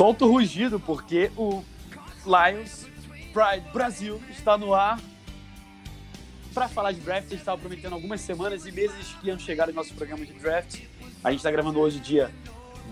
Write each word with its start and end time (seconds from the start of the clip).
Solta 0.00 0.24
o 0.24 0.30
rugido, 0.30 0.80
porque 0.80 1.30
o 1.36 1.62
Lions 2.24 2.86
Pride 3.34 3.70
Brasil 3.70 4.18
está 4.30 4.56
no 4.56 4.72
ar. 4.72 4.98
Para 6.54 6.68
falar 6.68 6.92
de 6.92 7.00
draft, 7.00 7.26
a 7.26 7.28
gente 7.28 7.40
estava 7.40 7.58
prometendo 7.58 7.96
algumas 7.96 8.22
semanas 8.22 8.64
e 8.64 8.72
meses 8.72 9.14
que 9.20 9.26
iam 9.26 9.38
chegar 9.38 9.66
no 9.66 9.74
nosso 9.74 9.92
programa 9.92 10.24
de 10.24 10.32
draft. 10.32 10.80
A 11.22 11.30
gente 11.30 11.40
está 11.40 11.50
gravando 11.50 11.78
hoje, 11.78 12.00
dia 12.00 12.30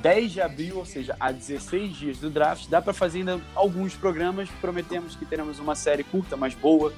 10 0.02 0.32
de 0.32 0.42
abril, 0.42 0.76
ou 0.76 0.84
seja, 0.84 1.16
há 1.18 1.32
16 1.32 1.96
dias 1.96 2.18
do 2.18 2.28
draft. 2.28 2.68
Dá 2.68 2.82
para 2.82 2.92
fazer 2.92 3.20
ainda 3.20 3.40
alguns 3.54 3.94
programas. 3.94 4.50
Prometemos 4.60 5.16
que 5.16 5.24
teremos 5.24 5.58
uma 5.58 5.74
série 5.74 6.04
curta, 6.04 6.36
mas 6.36 6.52
boa, 6.52 6.92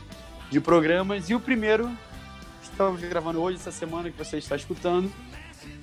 de 0.50 0.61
programas. 0.61 1.30
E 1.30 1.36
o 1.36 1.41
primeiro, 1.41 1.88
estamos 2.61 3.00
gravando 3.00 3.41
hoje, 3.41 3.58
essa 3.58 3.70
semana 3.70 4.11
que 4.11 4.19
você 4.19 4.39
está 4.39 4.56
escutando, 4.56 5.08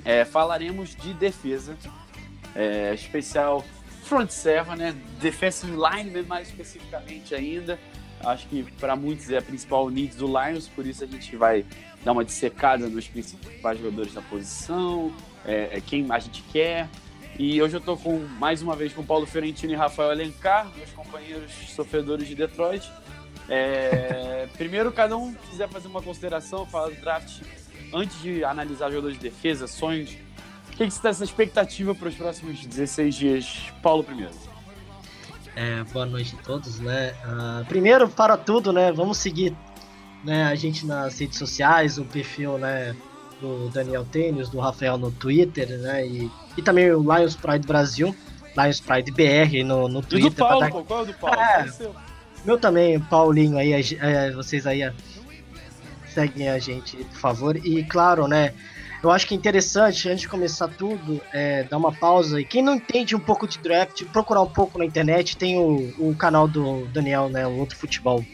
é, 0.04 0.26
falaremos 0.26 0.98
de 0.98 1.14
defesa. 1.14 1.78
É, 2.54 2.94
especial 2.94 3.64
front 4.08 4.30
seven, 4.30 4.76
né? 4.78 4.96
Defensive 5.20 5.72
line, 5.72 6.24
mais 6.24 6.48
especificamente 6.48 7.36
ainda. 7.36 7.78
Acho 8.24 8.48
que 8.48 8.64
para 8.80 8.96
muitos 8.96 9.30
é 9.30 9.38
a 9.38 9.42
principal 9.42 9.90
needs 9.90 10.18
do 10.18 10.26
Lions, 10.26 10.68
por 10.68 10.86
isso 10.86 11.04
a 11.04 11.08
gente 11.08 11.36
vai 11.36 11.64
dar 12.04 12.14
uma 12.14 12.26
dissecada 12.26 12.88
nos 12.88 13.08
principais 13.08 13.78
jogadores 13.78 14.14
da 14.14 14.22
posição, 14.24 15.14
é, 15.46 15.78
é 15.78 15.82
quem 15.82 16.06
a 16.10 16.18
gente 16.18 16.42
quer. 16.52 16.90
E 17.38 17.62
hoje 17.62 17.76
eu 17.76 17.80
estou 17.80 17.96
com 17.96 18.18
mais 18.40 18.64
uma 18.64 18.76
vez 18.76 18.92
com 18.94 19.06
Paulo 19.06 19.28
Fiorentino 19.28 19.74
e 19.74 19.76
Rafael 19.76 20.10
Alencar, 20.10 20.72
meus 20.76 20.90
companheiros 20.92 21.52
sofredores 21.76 22.28
de 22.28 22.34
Detroit. 22.34 22.90
É, 23.48 24.48
primeiro, 24.58 24.92
cada 24.92 25.16
um 25.16 25.34
quiser 25.52 25.70
fazer 25.70 25.88
uma 25.88 26.02
consideração, 26.02 26.66
falar 26.66 26.90
do 26.90 26.96
draft 26.96 27.42
antes 27.94 28.20
de 28.22 28.44
analisar 28.44 28.90
jogadores 28.90 29.18
de 29.18 29.24
defesa, 29.24 29.68
sonhos 29.68 30.18
que, 30.78 30.86
que 30.86 30.92
você 30.92 31.00
está 31.00 31.10
essa 31.10 31.24
expectativa 31.24 31.96
para 31.96 32.08
os 32.08 32.16
próximos 32.16 32.64
16 32.66 33.16
dias? 33.16 33.74
Paulo 33.82 34.04
primeiro. 34.04 34.32
É, 35.56 35.84
boa 35.86 36.06
noite 36.06 36.36
a 36.40 36.44
todos, 36.44 36.80
né? 36.80 37.16
Uh, 37.26 37.66
primeiro, 37.66 38.08
para 38.08 38.38
tudo, 38.38 38.72
né? 38.72 38.92
Vamos 38.92 39.18
seguir 39.18 39.56
né, 40.24 40.46
a 40.46 40.54
gente 40.54 40.86
nas 40.86 41.20
redes 41.20 41.40
sociais, 41.40 41.98
o 41.98 42.06
perfil 42.06 42.60
né, 42.60 42.96
do 43.42 43.70
Daniel 43.70 44.06
Tênis, 44.06 44.50
do 44.50 44.60
Rafael 44.60 45.00
no 45.00 45.12
Twitter, 45.12 45.68
né? 45.80 46.06
E, 46.06 46.32
e 46.56 46.62
também 46.62 46.92
o 46.92 47.02
Lions 47.02 47.36
Pride 47.36 47.66
Brasil, 47.66 48.16
Lions 48.56 48.80
Pride 48.80 49.12
BR 49.12 49.64
no, 49.66 49.88
no 49.88 50.04
Twitter. 50.04 50.28
E 50.28 50.30
do 50.30 50.36
Paulo, 50.36 50.60
dar... 50.60 50.72
qual 50.72 51.00
é 51.00 51.02
o 51.02 51.06
do 51.08 51.14
Paulo? 51.16 51.42
É, 51.42 51.66
meu 52.46 52.60
também, 52.60 53.00
Paulinho 53.00 53.58
aí, 53.58 53.74
é, 53.74 54.32
vocês 54.32 54.68
aí 54.68 54.88
seguem 56.14 56.50
a 56.50 56.60
gente, 56.60 56.98
por 56.98 57.18
favor. 57.18 57.58
E 57.58 57.84
claro, 57.84 58.28
né? 58.28 58.54
Eu 59.04 59.12
acho 59.12 59.28
que 59.28 59.36
é 59.36 59.38
interessante, 59.38 60.10
antes 60.10 60.22
de 60.22 60.28
começar 60.28 60.68
tudo, 60.68 61.22
é, 61.32 61.64
dar 61.64 61.78
uma 61.78 61.92
pausa. 61.92 62.42
E 62.42 62.46
quem 62.46 62.64
não 62.64 62.76
entende 62.76 63.16
um 63.16 63.20
pouco 63.20 63.48
de 63.48 63.60
draft, 63.60 64.04
procurar 64.06 64.42
um 64.42 64.50
pouco 64.50 64.80
na 64.80 64.86
internet. 64.86 65.38
Tem 65.38 65.58
o, 65.58 65.94
o 66.00 66.16
canal 66.16 66.48
do 66.48 66.86
Daniel, 66.88 67.30
né? 67.30 67.46
O 67.46 67.58
Outro 67.58 67.78
Futebol. 67.78 68.26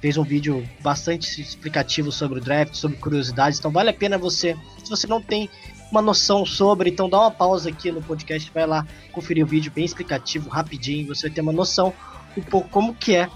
Fez 0.00 0.16
um 0.16 0.22
vídeo 0.22 0.66
bastante 0.80 1.40
explicativo 1.40 2.10
sobre 2.10 2.38
o 2.38 2.42
draft, 2.42 2.74
sobre 2.74 2.96
curiosidades. 2.96 3.58
Então 3.58 3.70
vale 3.70 3.90
a 3.90 3.94
pena 3.94 4.16
você, 4.16 4.56
se 4.82 4.88
você 4.88 5.06
não 5.06 5.20
tem 5.20 5.50
uma 5.90 6.00
noção 6.00 6.46
sobre, 6.46 6.90
então 6.90 7.08
dá 7.08 7.20
uma 7.20 7.30
pausa 7.30 7.68
aqui 7.68 7.90
no 7.90 8.00
podcast, 8.00 8.50
vai 8.54 8.66
lá 8.66 8.86
conferir 9.12 9.44
o 9.44 9.46
vídeo 9.46 9.72
bem 9.74 9.84
explicativo, 9.84 10.48
rapidinho. 10.48 11.08
Você 11.08 11.26
vai 11.26 11.34
ter 11.34 11.40
uma 11.40 11.52
noção 11.52 11.92
um 12.36 12.42
pouco 12.42 12.68
como 12.68 12.94
que 12.94 13.16
é 13.16 13.28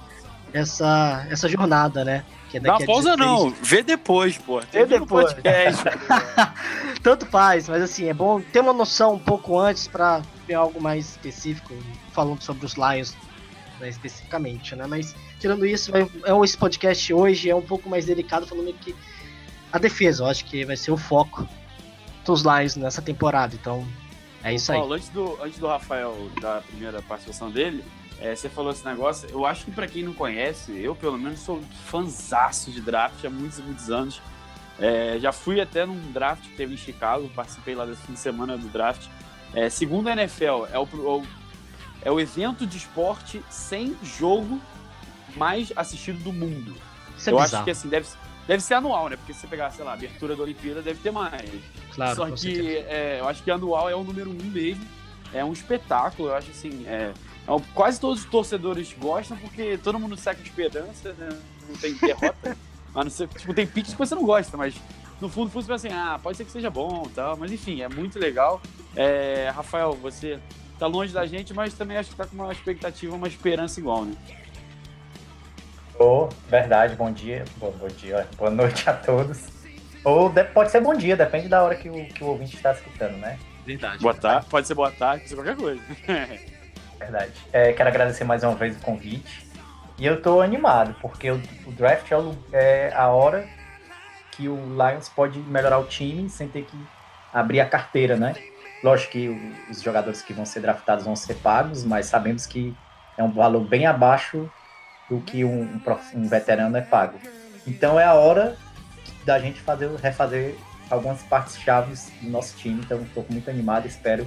essa, 0.52 1.26
essa 1.28 1.48
jornada, 1.48 2.04
né? 2.04 2.24
Que 2.52 2.58
é 2.58 2.60
Não, 2.60 2.78
pausa 2.84 3.16
não, 3.16 3.48
vê 3.62 3.82
depois, 3.82 4.36
pô. 4.36 4.60
Vê 4.70 4.84
depois. 4.84 5.34
Tanto 7.02 7.24
faz, 7.24 7.66
mas 7.66 7.82
assim, 7.82 8.10
é 8.10 8.14
bom 8.14 8.42
ter 8.42 8.60
uma 8.60 8.74
noção 8.74 9.14
um 9.14 9.18
pouco 9.18 9.58
antes 9.58 9.88
para 9.88 10.20
ver 10.46 10.52
algo 10.52 10.78
mais 10.78 11.08
específico, 11.12 11.74
falando 12.12 12.42
sobre 12.42 12.66
os 12.66 12.74
Lions 12.74 13.16
né, 13.80 13.88
especificamente, 13.88 14.76
né? 14.76 14.86
Mas 14.86 15.16
tirando 15.40 15.64
isso, 15.64 15.90
é, 15.96 16.06
esse 16.44 16.58
podcast 16.58 17.14
hoje 17.14 17.48
é 17.48 17.56
um 17.56 17.62
pouco 17.62 17.88
mais 17.88 18.04
delicado, 18.04 18.46
falando 18.46 18.70
que 18.74 18.94
a 19.72 19.78
defesa, 19.78 20.22
eu 20.22 20.26
acho 20.26 20.44
que 20.44 20.62
vai 20.66 20.76
ser 20.76 20.90
o 20.90 20.98
foco 20.98 21.48
dos 22.26 22.42
Lions 22.42 22.76
nessa 22.76 23.00
temporada, 23.00 23.54
então 23.54 23.88
é 24.44 24.52
isso 24.52 24.70
aí. 24.72 24.78
Paulo, 24.78 24.92
antes 24.92 25.08
do, 25.08 25.42
antes 25.42 25.58
do 25.58 25.68
Rafael, 25.68 26.14
da 26.38 26.60
primeira 26.60 27.00
participação 27.00 27.50
dele, 27.50 27.82
é, 28.22 28.36
você 28.36 28.48
falou 28.48 28.70
esse 28.70 28.84
negócio, 28.84 29.28
eu 29.28 29.44
acho 29.44 29.64
que 29.64 29.72
para 29.72 29.88
quem 29.88 30.04
não 30.04 30.14
conhece, 30.14 30.70
eu 30.80 30.94
pelo 30.94 31.18
menos 31.18 31.40
sou 31.40 31.60
fanzaço 31.86 32.70
de 32.70 32.80
draft 32.80 33.24
há 33.24 33.28
muitos 33.28 33.58
e 33.58 33.62
muitos 33.62 33.90
anos. 33.90 34.22
É, 34.78 35.18
já 35.18 35.32
fui 35.32 35.60
até 35.60 35.84
num 35.84 36.12
draft 36.12 36.44
que 36.44 36.56
teve 36.56 36.72
em 36.72 36.76
Chicago, 36.76 37.28
participei 37.34 37.74
lá 37.74 37.84
desse 37.84 38.02
fim 38.02 38.12
de 38.12 38.20
semana 38.20 38.56
do 38.56 38.68
draft. 38.68 39.08
É, 39.52 39.68
segundo 39.68 40.06
a 40.06 40.12
NFL, 40.12 40.66
é 40.70 40.78
o, 40.78 40.84
o, 40.84 41.26
é 42.00 42.12
o 42.12 42.20
evento 42.20 42.64
de 42.64 42.76
esporte 42.76 43.42
sem 43.50 43.96
jogo 44.04 44.60
mais 45.36 45.72
assistido 45.74 46.22
do 46.22 46.32
mundo. 46.32 46.76
Isso 47.18 47.28
é 47.28 47.32
eu 47.32 47.40
acho 47.40 47.64
que 47.64 47.72
assim, 47.72 47.88
deve, 47.88 48.06
deve 48.46 48.62
ser 48.62 48.74
anual, 48.74 49.08
né? 49.08 49.16
Porque 49.16 49.34
se 49.34 49.40
você 49.40 49.46
pegar, 49.48 49.70
sei 49.70 49.84
lá, 49.84 49.94
abertura 49.94 50.36
da 50.36 50.44
Olimpíada, 50.44 50.80
deve 50.80 51.00
ter 51.00 51.10
mais. 51.10 51.42
Claro, 51.92 52.14
Só 52.14 52.30
que 52.30 52.76
é, 52.76 53.18
eu 53.18 53.28
acho 53.28 53.42
que 53.42 53.50
anual 53.50 53.90
é 53.90 53.96
o 53.96 54.04
número 54.04 54.30
um 54.30 54.44
mesmo. 54.44 54.86
É 55.34 55.44
um 55.44 55.52
espetáculo, 55.52 56.28
eu 56.28 56.36
acho 56.36 56.52
assim. 56.52 56.84
É, 56.86 57.12
é 57.12 57.31
quase 57.74 58.00
todos 58.00 58.20
os 58.20 58.30
torcedores 58.30 58.94
gostam, 58.98 59.36
porque 59.36 59.78
todo 59.78 59.98
mundo 59.98 60.16
seca 60.16 60.42
de 60.42 60.48
esperança, 60.48 61.12
né? 61.14 61.28
não 61.68 61.76
tem 61.76 61.94
derrota. 61.94 62.56
mas 62.94 63.04
não 63.04 63.10
sei, 63.10 63.26
tipo, 63.26 63.54
tem 63.54 63.66
picks 63.66 63.92
que 63.92 63.98
você 63.98 64.14
não 64.14 64.24
gosta, 64.24 64.56
mas 64.56 64.74
no 65.20 65.28
fundo, 65.28 65.50
fundo 65.50 65.64
você 65.64 65.72
pensa 65.72 65.88
assim, 65.88 65.96
ah, 65.96 66.18
pode 66.20 66.36
ser 66.36 66.44
que 66.44 66.50
seja 66.50 66.68
bom 66.68 67.04
tal. 67.14 67.36
Mas 67.36 67.52
enfim, 67.52 67.80
é 67.80 67.88
muito 67.88 68.18
legal. 68.18 68.60
É, 68.96 69.50
Rafael, 69.54 69.92
você 69.94 70.38
tá 70.78 70.86
longe 70.86 71.12
da 71.12 71.24
gente, 71.26 71.54
mas 71.54 71.74
também 71.74 71.96
acho 71.96 72.10
que 72.10 72.16
tá 72.16 72.26
com 72.26 72.34
uma 72.34 72.52
expectativa, 72.52 73.14
uma 73.14 73.28
esperança 73.28 73.78
igual, 73.78 74.04
né? 74.04 74.16
Oh, 75.98 76.28
verdade, 76.48 76.96
bom 76.96 77.12
dia. 77.12 77.44
Bom, 77.58 77.70
bom 77.70 77.86
dia, 77.86 78.28
boa 78.36 78.50
noite 78.50 78.88
a 78.90 78.94
todos. 78.94 79.46
Ou 80.04 80.28
pode 80.52 80.72
ser 80.72 80.80
bom 80.80 80.94
dia, 80.94 81.16
depende 81.16 81.48
da 81.48 81.62
hora 81.62 81.76
que 81.76 81.88
o, 81.88 82.06
que 82.06 82.24
o 82.24 82.28
ouvinte 82.28 82.56
está 82.56 82.72
escutando, 82.72 83.16
né? 83.18 83.38
Verdade. 83.64 84.02
Boa 84.02 84.14
tarde, 84.14 84.46
pode 84.48 84.66
ser 84.66 84.74
boa 84.74 84.90
tarde, 84.90 85.20
pode 85.20 85.28
ser 85.28 85.36
qualquer 85.36 85.56
coisa. 85.56 85.82
Verdade. 87.02 87.32
É, 87.52 87.72
quero 87.72 87.88
agradecer 87.88 88.24
mais 88.24 88.44
uma 88.44 88.54
vez 88.54 88.76
o 88.76 88.80
convite. 88.80 89.46
E 89.98 90.06
eu 90.06 90.22
tô 90.22 90.40
animado, 90.40 90.94
porque 91.00 91.30
o, 91.30 91.40
o 91.66 91.72
draft 91.72 92.10
é, 92.10 92.16
o, 92.16 92.38
é, 92.52 92.92
a 92.94 93.08
hora 93.08 93.46
que 94.30 94.48
o 94.48 94.56
Lions 94.56 95.08
pode 95.08 95.38
melhorar 95.40 95.78
o 95.78 95.84
time 95.84 96.28
sem 96.30 96.48
ter 96.48 96.64
que 96.64 96.76
abrir 97.32 97.60
a 97.60 97.68
carteira, 97.68 98.16
né? 98.16 98.34
Lógico 98.82 99.12
que 99.12 99.28
o, 99.28 99.70
os 99.70 99.82
jogadores 99.82 100.22
que 100.22 100.32
vão 100.32 100.46
ser 100.46 100.60
draftados 100.60 101.04
vão 101.04 101.14
ser 101.14 101.34
pagos, 101.34 101.84
mas 101.84 102.06
sabemos 102.06 102.46
que 102.46 102.74
é 103.16 103.22
um 103.22 103.30
valor 103.30 103.64
bem 103.64 103.86
abaixo 103.86 104.50
do 105.10 105.20
que 105.20 105.44
um, 105.44 105.62
um, 105.62 105.80
um 106.14 106.28
veterano 106.28 106.76
é 106.76 106.80
pago. 106.80 107.18
Então 107.66 107.98
é 107.98 108.04
a 108.04 108.14
hora 108.14 108.56
da 109.24 109.38
gente 109.38 109.60
fazer, 109.60 109.90
refazer 109.96 110.56
algumas 110.90 111.22
partes 111.22 111.58
chaves 111.58 112.12
do 112.20 112.30
nosso 112.30 112.56
time. 112.56 112.80
Então 112.80 113.02
estou 113.02 113.26
muito 113.28 113.50
animado, 113.50 113.86
espero 113.86 114.26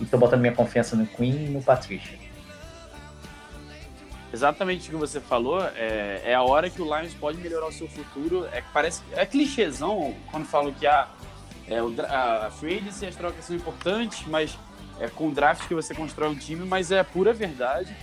e 0.00 0.06
tô 0.06 0.16
botando 0.16 0.40
minha 0.40 0.54
confiança 0.54 0.96
no 0.96 1.06
Queen 1.06 1.46
e 1.46 1.48
no 1.50 1.62
Patricia. 1.62 2.18
Exatamente 4.32 4.88
o 4.88 4.92
que 4.92 4.96
você 4.96 5.20
falou, 5.20 5.60
é, 5.76 6.22
é, 6.24 6.34
a 6.34 6.42
hora 6.42 6.70
que 6.70 6.80
o 6.80 6.84
Lions 6.84 7.12
pode 7.14 7.38
melhorar 7.38 7.66
o 7.66 7.72
seu 7.72 7.88
futuro. 7.88 8.46
É 8.52 8.62
parece 8.72 9.02
é 9.12 9.26
clichêzão 9.26 10.14
quando 10.30 10.46
falam 10.46 10.72
que 10.72 10.86
a, 10.86 11.08
é, 11.68 11.82
o, 11.82 11.92
a 12.08 12.50
free 12.50 12.78
agency 12.78 13.04
e 13.04 13.08
as 13.08 13.16
trocas 13.16 13.44
são 13.44 13.56
importantes, 13.56 14.24
mas 14.28 14.56
é 15.00 15.08
com 15.08 15.28
o 15.28 15.32
draft 15.32 15.66
que 15.66 15.74
você 15.74 15.94
constrói 15.94 16.28
um 16.28 16.36
time, 16.36 16.64
mas 16.64 16.92
é 16.92 17.02
pura 17.02 17.32
verdade. 17.32 17.94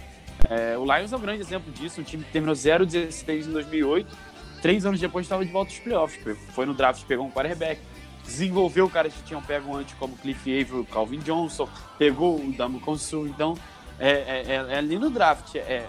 É, 0.49 0.77
o 0.77 0.83
Lions 0.83 1.13
é 1.13 1.17
um 1.17 1.19
grande 1.19 1.41
exemplo 1.41 1.71
disso, 1.71 2.01
um 2.01 2.03
time 2.03 2.23
que 2.23 2.31
terminou 2.31 2.55
0-16 2.55 3.47
em 3.47 3.51
2008, 3.51 4.17
três 4.61 4.85
anos 4.85 4.99
depois 4.99 5.25
estava 5.25 5.45
de 5.45 5.51
volta 5.51 5.71
aos 5.71 5.79
playoffs, 5.79 6.37
foi 6.53 6.65
no 6.65 6.73
draft, 6.73 7.03
pegou 7.05 7.25
um 7.25 7.31
quarterback, 7.31 7.81
desenvolveu 8.27 8.87
caras 8.89 9.13
que 9.13 9.23
tinham 9.23 9.41
pego 9.41 9.75
antes, 9.75 9.95
como 9.97 10.15
Cliff 10.17 10.61
Avery, 10.61 10.85
Calvin 10.85 11.19
Johnson, 11.19 11.67
pegou 11.97 12.39
o 12.39 12.53
Damo 12.53 12.79
Consul. 12.79 13.27
Então, 13.27 13.57
é, 13.97 14.11
é, 14.11 14.43
é, 14.47 14.73
é 14.73 14.77
ali 14.77 14.99
no 14.99 15.09
draft. 15.09 15.55
É, 15.55 15.87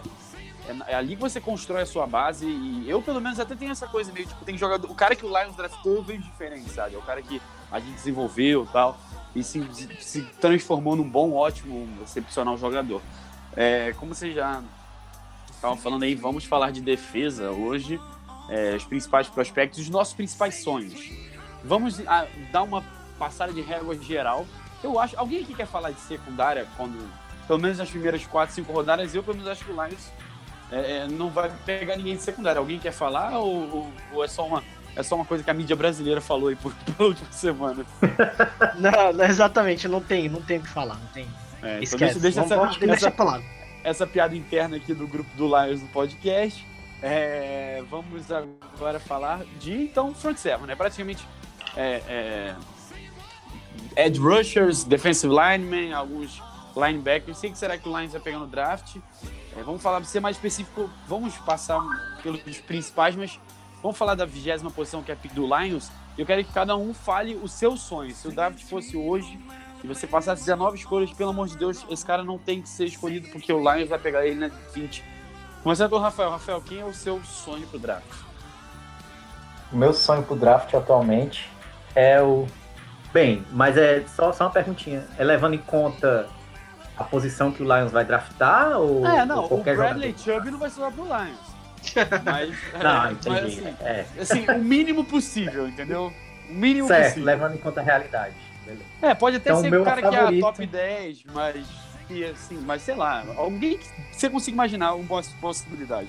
É, 0.68 0.92
é 0.92 0.94
ali 0.96 1.16
que 1.16 1.22
você 1.22 1.40
constrói 1.40 1.80
a 1.82 1.86
sua 1.86 2.06
base 2.06 2.46
e 2.46 2.84
eu, 2.86 3.00
pelo 3.00 3.20
menos, 3.20 3.40
até 3.40 3.54
tenho 3.54 3.72
essa 3.72 3.86
coisa 3.86 4.12
meio, 4.12 4.26
tipo, 4.26 4.44
tem 4.44 4.56
jogador... 4.58 4.90
O 4.90 4.94
cara 4.94 5.16
que 5.16 5.24
o 5.24 5.28
Lions 5.28 5.56
draftou, 5.56 6.04
eu 6.06 6.18
diferente, 6.18 6.68
sabe? 6.70 6.94
É 6.94 6.98
o 6.98 7.02
cara 7.02 7.22
que 7.22 7.40
a 7.72 7.80
gente 7.80 7.94
desenvolveu 7.94 8.68
tal, 8.70 8.98
e 9.34 9.42
se, 9.42 9.66
se 9.98 10.22
transformou 10.38 10.94
num 10.94 11.08
bom, 11.08 11.32
ótimo, 11.32 11.88
excepcional 12.02 12.58
jogador. 12.58 13.00
É, 13.56 13.94
como 13.98 14.14
você 14.14 14.32
já 14.32 14.62
estava 15.50 15.74
falando 15.76 16.02
aí, 16.02 16.14
vamos 16.14 16.44
falar 16.44 16.70
de 16.70 16.82
defesa 16.82 17.50
hoje, 17.50 17.98
é, 18.50 18.76
os 18.76 18.84
principais 18.84 19.26
prospectos, 19.26 19.80
os 19.80 19.88
nossos 19.88 20.12
principais 20.12 20.62
sonhos. 20.62 21.10
Vamos 21.64 22.00
a, 22.06 22.20
ah, 22.20 22.26
dar 22.52 22.62
uma 22.62 22.84
passada 23.18 23.52
de 23.52 23.60
régua 23.60 23.96
geral. 23.96 24.46
Eu 24.82 24.98
acho. 24.98 25.18
Alguém 25.18 25.42
aqui 25.42 25.54
quer 25.54 25.66
falar 25.66 25.90
de 25.90 26.00
secundária 26.00 26.66
quando. 26.76 27.08
Pelo 27.46 27.58
menos 27.58 27.78
nas 27.78 27.88
primeiras 27.88 28.26
4, 28.26 28.54
5 28.56 28.70
rodadas, 28.70 29.14
eu 29.14 29.22
pelo 29.22 29.38
menos 29.38 29.50
acho 29.50 29.64
que 29.64 29.72
o 29.72 29.74
Lions 29.74 30.12
é, 30.70 30.98
é, 30.98 31.08
não 31.08 31.30
vai 31.30 31.50
pegar 31.64 31.96
ninguém 31.96 32.16
de 32.16 32.22
secundária. 32.22 32.58
Alguém 32.58 32.78
quer 32.78 32.92
falar 32.92 33.38
ou, 33.38 33.90
ou, 34.12 34.24
é 34.24 34.28
só 34.28 34.46
uma. 34.46 34.62
É 34.94 35.02
só 35.02 35.14
uma 35.14 35.24
coisa 35.24 35.44
que 35.44 35.50
a 35.50 35.54
mídia 35.54 35.76
brasileira 35.76 36.20
falou 36.20 36.48
aí 36.48 36.56
por, 36.56 36.74
pela 36.84 37.08
última 37.08 37.32
semana. 37.32 37.86
não, 38.78 39.12
não, 39.12 39.24
exatamente, 39.24 39.86
não 39.88 40.00
tem, 40.00 40.28
não 40.28 40.42
tem 40.42 40.58
o 40.58 40.62
que 40.62 40.68
falar, 40.68 40.96
não 40.96 41.06
tem. 41.08 41.26
É, 41.62 41.80
então 41.82 41.98
deixa, 41.98 42.18
deixa 42.18 42.42
Vamos, 42.42 42.76
essa, 42.76 42.84
essa, 42.84 43.08
essa, 43.08 43.42
essa 43.84 44.06
piada 44.06 44.36
interna 44.36 44.76
aqui 44.76 44.92
do 44.92 45.06
grupo 45.06 45.30
do 45.36 45.46
Lions 45.46 45.80
no 45.80 45.88
podcast. 45.88 46.66
É, 47.00 47.82
vamos 47.88 48.26
agora 48.30 48.98
falar 48.98 49.44
de 49.60 49.72
então 49.72 50.12
front 50.14 50.36
seven, 50.36 50.66
né? 50.66 50.74
Praticamente 50.74 51.24
é, 51.78 52.02
é, 53.96 54.04
edge 54.04 54.18
rushers, 54.18 54.82
defensive 54.82 55.32
linemen, 55.32 55.92
alguns 55.92 56.42
linebackers. 56.76 57.38
Sei 57.38 57.52
que 57.52 57.56
será 57.56 57.78
que 57.78 57.88
o 57.88 57.96
Lions 57.96 58.10
vai 58.10 58.20
pegar 58.20 58.40
no 58.40 58.48
draft. 58.48 58.96
É, 59.56 59.62
vamos 59.62 59.80
falar, 59.80 60.00
para 60.00 60.08
ser 60.08 60.18
mais 60.18 60.36
específico, 60.36 60.90
vamos 61.06 61.36
passar 61.38 61.80
pelos 62.20 62.42
principais, 62.62 63.14
mas 63.14 63.38
vamos 63.80 63.96
falar 63.96 64.16
da 64.16 64.26
vigésima 64.26 64.72
posição 64.72 65.04
que 65.04 65.12
é 65.12 65.14
a 65.14 65.16
pick 65.16 65.32
do 65.32 65.46
Lions. 65.46 65.88
Eu 66.16 66.26
quero 66.26 66.44
que 66.44 66.52
cada 66.52 66.76
um 66.76 66.92
fale 66.92 67.36
o 67.36 67.46
seu 67.46 67.76
sonho. 67.76 68.12
Se 68.12 68.26
o 68.26 68.32
draft 68.32 68.60
fosse 68.64 68.96
hoje 68.96 69.38
e 69.82 69.86
você 69.86 70.04
passasse 70.04 70.42
19 70.42 70.78
escolhas, 70.78 71.12
pelo 71.12 71.30
amor 71.30 71.46
de 71.46 71.56
Deus, 71.56 71.86
esse 71.88 72.04
cara 72.04 72.24
não 72.24 72.38
tem 72.38 72.60
que 72.60 72.68
ser 72.68 72.86
escolhido 72.86 73.28
porque 73.28 73.52
o 73.52 73.58
Lions 73.60 73.88
vai 73.88 74.00
pegar 74.00 74.26
ele 74.26 74.34
na 74.34 74.48
20. 74.74 75.04
Começando 75.62 75.90
pelo 75.90 76.00
Rafael. 76.00 76.30
Rafael, 76.30 76.60
quem 76.60 76.80
é 76.80 76.84
o 76.84 76.92
seu 76.92 77.22
sonho 77.22 77.68
pro 77.68 77.78
draft? 77.78 78.04
O 79.72 79.76
meu 79.76 79.92
sonho 79.92 80.24
pro 80.24 80.34
draft 80.34 80.74
atualmente 80.74 81.48
é 81.98 82.22
o. 82.22 82.46
Bem, 83.12 83.44
mas 83.50 83.76
é 83.76 84.04
só, 84.14 84.32
só 84.32 84.44
uma 84.44 84.50
perguntinha. 84.50 85.04
É 85.18 85.24
levando 85.24 85.54
em 85.54 85.58
conta 85.58 86.28
a 86.96 87.02
posição 87.02 87.50
que 87.50 87.62
o 87.62 87.64
Lions 87.64 87.90
vai 87.90 88.04
draftar? 88.04 88.78
Ou, 88.78 89.04
é, 89.04 89.26
não, 89.26 89.42
ou 89.42 89.48
qualquer 89.48 89.74
o 89.74 89.78
Bradley 89.78 90.14
jogador? 90.16 90.34
Chubb 90.34 90.50
não 90.52 90.58
vai 90.58 90.70
ser 90.70 90.80
lá 90.80 90.90
pro 90.90 91.04
Lions. 91.04 91.58
Mas, 92.24 92.56
não, 92.82 93.06
é, 93.06 93.12
entendi. 93.12 93.30
Mas, 93.30 93.44
assim, 93.44 93.76
é. 93.80 94.06
assim, 94.20 94.46
o 94.50 94.58
mínimo 94.58 95.04
possível, 95.04 95.68
entendeu? 95.68 96.12
O 96.48 96.54
mínimo 96.54 96.86
certo, 96.86 97.04
possível. 97.04 97.24
levando 97.24 97.54
em 97.54 97.58
conta 97.58 97.80
a 97.80 97.84
realidade. 97.84 98.34
Beleza. 98.64 98.84
É, 99.02 99.14
pode 99.14 99.36
até 99.36 99.50
então, 99.50 99.62
ser 99.62 99.74
o 99.74 99.84
cara 99.84 100.00
favorito... 100.02 100.28
que 100.28 100.36
é 100.36 100.40
top 100.40 100.66
10, 100.66 101.24
mas 101.32 101.66
que 102.06 102.24
assim, 102.24 102.58
mas 102.64 102.82
sei 102.82 102.94
lá, 102.94 103.24
alguém 103.36 103.78
que 103.78 103.88
você 104.12 104.30
consiga 104.30 104.54
imaginar 104.54 104.94
uma 104.94 105.22
possibilidade. 105.40 106.08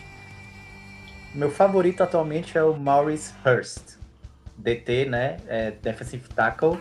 Meu 1.33 1.51
favorito 1.51 2.01
atualmente 2.01 2.57
é 2.57 2.63
o 2.63 2.75
Maurice 2.75 3.33
Hurst, 3.45 3.98
DT, 4.59 5.05
né? 5.05 5.37
É 5.47 5.71
defensive 5.71 6.27
tackle. 6.29 6.77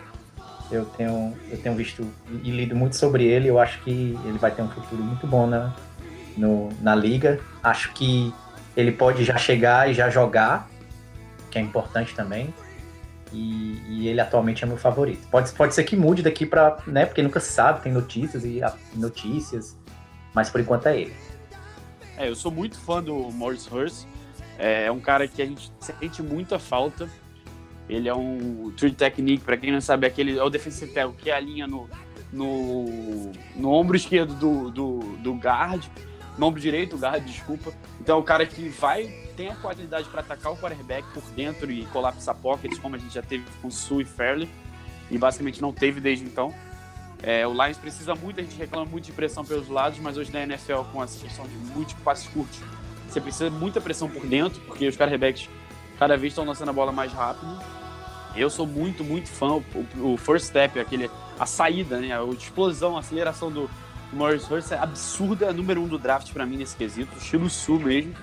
Eu 0.71 0.85
tenho, 0.85 1.35
eu 1.49 1.57
tenho 1.57 1.75
visto 1.75 2.07
e 2.43 2.51
lido 2.51 2.75
muito 2.75 2.95
sobre 2.95 3.25
ele. 3.25 3.47
Eu 3.47 3.59
acho 3.59 3.81
que 3.81 4.17
ele 4.25 4.37
vai 4.37 4.51
ter 4.51 4.61
um 4.61 4.69
futuro 4.69 5.01
muito 5.01 5.25
bom 5.25 5.47
na, 5.47 5.75
no, 6.37 6.69
na 6.81 6.93
liga. 6.93 7.39
Acho 7.63 7.91
que 7.93 8.33
ele 8.77 8.91
pode 8.91 9.23
já 9.23 9.37
chegar 9.37 9.89
e 9.89 9.93
já 9.93 10.09
jogar, 10.09 10.69
que 11.49 11.57
é 11.57 11.61
importante 11.61 12.13
também. 12.13 12.53
E, 13.31 13.81
e, 13.87 14.07
ele 14.07 14.19
atualmente 14.19 14.63
é 14.63 14.67
meu 14.67 14.77
favorito. 14.77 15.27
Pode, 15.29 15.51
pode 15.51 15.75
ser 15.75 15.83
que 15.83 15.95
mude 15.95 16.23
daqui 16.23 16.45
para, 16.45 16.77
né? 16.87 17.05
Porque 17.05 17.21
nunca 17.21 17.39
se 17.39 17.51
sabe, 17.51 17.81
tem 17.81 17.91
notícias 17.91 18.43
e 18.43 18.59
notícias, 18.95 19.77
mas 20.33 20.49
por 20.49 20.61
enquanto 20.61 20.87
é 20.87 21.01
ele. 21.01 21.13
É, 22.17 22.27
eu 22.27 22.35
sou 22.35 22.51
muito 22.51 22.77
fã 22.79 23.03
do 23.03 23.15
Morris 23.31 23.71
Hurst. 23.71 24.05
É, 24.57 24.85
é 24.85 24.91
um 24.91 24.99
cara 24.99 25.27
que 25.27 25.41
a 25.41 25.45
gente 25.45 25.71
sente 25.79 26.21
muita 26.21 26.57
falta. 26.57 27.07
Ele 27.89 28.07
é 28.07 28.13
um 28.13 28.71
true 28.77 28.91
technique, 28.91 29.43
para 29.43 29.57
quem 29.57 29.71
não 29.71 29.81
sabe, 29.81 30.05
é 30.05 30.09
aquele 30.09 30.37
é 30.37 30.43
o 30.43 30.49
defensive 30.49 30.91
tackle 30.91 31.15
que 31.17 31.29
é 31.31 31.35
a 31.35 31.39
linha 31.39 31.65
no, 31.65 31.89
no, 32.31 33.31
no 33.55 33.71
ombro 33.71 33.97
esquerdo 33.97 34.35
do, 34.35 34.69
do, 34.69 34.99
do 35.17 35.33
guard, 35.33 35.83
no 36.37 36.45
ombro 36.45 36.61
direito 36.61 36.95
do 36.95 37.01
guard, 37.01 37.23
desculpa. 37.25 37.73
Então 37.99 38.17
é 38.17 38.19
o 38.19 38.23
cara 38.23 38.45
que 38.45 38.69
vai 38.69 39.27
tem 39.35 39.47
a 39.47 39.55
qualidade 39.55 40.07
para 40.09 40.19
atacar 40.19 40.51
o 40.51 40.57
quarterback 40.57 41.07
por 41.13 41.23
dentro 41.31 41.71
e 41.71 41.85
colapsar 41.87 42.35
pockets, 42.35 42.77
como 42.77 42.95
a 42.95 42.99
gente 42.99 43.13
já 43.13 43.21
teve 43.21 43.45
com 43.61 43.71
Sue 43.71 44.03
e 44.03 44.05
Fairley, 44.05 44.49
e 45.09 45.17
basicamente 45.17 45.61
não 45.61 45.71
teve 45.71 46.01
desde 46.01 46.25
então. 46.25 46.53
É, 47.23 47.47
o 47.47 47.53
Lions 47.53 47.77
precisa 47.77 48.13
muito, 48.15 48.39
a 48.39 48.43
gente 48.43 48.57
reclama 48.57 48.85
muito 48.85 49.05
de 49.05 49.11
pressão 49.13 49.45
pelos 49.45 49.69
lados, 49.69 49.97
mas 49.99 50.17
hoje 50.17 50.31
na 50.31 50.41
NFL, 50.43 50.81
com 50.91 51.01
a 51.01 51.07
questão 51.07 51.47
de 51.47 51.55
múltiplos 51.73 52.03
passes 52.03 52.27
curtos, 52.27 52.59
você 53.07 53.19
precisa 53.19 53.49
de 53.49 53.55
muita 53.55 53.81
pressão 53.81 54.09
por 54.09 54.25
dentro, 54.25 54.59
porque 54.61 54.87
os 54.87 54.97
quarterbacks 54.97 55.49
cada 55.97 56.15
vez 56.15 56.31
estão 56.31 56.45
lançando 56.45 56.69
a 56.69 56.73
bola 56.73 56.91
mais 56.91 57.11
rápido. 57.11 57.78
Eu 58.35 58.49
sou 58.49 58.65
muito, 58.65 59.03
muito 59.03 59.29
fã. 59.29 59.61
O, 59.95 60.13
o 60.13 60.17
first 60.17 60.47
step, 60.47 60.79
aquele, 60.79 61.09
a 61.39 61.45
saída, 61.45 61.99
né? 61.99 62.17
A 62.17 62.23
explosão, 62.25 62.95
a 62.95 62.99
aceleração 62.99 63.51
do 63.51 63.69
Morris 64.13 64.49
Hurst 64.49 64.71
é 64.71 64.77
absurda, 64.77 65.47
é 65.47 65.53
número 65.53 65.81
um 65.81 65.87
do 65.87 65.97
draft 65.97 66.31
para 66.31 66.45
mim 66.45 66.57
nesse 66.57 66.75
quesito, 66.75 67.15
estilo 67.17 67.49
sul 67.49 67.79
mesmo 67.79 68.13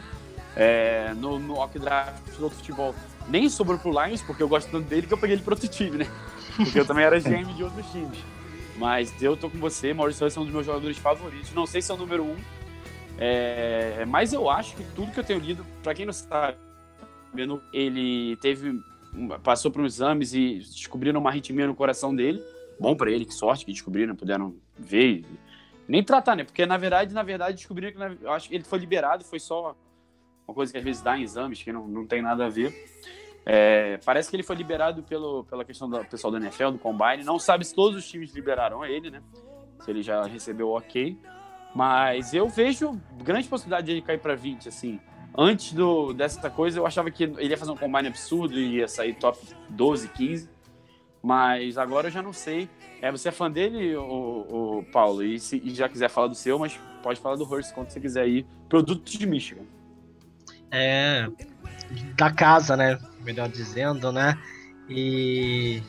é, 0.56 1.12
no, 1.14 1.38
no 1.38 1.58
Ock 1.58 1.79
Draft 1.79 2.37
do 2.38 2.44
outro 2.44 2.58
futebol. 2.58 2.94
Nem 3.29 3.49
sobrou 3.49 3.79
pro 3.79 3.91
Lions, 3.91 4.23
porque 4.23 4.43
eu 4.43 4.49
gosto 4.49 4.70
tanto 4.70 4.88
dele 4.88 5.06
que 5.06 5.12
eu 5.12 5.19
peguei 5.19 5.37
ele 5.37 5.43
pro 5.43 5.55
outro 5.55 5.69
time, 5.69 5.99
né? 5.99 6.06
Porque 6.56 6.81
eu 6.81 6.87
também 6.87 7.05
era 7.05 7.20
GM 7.20 7.53
de 7.55 7.62
outros 7.62 7.85
times. 7.91 8.19
Mas 8.79 9.12
eu 9.20 9.37
tô 9.37 9.50
com 9.50 9.58
você, 9.58 9.93
Maurício 9.93 10.20
Souza 10.20 10.38
é 10.38 10.41
um 10.41 10.44
dos 10.44 10.55
meus 10.55 10.64
jogadores 10.64 10.97
favoritos. 10.97 11.53
Não 11.53 11.67
sei 11.67 11.82
se 11.82 11.91
é 11.91 11.94
o 11.94 11.99
número 11.99 12.25
um, 12.25 12.37
é, 13.19 14.05
mas 14.06 14.32
eu 14.32 14.49
acho 14.49 14.75
que 14.75 14.82
tudo 14.94 15.12
que 15.12 15.20
eu 15.20 15.25
tenho 15.25 15.38
lido, 15.38 15.67
para 15.82 15.93
quem 15.93 16.06
não 16.06 16.14
sabe, 16.14 16.56
ele 17.73 18.37
teve 18.37 18.81
passou 19.42 19.70
por 19.70 19.80
uns 19.80 19.94
exames 19.94 20.34
e 20.34 20.58
descobriram 20.58 21.20
uma 21.20 21.30
arritmia 21.30 21.66
no 21.66 21.74
coração 21.74 22.14
dele. 22.14 22.42
Bom 22.78 22.94
para 22.94 23.10
ele, 23.10 23.24
que 23.24 23.34
sorte 23.34 23.64
que 23.64 23.72
descobriram, 23.72 24.14
puderam 24.14 24.54
ver. 24.78 25.24
Nem 25.88 26.02
tratar, 26.02 26.36
né? 26.36 26.44
Porque 26.44 26.66
na 26.66 26.76
verdade, 26.76 27.14
na 27.14 27.22
verdade, 27.22 27.56
descobriram 27.56 27.92
que 27.92 28.24
eu 28.24 28.32
acho 28.32 28.48
que 28.48 28.54
ele 28.54 28.64
foi 28.64 28.78
liberado, 28.78 29.24
foi 29.24 29.38
só 29.38 29.74
uma 30.46 30.54
coisa 30.54 30.72
que 30.72 30.78
às 30.78 30.84
vezes 30.84 31.02
dá 31.02 31.16
em 31.16 31.22
exames, 31.22 31.62
que 31.62 31.72
não, 31.72 31.86
não 31.86 32.06
tem 32.06 32.20
nada 32.20 32.46
a 32.46 32.48
ver. 32.48 32.74
É, 33.48 33.98
parece 34.05 34.29
que 34.29 34.34
ele 34.34 34.43
foi 34.43 34.56
liberado 34.56 35.05
pelo, 35.05 35.44
pela 35.44 35.64
questão 35.64 35.88
do 35.88 36.05
pessoal 36.05 36.32
do 36.32 36.36
NFL, 36.38 36.70
do 36.70 36.79
Combine. 36.79 37.22
Não 37.24 37.38
sabe 37.38 37.64
se 37.64 37.74
todos 37.74 37.96
os 37.96 38.08
times 38.08 38.34
liberaram 38.34 38.84
ele, 38.84 39.10
né? 39.10 39.22
Se 39.81 39.91
ele 39.91 40.02
já 40.02 40.24
recebeu 40.24 40.70
ok. 40.70 41.17
Mas 41.74 42.34
eu 42.34 42.48
vejo 42.48 43.00
grande 43.22 43.48
possibilidade 43.48 43.86
de 43.86 43.93
ele 43.93 44.02
cair 44.02 44.19
para 44.19 44.34
20, 44.34 44.69
assim. 44.69 45.00
Antes 45.38 45.72
do, 45.72 46.12
dessa 46.12 46.48
coisa, 46.48 46.78
eu 46.78 46.86
achava 46.86 47.10
que 47.10 47.24
ele 47.24 47.48
ia 47.48 47.58
fazer 47.58 47.70
um 47.70 47.76
combine 47.76 48.08
absurdo 48.08 48.58
e 48.58 48.76
ia 48.76 48.88
sair 48.88 49.14
top 49.14 49.38
12, 49.69 50.08
15. 50.08 50.48
Mas 51.22 51.76
agora 51.76 52.06
eu 52.06 52.12
já 52.12 52.22
não 52.22 52.32
sei. 52.32 52.69
É, 53.02 53.10
você 53.10 53.28
é 53.28 53.32
fã 53.32 53.50
dele, 53.50 53.94
o, 53.96 54.84
Paulo? 54.93 55.22
E 55.22 55.38
se 55.38 55.60
e 55.62 55.74
já 55.74 55.88
quiser 55.88 56.08
falar 56.08 56.28
do 56.28 56.34
seu, 56.34 56.58
mas 56.58 56.81
pode 57.02 57.20
falar 57.20 57.36
do 57.36 57.44
Hurst 57.44 57.74
quando 57.74 57.90
você 57.90 58.00
quiser 58.00 58.26
ir. 58.28 58.46
Produto 58.69 59.05
de 59.05 59.26
Michigan 59.26 59.64
é, 60.70 61.28
da 62.16 62.31
casa, 62.31 62.76
né? 62.76 62.98
Melhor 63.20 63.48
dizendo, 63.48 64.12
né? 64.12 64.38
E 64.88 65.82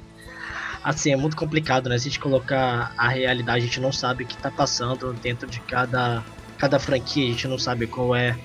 assim, 0.83 1.11
é 1.11 1.17
muito 1.17 1.35
complicado, 1.35 1.89
né? 1.89 1.95
A 1.95 1.99
gente 1.99 2.19
colocar 2.19 2.93
a 2.97 3.09
realidade, 3.09 3.63
a 3.63 3.67
gente 3.67 3.79
não 3.79 3.91
sabe 3.91 4.23
o 4.23 4.27
que 4.27 4.37
tá 4.37 4.49
passando 4.49 5.13
dentro 5.13 5.47
de 5.47 5.59
cada, 5.61 6.23
cada 6.57 6.79
franquia, 6.79 7.27
a 7.27 7.31
gente 7.31 7.47
não 7.47 7.57
sabe 7.57 7.87
qual 7.87 8.15
é 8.15 8.37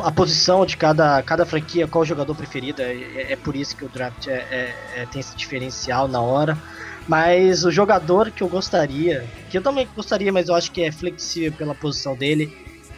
a 0.00 0.12
posição 0.12 0.66
de 0.66 0.76
cada, 0.76 1.22
cada 1.22 1.46
franquia, 1.46 1.86
qual 1.86 2.04
jogador 2.04 2.34
preferido. 2.34 2.82
É, 2.82 3.32
é 3.32 3.36
por 3.36 3.56
isso 3.56 3.76
que 3.76 3.84
o 3.84 3.88
draft 3.88 4.26
é, 4.26 4.32
é, 4.32 4.74
é, 4.96 5.06
tem 5.06 5.20
esse 5.20 5.34
diferencial 5.36 6.08
na 6.08 6.20
hora. 6.20 6.58
Mas 7.06 7.64
o 7.64 7.70
jogador 7.70 8.30
que 8.30 8.42
eu 8.42 8.48
gostaria, 8.48 9.26
que 9.48 9.56
eu 9.56 9.62
também 9.62 9.88
gostaria, 9.96 10.30
mas 10.30 10.48
eu 10.48 10.54
acho 10.54 10.70
que 10.70 10.82
é 10.82 10.92
flexível 10.92 11.52
pela 11.52 11.74
posição 11.74 12.14
dele, 12.14 12.54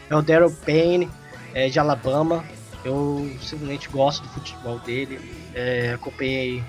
é 0.08 0.16
o 0.16 0.20
Daryl 0.20 0.50
Payne, 0.50 1.08
é, 1.54 1.68
de 1.68 1.78
Alabama. 1.78 2.44
Eu 2.84 3.30
simplesmente 3.40 3.88
gosto 3.88 4.22
do 4.22 4.28
futebol 4.30 4.78
dele. 4.80 5.20
É, 5.54 5.92
acompanhei 5.94 6.64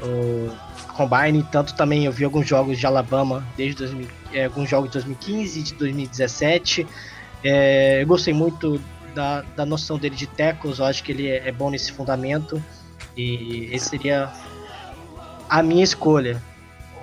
o 0.00 0.50
Combine, 0.94 1.42
tanto 1.50 1.74
também 1.74 2.04
eu 2.04 2.12
vi 2.12 2.24
alguns 2.24 2.46
jogos 2.46 2.78
de 2.78 2.86
Alabama, 2.86 3.44
desde 3.56 3.76
2000, 3.78 4.08
é, 4.32 4.44
alguns 4.44 4.68
jogos 4.68 4.90
de 4.90 4.94
2015 4.94 5.58
e 5.58 5.62
de 5.62 5.74
2017. 5.74 6.86
É, 7.44 8.02
eu 8.02 8.06
gostei 8.06 8.32
muito 8.32 8.80
da, 9.14 9.42
da 9.56 9.66
noção 9.66 9.98
dele 9.98 10.16
de 10.16 10.26
tackles, 10.26 10.78
eu 10.78 10.84
acho 10.84 11.02
que 11.02 11.12
ele 11.12 11.28
é, 11.28 11.48
é 11.48 11.52
bom 11.52 11.70
nesse 11.70 11.92
fundamento. 11.92 12.62
E 13.16 13.68
esse 13.72 13.90
seria 13.90 14.32
a 15.48 15.62
minha 15.62 15.84
escolha 15.84 16.42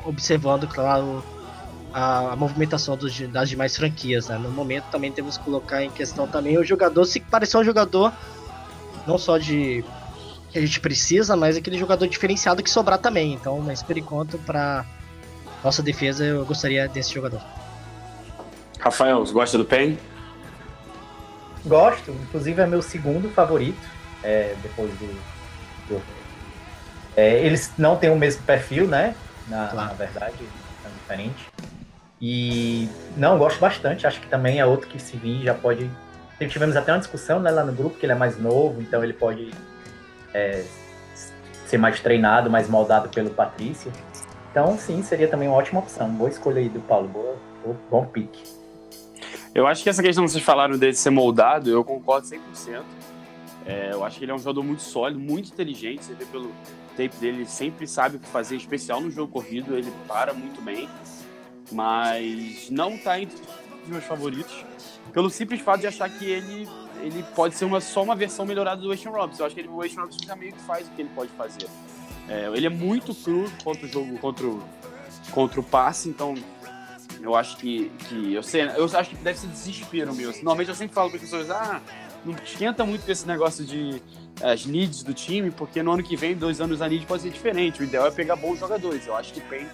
observando, 0.06 0.68
claro, 0.68 1.24
a, 1.94 2.34
a 2.34 2.36
movimentação 2.36 2.98
dos, 2.98 3.18
das 3.28 3.50
demais 3.50 3.76
franquias, 3.76 4.28
né? 4.28 4.38
No 4.38 4.50
momento 4.50 4.86
também 4.86 5.12
temos 5.12 5.38
que 5.38 5.44
colocar 5.44 5.84
em 5.84 5.90
questão 5.90 6.28
também 6.28 6.58
o 6.58 6.64
jogador, 6.64 7.06
se 7.06 7.20
parecer 7.20 7.58
um 7.58 7.64
jogador 7.64 8.12
não 9.06 9.18
só 9.18 9.38
de 9.38 9.84
que 10.52 10.58
a 10.58 10.62
gente 10.62 10.80
precisa, 10.80 11.36
mas 11.36 11.56
aquele 11.56 11.78
jogador 11.78 12.08
diferenciado 12.08 12.64
que 12.64 12.70
sobrar 12.70 13.00
também. 13.00 13.34
Então, 13.34 13.60
mas 13.60 13.84
por 13.84 13.98
enquanto, 13.98 14.38
para 14.40 14.86
nossa 15.64 15.84
defesa, 15.84 16.26
eu 16.26 16.46
gostaria 16.46 16.88
desse 16.88 17.14
jogador. 17.14 17.42
Rafael, 18.80 19.26
você 19.26 19.34
gosta 19.34 19.58
do 19.58 19.66
Pen? 19.66 19.98
Gosto, 21.66 22.12
inclusive 22.12 22.62
é 22.62 22.66
meu 22.66 22.82
segundo 22.82 23.30
favorito, 23.30 23.88
é, 24.24 24.56
depois 24.62 24.92
do. 24.92 25.08
do 25.88 26.02
é, 27.16 27.46
eles 27.46 27.72
não 27.78 27.98
têm 27.98 28.10
o 28.10 28.16
mesmo 28.16 28.44
perfil, 28.44 28.88
né? 28.88 29.16
Na, 29.48 29.68
claro. 29.68 29.90
na 29.90 29.94
verdade, 29.94 30.38
é 30.86 30.90
diferente. 30.90 31.48
E 32.22 32.90
não, 33.18 33.38
gosto 33.38 33.60
bastante. 33.60 34.06
Acho 34.06 34.20
que 34.20 34.28
também 34.28 34.60
é 34.60 34.66
outro 34.66 34.88
que 34.88 35.00
se 35.00 35.18
vir 35.18 35.44
já 35.44 35.54
pode. 35.54 35.90
Tivemos 36.50 36.76
até 36.76 36.94
uma 36.94 37.00
discussão 37.00 37.40
né, 37.40 37.52
lá 37.52 37.64
no 37.66 37.74
grupo 37.74 37.98
que 37.98 38.06
ele 38.06 38.14
é 38.14 38.16
mais 38.16 38.40
novo, 38.40 38.82
então 38.82 39.04
ele 39.04 39.12
pode 39.12 39.52
é, 40.34 40.64
ser 41.66 41.78
mais 41.78 42.00
treinado, 42.00 42.50
mais 42.50 42.70
moldado 42.70 43.10
pelo 43.10 43.30
Patrício. 43.30 43.92
Então, 44.52 44.78
sim, 44.78 45.04
seria 45.04 45.28
também 45.28 45.50
uma 45.50 45.58
ótima 45.58 45.80
opção. 45.80 46.10
Boa 46.10 46.30
escolha 46.30 46.60
aí 46.60 46.70
do 46.70 46.80
Paulo. 46.80 47.10
Boa, 47.10 47.36
bom 47.90 48.06
pique. 48.06 48.59
Eu 49.60 49.68
acho 49.68 49.84
que 49.84 49.90
essa 49.90 50.02
questão 50.02 50.24
que 50.24 50.32
vocês 50.32 50.42
falaram 50.42 50.78
dele 50.78 50.94
ser 50.94 51.10
moldado, 51.10 51.70
eu 51.70 51.84
concordo 51.84 52.26
100%. 52.26 52.82
É, 53.66 53.90
eu 53.92 54.06
acho 54.06 54.18
que 54.18 54.24
ele 54.24 54.32
é 54.32 54.34
um 54.34 54.40
jogador 54.40 54.64
muito 54.64 54.82
sólido, 54.82 55.20
muito 55.20 55.52
inteligente. 55.52 56.06
Você 56.06 56.14
vê 56.14 56.24
pelo 56.24 56.50
tape 56.96 57.14
dele, 57.18 57.40
ele 57.40 57.46
sempre 57.46 57.86
sabe 57.86 58.16
o 58.16 58.20
que 58.22 58.28
fazer, 58.28 58.56
especial 58.56 59.02
no 59.02 59.12
jogo 59.12 59.34
corrido, 59.34 59.78
ele 59.78 59.92
para 60.08 60.34
muito 60.34 60.62
bem. 60.62 60.88
Mas 61.74 62.70
não 62.70 62.96
está 62.96 63.20
entre 63.20 63.36
os 63.84 63.90
meus 63.90 64.06
favoritos, 64.06 64.64
pelo 65.12 65.30
simples 65.30 65.60
fato 65.60 65.82
de 65.82 65.88
achar 65.88 66.10
que 66.10 66.24
ele 66.24 66.66
ele 67.02 67.22
pode 67.36 67.56
ser 67.56 67.66
uma, 67.66 67.82
só 67.82 68.02
uma 68.02 68.16
versão 68.16 68.46
melhorada 68.46 68.82
do 68.82 68.88
Weston 68.88 69.12
Robinson. 69.12 69.42
Eu 69.42 69.46
acho 69.48 69.56
que 69.56 69.62
ele, 69.62 69.68
o 69.68 69.76
Weston 69.76 70.02
Robinson 70.02 70.26
já 70.26 70.38
meio 70.38 70.54
que 70.54 70.62
faz 70.62 70.88
o 70.88 70.92
que 70.92 71.02
ele 71.02 71.12
pode 71.14 71.32
fazer. 71.32 71.68
É, 72.30 72.50
ele 72.54 72.66
é 72.66 72.70
muito 72.70 73.14
cru 73.14 73.52
contra 73.62 73.86
o 73.86 73.90
jogo, 73.90 74.18
contra 74.20 74.48
o, 74.48 74.64
contra 75.32 75.60
o 75.60 75.64
passe, 75.64 76.08
então 76.08 76.34
eu 77.22 77.36
acho 77.36 77.58
que, 77.58 77.92
que 78.08 78.34
eu 78.34 78.44
sei, 78.44 78.64
eu 78.76 78.86
acho 78.86 79.10
que 79.10 79.16
deve 79.18 79.38
ser 79.38 79.48
desespero 79.48 80.14
meu. 80.14 80.32
Normalmente 80.32 80.70
eu 80.70 80.76
sempre 80.76 80.94
falo 80.94 81.10
para 81.10 81.18
as 81.18 81.24
pessoas, 81.24 81.50
ah, 81.50 81.82
não 82.26 82.34
esquenta 82.44 82.86
muito 82.86 83.06
com 83.06 83.12
esse 83.12 83.28
negócio 83.28 83.64
de 83.66 84.02
as 84.42 84.66
needs 84.66 85.04
do 85.04 85.14
time, 85.14 85.52
porque 85.52 85.84
no 85.84 85.92
ano 85.92 86.04
que 86.04 86.16
vem, 86.16 86.36
dois 86.36 86.62
anos 86.62 86.82
a 86.82 86.88
need 86.88 87.06
pode 87.06 87.24
ser 87.24 87.30
diferente. 87.30 87.82
O 87.82 87.84
ideal 87.84 88.08
é 88.08 88.12
pegar 88.12 88.36
bons 88.36 88.60
jogadores. 88.60 89.06
Eu 89.06 89.16
acho 89.16 89.34
que 89.34 89.42
Pen 89.42 89.68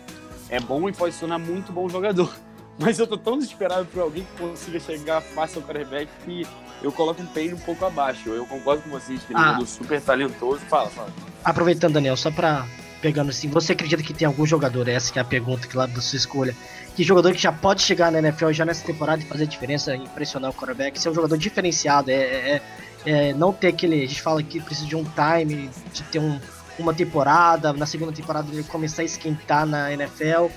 é 0.49 0.59
bom 0.59 0.89
e 0.89 0.93
pode 0.93 1.15
tornar 1.17 1.37
muito 1.37 1.71
bom 1.71 1.87
jogador. 1.87 2.33
Mas 2.77 2.99
eu 2.99 3.07
tô 3.07 3.17
tão 3.17 3.37
desesperado 3.37 3.85
por 3.85 4.01
alguém 4.01 4.25
que 4.25 4.41
consiga 4.41 4.79
chegar 4.79 5.21
fácil 5.21 5.61
ao 5.61 5.67
quarterback 5.67 6.11
que 6.25 6.45
eu 6.81 6.91
coloco 6.91 7.21
um 7.21 7.25
Payne 7.27 7.53
um 7.53 7.59
pouco 7.59 7.85
abaixo. 7.85 8.29
Eu 8.29 8.45
concordo 8.45 8.83
com 8.83 8.89
vocês 8.89 9.21
que 9.23 9.33
ele 9.33 9.39
ah. 9.39 9.55
é 9.57 9.63
um 9.63 9.65
super 9.65 10.01
talentoso. 10.01 10.59
Fala, 10.65 10.89
fala. 10.89 11.09
Aproveitando, 11.43 11.93
Daniel, 11.93 12.17
só 12.17 12.31
pra 12.31 12.67
pegando 13.05 13.29
assim, 13.29 13.47
você 13.47 13.73
acredita 13.73 14.01
que 14.01 14.15
tem 14.15 14.25
algum 14.25 14.47
jogador, 14.47 14.87
essa 14.87 15.13
que 15.13 15.19
é 15.19 15.21
a 15.21 15.25
pergunta 15.25 15.67
que 15.67 15.77
lá 15.77 15.85
da 15.85 16.01
sua 16.01 16.17
escolha, 16.17 16.55
que 16.95 17.03
jogador 17.03 17.31
que 17.33 17.37
já 17.37 17.51
pode 17.51 17.83
chegar 17.83 18.11
na 18.11 18.17
NFL 18.17 18.49
já 18.51 18.65
nessa 18.65 18.83
temporada 18.83 19.21
e 19.21 19.25
fazer 19.27 19.45
diferença, 19.45 19.95
impressionar 19.95 20.49
o 20.49 20.53
quarterback, 20.55 20.99
ser 20.99 21.09
um 21.09 21.13
jogador 21.13 21.37
diferenciado, 21.37 22.09
é, 22.09 22.15
é, 22.15 22.61
é, 23.05 23.33
não 23.35 23.53
ter 23.53 23.67
aquele, 23.67 24.03
a 24.03 24.07
gente 24.07 24.23
fala 24.23 24.41
que 24.41 24.59
precisa 24.59 24.87
de 24.87 24.95
um 24.95 25.03
time, 25.03 25.69
de 25.93 26.01
ter 26.05 26.17
um, 26.17 26.39
uma 26.79 26.95
temporada, 26.95 27.71
na 27.73 27.85
segunda 27.85 28.11
temporada 28.11 28.51
ele 28.51 28.63
começar 28.63 29.03
a 29.03 29.05
esquentar 29.05 29.67
na 29.67 29.93
NFL, 29.93 30.47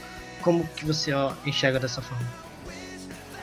como 0.40 0.66
que 0.68 0.86
você 0.86 1.12
ó, 1.12 1.34
enxerga 1.44 1.78
dessa 1.78 2.00
forma? 2.00 2.26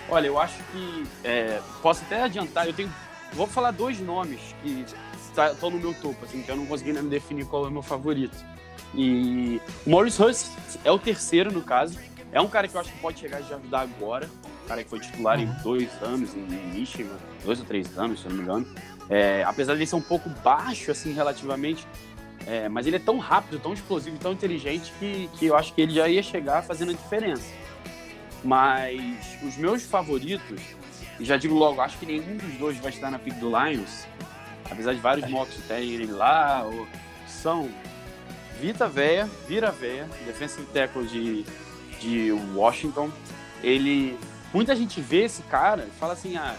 Olha, 0.09 0.25
eu 0.25 0.39
acho 0.39 0.57
que 0.71 1.03
é, 1.23 1.61
posso 1.79 2.01
até 2.05 2.23
adiantar. 2.23 2.65
Eu 2.65 2.73
tenho, 2.73 2.91
vou 3.33 3.45
falar 3.45 3.69
dois 3.69 3.99
nomes 3.99 4.39
que 4.63 4.83
estão 5.21 5.53
tá, 5.53 5.69
no 5.69 5.79
meu 5.79 5.93
topo, 5.93 6.25
assim, 6.25 6.41
que 6.41 6.49
eu 6.49 6.55
não 6.55 6.65
consegui 6.65 6.91
me 6.91 7.07
definir 7.07 7.45
qual 7.45 7.65
é 7.65 7.67
o 7.67 7.71
meu 7.71 7.83
favorito. 7.83 8.54
E 8.95 9.61
o 9.85 9.89
Morris 9.89 10.19
Hurst 10.19 10.47
é 10.83 10.91
o 10.91 10.97
terceiro 10.97 11.51
no 11.51 11.61
caso. 11.61 11.99
É 12.31 12.39
um 12.41 12.47
cara 12.47 12.67
que 12.67 12.75
eu 12.75 12.81
acho 12.81 12.91
que 12.91 12.99
pode 12.99 13.19
chegar 13.19 13.39
e 13.41 13.53
ajudar 13.53 13.81
agora. 13.81 14.29
Um 14.63 14.67
cara 14.67 14.83
que 14.83 14.89
foi 14.89 14.99
titular 14.99 15.39
em 15.39 15.45
dois 15.63 15.89
anos 16.01 16.33
em 16.33 16.41
Michigan, 16.73 17.17
dois 17.43 17.59
ou 17.59 17.65
três 17.65 17.97
anos, 17.97 18.21
se 18.21 18.25
eu 18.25 18.31
não 18.31 18.37
me 18.37 18.43
engano. 18.43 18.67
É, 19.09 19.43
apesar 19.43 19.73
de 19.73 19.79
ele 19.79 19.85
ser 19.85 19.95
um 19.95 20.01
pouco 20.01 20.29
baixo, 20.43 20.89
assim, 20.89 21.13
relativamente, 21.13 21.85
é, 22.47 22.67
mas 22.67 22.87
ele 22.87 22.95
é 22.95 22.99
tão 22.99 23.19
rápido, 23.19 23.59
tão 23.59 23.73
explosivo, 23.73 24.17
tão 24.17 24.33
inteligente 24.33 24.91
que, 24.99 25.29
que 25.37 25.45
eu 25.45 25.55
acho 25.55 25.73
que 25.73 25.81
ele 25.81 25.93
já 25.93 26.07
ia 26.07 26.23
chegar 26.23 26.63
fazendo 26.63 26.91
a 26.91 26.93
diferença. 26.93 27.45
Mas 28.43 29.37
os 29.43 29.55
meus 29.57 29.83
favoritos, 29.83 30.61
e 31.19 31.25
já 31.25 31.37
digo 31.37 31.55
logo, 31.55 31.81
acho 31.81 31.97
que 31.97 32.05
nenhum 32.05 32.37
dos 32.37 32.53
dois 32.57 32.77
vai 32.77 32.91
estar 32.91 33.11
na 33.11 33.19
pick 33.19 33.35
do 33.35 33.47
Lions, 33.47 34.07
apesar 34.69 34.93
de 34.93 34.99
vários 34.99 35.29
mocks 35.29 35.55
terem 35.67 35.91
ele 35.91 36.07
lá, 36.07 36.63
ou, 36.63 36.87
são 37.27 37.69
Vita 38.59 38.87
Veia, 38.87 39.29
Vira 39.47 39.71
Veia, 39.71 40.09
defensive 40.25 40.65
tackle 40.73 41.05
de, 41.05 41.45
de 41.99 42.31
Washington. 42.53 43.11
Ele. 43.63 44.17
Muita 44.53 44.75
gente 44.75 45.01
vê 45.01 45.23
esse 45.23 45.41
cara 45.43 45.87
e 45.87 45.99
fala 45.99 46.13
assim: 46.13 46.37
ah, 46.37 46.55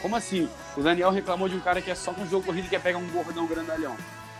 como 0.00 0.16
assim? 0.16 0.48
O 0.76 0.82
Daniel 0.82 1.10
reclamou 1.10 1.48
de 1.48 1.56
um 1.56 1.60
cara 1.60 1.80
que 1.80 1.90
é 1.90 1.94
só 1.94 2.12
com 2.12 2.26
jogo 2.26 2.46
corrido 2.46 2.66
e 2.66 2.68
quer 2.68 2.80
pegar 2.80 2.98
um 2.98 3.08
gordão 3.08 3.46
grandalhão. 3.46 3.96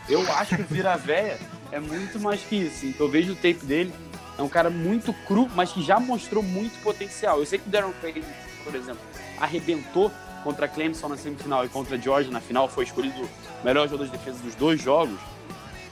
Eu 0.08 0.20
acho 0.32 0.56
que 0.56 0.62
o 0.62 0.66
Vira 0.66 0.96
Veia 0.96 1.38
é 1.70 1.80
muito 1.80 2.18
mais 2.20 2.40
que 2.40 2.56
isso. 2.56 2.86
Então, 2.86 3.06
eu 3.06 3.12
vejo 3.12 3.32
o 3.32 3.36
tape 3.36 3.64
dele, 3.64 3.92
é 4.38 4.42
um 4.42 4.48
cara 4.48 4.70
muito 4.70 5.12
cru, 5.26 5.48
mas 5.54 5.72
que 5.72 5.82
já 5.82 5.98
mostrou 5.98 6.42
muito 6.42 6.80
potencial. 6.82 7.40
Eu 7.40 7.46
sei 7.46 7.58
que 7.58 7.68
o 7.68 7.70
Darren 7.70 7.92
Craig, 8.00 8.22
por 8.64 8.74
exemplo, 8.74 9.00
arrebentou 9.38 10.10
contra 10.44 10.68
Clemson 10.68 11.08
na 11.08 11.16
semifinal 11.16 11.64
e 11.64 11.68
contra 11.68 11.98
Georgia 11.98 12.32
na 12.32 12.40
final, 12.40 12.68
foi 12.68 12.84
escolhido 12.84 13.20
o 13.20 13.64
melhor 13.64 13.88
jogador 13.88 14.06
de 14.06 14.12
defesa 14.12 14.38
dos 14.38 14.54
dois 14.54 14.80
jogos, 14.80 15.18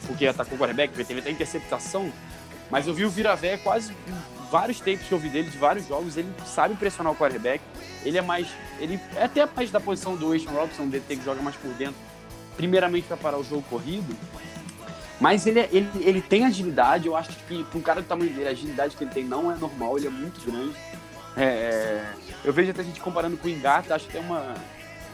porque 0.06 0.26
atacou 0.26 0.56
o 0.56 0.58
quarterback, 0.58 0.94
teve 1.04 1.20
até 1.20 1.30
interceptação. 1.30 2.12
Mas 2.70 2.86
eu 2.86 2.94
vi 2.94 3.04
o 3.04 3.10
Viravé 3.10 3.56
quase 3.58 3.94
vários 4.50 4.78
tapes 4.78 5.06
que 5.06 5.12
eu 5.12 5.18
vi 5.18 5.28
dele 5.28 5.50
de 5.50 5.58
vários 5.58 5.86
jogos, 5.86 6.16
ele 6.16 6.32
sabe 6.46 6.74
pressionar 6.74 7.12
o 7.12 7.16
quarterback. 7.16 7.62
Ele 8.04 8.18
é 8.18 8.22
mais. 8.22 8.48
Ele 8.78 9.00
é 9.16 9.24
até 9.24 9.46
mais 9.46 9.70
da 9.70 9.80
posição 9.80 10.16
do 10.16 10.32
Ashton 10.32 10.52
Robinson, 10.52 10.88
DT 10.88 11.16
que 11.16 11.24
joga 11.24 11.42
mais 11.42 11.56
por 11.56 11.72
dentro, 11.74 11.96
primeiramente 12.56 13.06
para 13.06 13.16
parar 13.16 13.38
o 13.38 13.44
jogo 13.44 13.62
corrido. 13.68 14.16
Mas 15.20 15.46
ele, 15.46 15.60
é, 15.60 15.68
ele, 15.72 15.88
ele 16.00 16.20
tem 16.20 16.44
agilidade, 16.44 17.06
eu 17.06 17.16
acho 17.16 17.30
que 17.30 17.64
para 17.64 17.78
um 17.78 17.82
cara 17.82 18.02
do 18.02 18.06
tamanho 18.06 18.30
dele, 18.32 18.48
a 18.48 18.50
agilidade 18.50 18.96
que 18.96 19.02
ele 19.02 19.10
tem 19.10 19.24
não 19.24 19.50
é 19.50 19.56
normal, 19.56 19.96
ele 19.96 20.08
é 20.08 20.10
muito 20.10 20.40
grande. 20.44 20.76
É, 21.36 21.44
é 21.44 22.14
eu 22.44 22.52
vejo 22.52 22.70
até 22.70 22.84
gente 22.84 23.00
comparando 23.00 23.36
com 23.36 23.48
o 23.48 23.50
Engata, 23.50 23.94
acho 23.94 24.06
que 24.08 24.16
é 24.16 24.20
uma. 24.20 24.54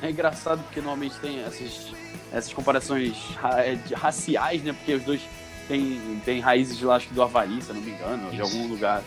É 0.02 0.10
engraçado 0.10 0.60
porque 0.64 0.80
normalmente 0.80 1.14
tem 1.20 1.44
essas, 1.44 1.92
essas 2.32 2.52
comparações 2.52 3.16
é, 3.58 3.78
raciais, 3.94 4.62
né? 4.62 4.72
Porque 4.72 4.94
os 4.94 5.02
dois 5.04 5.20
têm, 5.68 6.20
têm 6.24 6.40
raízes 6.40 6.76
de 6.76 6.84
lá, 6.84 6.96
acho 6.96 7.08
que 7.08 7.14
do 7.14 7.22
Havaí, 7.22 7.60
se 7.60 7.70
eu 7.70 7.74
não 7.74 7.82
me 7.82 7.90
engano, 7.92 8.24
Isso. 8.28 8.36
de 8.36 8.40
algum 8.40 8.68
lugar. 8.68 9.02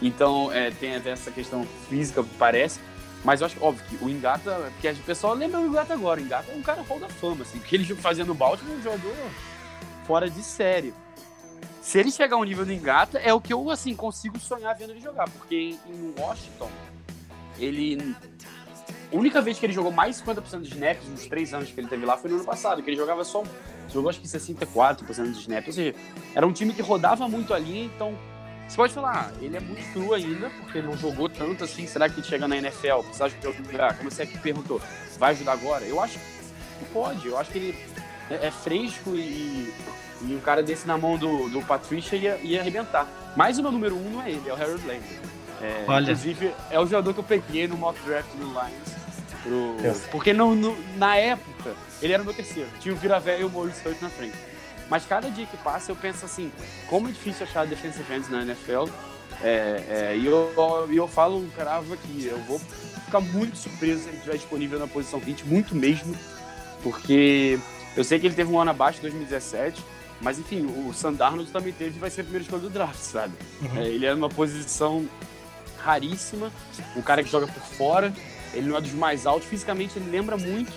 Então 0.00 0.50
é, 0.52 0.70
tem 0.70 0.96
até 0.96 1.10
essa 1.10 1.30
questão 1.30 1.66
física, 1.88 2.24
parece. 2.38 2.80
Mas 3.24 3.40
eu 3.40 3.46
acho 3.46 3.62
óbvio 3.62 3.84
que 3.86 4.04
o 4.04 4.08
Engata, 4.08 4.68
porque 4.72 4.88
a 4.88 4.94
pessoa 4.94 5.32
lembra 5.34 5.60
o 5.60 5.66
Engata 5.66 5.94
agora. 5.94 6.20
O 6.20 6.24
Engata 6.24 6.50
é 6.50 6.56
um 6.56 6.62
cara 6.62 6.82
rol 6.82 6.98
da 6.98 7.08
fama, 7.08 7.42
assim. 7.42 7.58
O 7.58 7.60
que 7.60 7.76
ele 7.76 7.84
fazia 7.94 8.24
no 8.24 8.34
Baltimore, 8.34 8.76
um 8.76 8.82
jogador 8.82 9.14
fora 10.06 10.28
de 10.28 10.42
série. 10.42 10.92
Se 11.80 11.98
ele 11.98 12.10
chegar 12.10 12.36
ao 12.36 12.44
nível 12.44 12.64
do 12.64 12.72
Engata, 12.72 13.18
é 13.18 13.32
o 13.32 13.40
que 13.40 13.52
eu 13.52 13.70
assim 13.70 13.94
consigo 13.94 14.38
sonhar 14.38 14.74
vendo 14.76 14.90
ele 14.90 15.00
jogar, 15.00 15.28
porque 15.28 15.76
em 15.86 16.14
Washington, 16.16 16.70
ele 17.58 18.14
a 19.12 19.16
única 19.16 19.42
vez 19.42 19.58
que 19.58 19.66
ele 19.66 19.72
jogou 19.72 19.92
mais 19.92 20.22
50% 20.22 20.58
dos 20.60 20.68
snaps 20.68 21.08
nos 21.08 21.26
três 21.26 21.52
anos 21.52 21.70
que 21.70 21.78
ele 21.78 21.88
teve 21.88 22.06
lá 22.06 22.16
foi 22.16 22.30
no 22.30 22.36
ano 22.36 22.44
passado, 22.44 22.82
que 22.82 22.90
ele 22.90 22.96
jogava 22.96 23.24
só 23.24 23.42
jogou 23.92 24.08
acho 24.08 24.20
que 24.20 24.26
64% 24.26 25.04
dos 25.04 25.40
snaps, 25.40 25.66
ou 25.68 25.72
seja, 25.72 25.94
era 26.34 26.46
um 26.46 26.52
time 26.52 26.72
que 26.72 26.80
rodava 26.80 27.28
muito 27.28 27.52
ali, 27.52 27.84
então 27.84 28.16
você 28.66 28.76
pode 28.76 28.94
falar, 28.94 29.30
ah, 29.30 29.38
ele 29.42 29.54
é 29.54 29.60
muito 29.60 29.92
cru 29.92 30.14
ainda, 30.14 30.48
porque 30.48 30.80
não 30.80 30.96
jogou 30.96 31.28
tanto 31.28 31.64
assim, 31.64 31.86
será 31.86 32.08
que 32.08 32.22
chega 32.22 32.48
na 32.48 32.56
NFL, 32.56 33.00
precisa 33.04 33.28
de 33.28 33.46
outro 33.46 33.62
lugar? 33.64 33.98
Como 33.98 34.10
você 34.10 34.22
aqui 34.22 34.38
perguntou, 34.38 34.80
vai 35.18 35.32
ajudar 35.32 35.52
agora? 35.52 35.84
Eu 35.84 36.00
acho 36.00 36.18
que 36.18 36.84
pode, 36.90 37.26
eu 37.28 37.36
acho 37.36 37.50
que 37.50 37.58
ele 37.58 37.78
é, 38.30 38.46
é 38.46 38.50
fresco 38.50 39.10
e, 39.10 39.70
e 40.22 40.34
um 40.34 40.40
cara 40.40 40.62
desse 40.62 40.86
na 40.86 40.96
mão 40.96 41.18
do, 41.18 41.50
do 41.50 41.60
Patricia 41.60 42.16
ia, 42.16 42.38
ia 42.42 42.60
arrebentar. 42.60 43.06
Mas 43.36 43.58
o 43.58 43.62
meu 43.62 43.72
número 43.72 43.94
um 43.94 44.10
não 44.10 44.22
é 44.22 44.30
ele, 44.30 44.48
é 44.48 44.52
o 44.52 44.56
Harold 44.56 44.86
Landry. 44.86 45.20
É, 45.60 45.84
Olha. 45.86 46.02
Inclusive, 46.04 46.54
é 46.70 46.80
o 46.80 46.86
jogador 46.86 47.12
que 47.12 47.20
eu 47.20 47.24
peguei 47.24 47.68
no 47.68 47.76
mock 47.76 48.00
draft 48.06 48.30
do 48.36 48.44
Lions. 48.44 49.01
Pro... 49.42 49.76
Porque 50.10 50.32
no, 50.32 50.54
no, 50.54 50.76
na 50.96 51.16
época, 51.16 51.74
ele 52.00 52.12
era 52.12 52.22
o 52.22 52.24
meu 52.24 52.34
terceiro. 52.34 52.68
Tinha 52.80 52.94
o 52.94 52.96
Viravé 52.96 53.40
e 53.40 53.44
o 53.44 53.50
Maurice 53.50 53.86
Hurt 53.86 54.00
na 54.00 54.10
frente. 54.10 54.36
Mas 54.88 55.06
cada 55.06 55.30
dia 55.30 55.46
que 55.46 55.56
passa, 55.58 55.90
eu 55.90 55.96
penso 55.96 56.24
assim, 56.24 56.52
como 56.88 57.08
é 57.08 57.12
difícil 57.12 57.46
achar 57.46 57.66
defensive 57.66 58.12
ends 58.14 58.28
na 58.28 58.42
NFL. 58.42 58.88
É, 59.42 59.84
é, 59.88 60.16
e 60.16 60.26
eu, 60.26 60.52
eu, 60.92 61.08
falo 61.08 61.38
um 61.38 61.48
cravo 61.50 61.94
aqui, 61.94 62.26
eu 62.26 62.38
vou 62.42 62.58
ficar 62.58 63.20
muito 63.20 63.56
surpreso 63.56 64.02
se 64.02 64.08
ele 64.08 64.16
estiver 64.18 64.36
disponível 64.36 64.78
na 64.78 64.86
posição 64.86 65.18
20, 65.18 65.44
muito 65.46 65.74
mesmo, 65.74 66.14
porque 66.82 67.58
eu 67.96 68.04
sei 68.04 68.20
que 68.20 68.26
ele 68.26 68.34
teve 68.34 68.52
um 68.52 68.60
ano 68.60 68.70
abaixo 68.70 68.98
em 68.98 69.02
2017, 69.02 69.82
mas 70.20 70.38
enfim, 70.38 70.66
o 70.86 70.92
Sandarnold 70.92 71.50
também 71.50 71.72
teve 71.72 71.96
e 71.96 71.98
vai 71.98 72.10
ser 72.10 72.20
a 72.20 72.24
primeira 72.24 72.44
escolha 72.44 72.62
do 72.62 72.70
draft, 72.70 73.00
sabe? 73.00 73.34
Uhum. 73.62 73.78
É, 73.78 73.88
ele 73.88 74.06
é 74.06 74.14
numa 74.14 74.28
posição 74.28 75.08
raríssima. 75.78 76.52
Um 76.96 77.02
cara 77.02 77.22
que 77.24 77.30
joga 77.30 77.46
por 77.46 77.62
fora. 77.62 78.12
Ele 78.52 78.68
não 78.68 78.76
é 78.76 78.80
dos 78.80 78.92
mais 78.92 79.26
altos. 79.26 79.48
Fisicamente 79.48 79.98
ele 79.98 80.10
lembra 80.10 80.36
muito. 80.36 80.72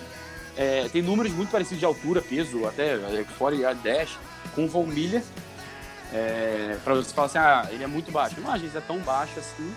É, 0.56 0.88
tem 0.88 1.02
números 1.02 1.32
muito 1.32 1.50
parecidos 1.50 1.78
de 1.78 1.84
altura, 1.84 2.22
peso, 2.22 2.66
até 2.66 2.94
é, 2.94 3.24
fora 3.36 3.54
e 3.54 3.74
dash, 3.74 4.18
com 4.54 4.64
o 4.64 4.68
Von 4.68 4.86
Miller. 4.86 5.22
É, 6.12 6.78
pra 6.82 6.94
você 6.94 7.12
falar 7.12 7.26
assim, 7.26 7.38
ah, 7.38 7.68
ele 7.70 7.84
é 7.84 7.86
muito 7.86 8.10
baixo. 8.10 8.40
Não, 8.40 8.52
às 8.52 8.60
vezes 8.60 8.76
é 8.76 8.80
tão 8.80 8.98
baixo 9.00 9.38
assim. 9.38 9.74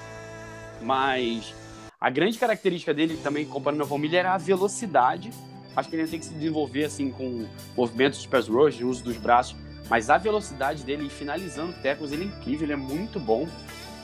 Mas 0.81 1.53
a 1.99 2.09
grande 2.09 2.37
característica 2.37 2.93
dele 2.93 3.19
também, 3.21 3.45
comparando 3.45 3.83
ao 3.83 3.87
Von 3.87 3.97
Miller, 3.97 4.25
é 4.25 4.29
a 4.29 4.37
velocidade. 4.37 5.31
Acho 5.75 5.89
que 5.89 5.95
ele 5.95 6.07
tem 6.07 6.19
que 6.19 6.25
se 6.25 6.33
desenvolver 6.33 6.85
assim 6.85 7.11
com 7.11 7.45
movimentos 7.75 8.21
de 8.21 8.27
pass 8.27 8.47
rush, 8.47 8.81
uso 8.81 9.03
dos 9.03 9.17
braços. 9.17 9.55
Mas 9.89 10.09
a 10.09 10.17
velocidade 10.17 10.83
dele 10.83 11.09
finalizando 11.09 11.73
tackles, 11.81 12.11
ele 12.11 12.23
é 12.23 12.27
incrível, 12.27 12.65
ele 12.65 12.73
é 12.73 12.77
muito 12.77 13.19
bom. 13.19 13.47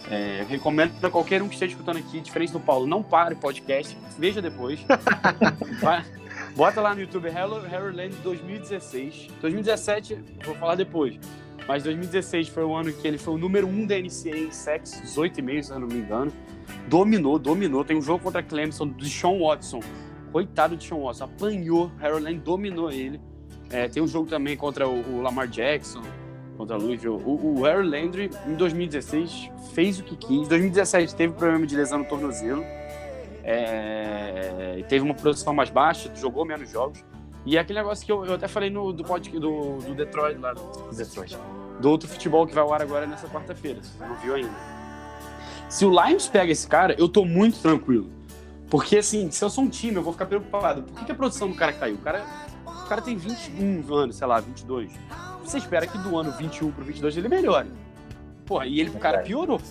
É, 0.09 0.45
recomendo 0.47 0.99
para 0.99 1.09
qualquer 1.09 1.41
um 1.41 1.47
que 1.47 1.55
esteja 1.55 1.71
escutando 1.71 1.97
aqui, 1.97 2.19
diferente 2.19 2.53
do 2.53 2.59
Paulo, 2.59 2.85
não 2.85 3.01
pare 3.01 3.33
o 3.33 3.37
podcast, 3.37 3.97
veja 4.17 4.41
depois. 4.41 4.79
Vai, 5.81 6.05
bota 6.55 6.79
lá 6.79 6.93
no 6.93 7.01
YouTube 7.01 7.29
Harold 7.29 7.95
Land 7.95 8.15
2016. 8.17 9.29
2017, 9.41 10.19
vou 10.43 10.55
falar 10.55 10.75
depois. 10.75 11.19
Mas 11.67 11.83
2016 11.83 12.49
foi 12.49 12.63
o 12.63 12.75
ano 12.75 12.93
que 12.93 13.07
ele 13.07 13.17
foi 13.17 13.33
o 13.33 13.37
número 13.37 13.65
1 13.65 13.69
um 13.71 13.87
da 13.87 13.95
NCAA 13.95 14.37
em 14.37 14.51
sacks, 14.51 15.01
18,5, 15.03 15.63
se 15.63 15.71
eu 15.71 15.79
não 15.79 15.87
me 15.87 15.95
engano. 15.95 16.31
Dominou, 16.87 17.39
dominou. 17.39 17.83
Tem 17.83 17.97
um 17.97 18.01
jogo 18.01 18.23
contra 18.23 18.43
Clemson 18.43 18.87
do 18.87 19.05
Sean 19.05 19.39
Watson. 19.39 19.79
Coitado 20.31 20.77
de 20.77 20.85
Sean 20.85 20.99
Watson, 20.99 21.23
apanhou. 21.23 21.91
Harold 21.99 22.23
Land 22.23 22.39
dominou 22.41 22.91
ele. 22.91 23.19
É, 23.71 23.87
tem 23.87 24.03
um 24.03 24.07
jogo 24.07 24.29
também 24.29 24.55
contra 24.55 24.87
o, 24.87 25.17
o 25.17 25.21
Lamar 25.21 25.47
Jackson 25.47 26.03
contra 26.57 26.75
a 26.75 26.79
Louisville. 26.79 27.21
O, 27.23 27.59
o 27.59 27.65
Aaron 27.65 27.83
Landry, 27.83 28.29
em 28.47 28.55
2016, 28.55 29.49
fez 29.73 29.99
o 29.99 30.03
que 30.03 30.15
quis. 30.15 30.45
Em 30.45 30.47
2017, 30.47 31.15
teve 31.15 31.33
problema 31.33 31.65
de 31.65 31.75
lesão 31.75 31.99
no 31.99 32.05
tornozelo. 32.05 32.63
É, 33.43 34.83
teve 34.89 35.05
uma 35.05 35.13
produção 35.13 35.53
mais 35.53 35.69
baixa, 35.69 36.11
jogou 36.15 36.45
menos 36.45 36.71
jogos. 36.71 37.03
E 37.45 37.57
é 37.57 37.59
aquele 37.59 37.79
negócio 37.79 38.03
que 38.03 38.11
eu, 38.11 38.25
eu 38.25 38.33
até 38.33 38.47
falei 38.47 38.71
no, 38.71 38.91
do, 38.91 39.03
podcast, 39.03 39.39
do, 39.39 39.77
do 39.77 39.93
Detroit, 39.93 40.39
lá 40.39 40.53
do 40.53 40.95
Detroit, 40.95 41.37
do 41.79 41.89
outro 41.91 42.09
futebol 42.09 42.47
que 42.47 42.55
vai 42.55 42.63
ao 42.63 42.73
ar 42.73 42.81
agora 42.81 43.05
nessa 43.05 43.27
quarta-feira, 43.27 43.79
você 43.83 44.03
não 44.03 44.15
viu 44.15 44.33
ainda. 44.33 44.75
Se 45.69 45.85
o 45.85 45.89
Lions 45.89 46.27
pega 46.27 46.51
esse 46.51 46.67
cara, 46.67 46.95
eu 46.97 47.07
tô 47.07 47.23
muito 47.23 47.59
tranquilo. 47.59 48.09
Porque, 48.69 48.97
assim, 48.97 49.29
se 49.29 49.43
eu 49.43 49.49
sou 49.49 49.63
um 49.63 49.69
time, 49.69 49.95
eu 49.95 50.01
vou 50.01 50.11
ficar 50.11 50.25
preocupado. 50.25 50.83
Por 50.83 50.99
que, 50.99 51.05
que 51.05 51.11
a 51.11 51.15
produção 51.15 51.47
do 51.47 51.55
cara 51.55 51.71
caiu? 51.73 51.95
O 51.95 51.99
cara, 51.99 52.25
o 52.85 52.89
cara 52.89 53.01
tem 53.01 53.17
21 53.17 53.93
anos, 53.93 54.15
sei 54.15 54.27
lá, 54.27 54.39
22 54.39 54.91
você 55.45 55.59
espera 55.59 55.85
que 55.85 55.97
do 55.97 56.17
ano 56.17 56.31
21 56.31 56.71
pro 56.71 56.83
22 56.83 57.17
ele 57.17 57.29
melhore. 57.29 57.69
Porra, 58.45 58.65
e 58.65 58.79
ele, 58.79 58.89
o 58.89 58.99
cara 58.99 59.19
piorou. 59.19 59.61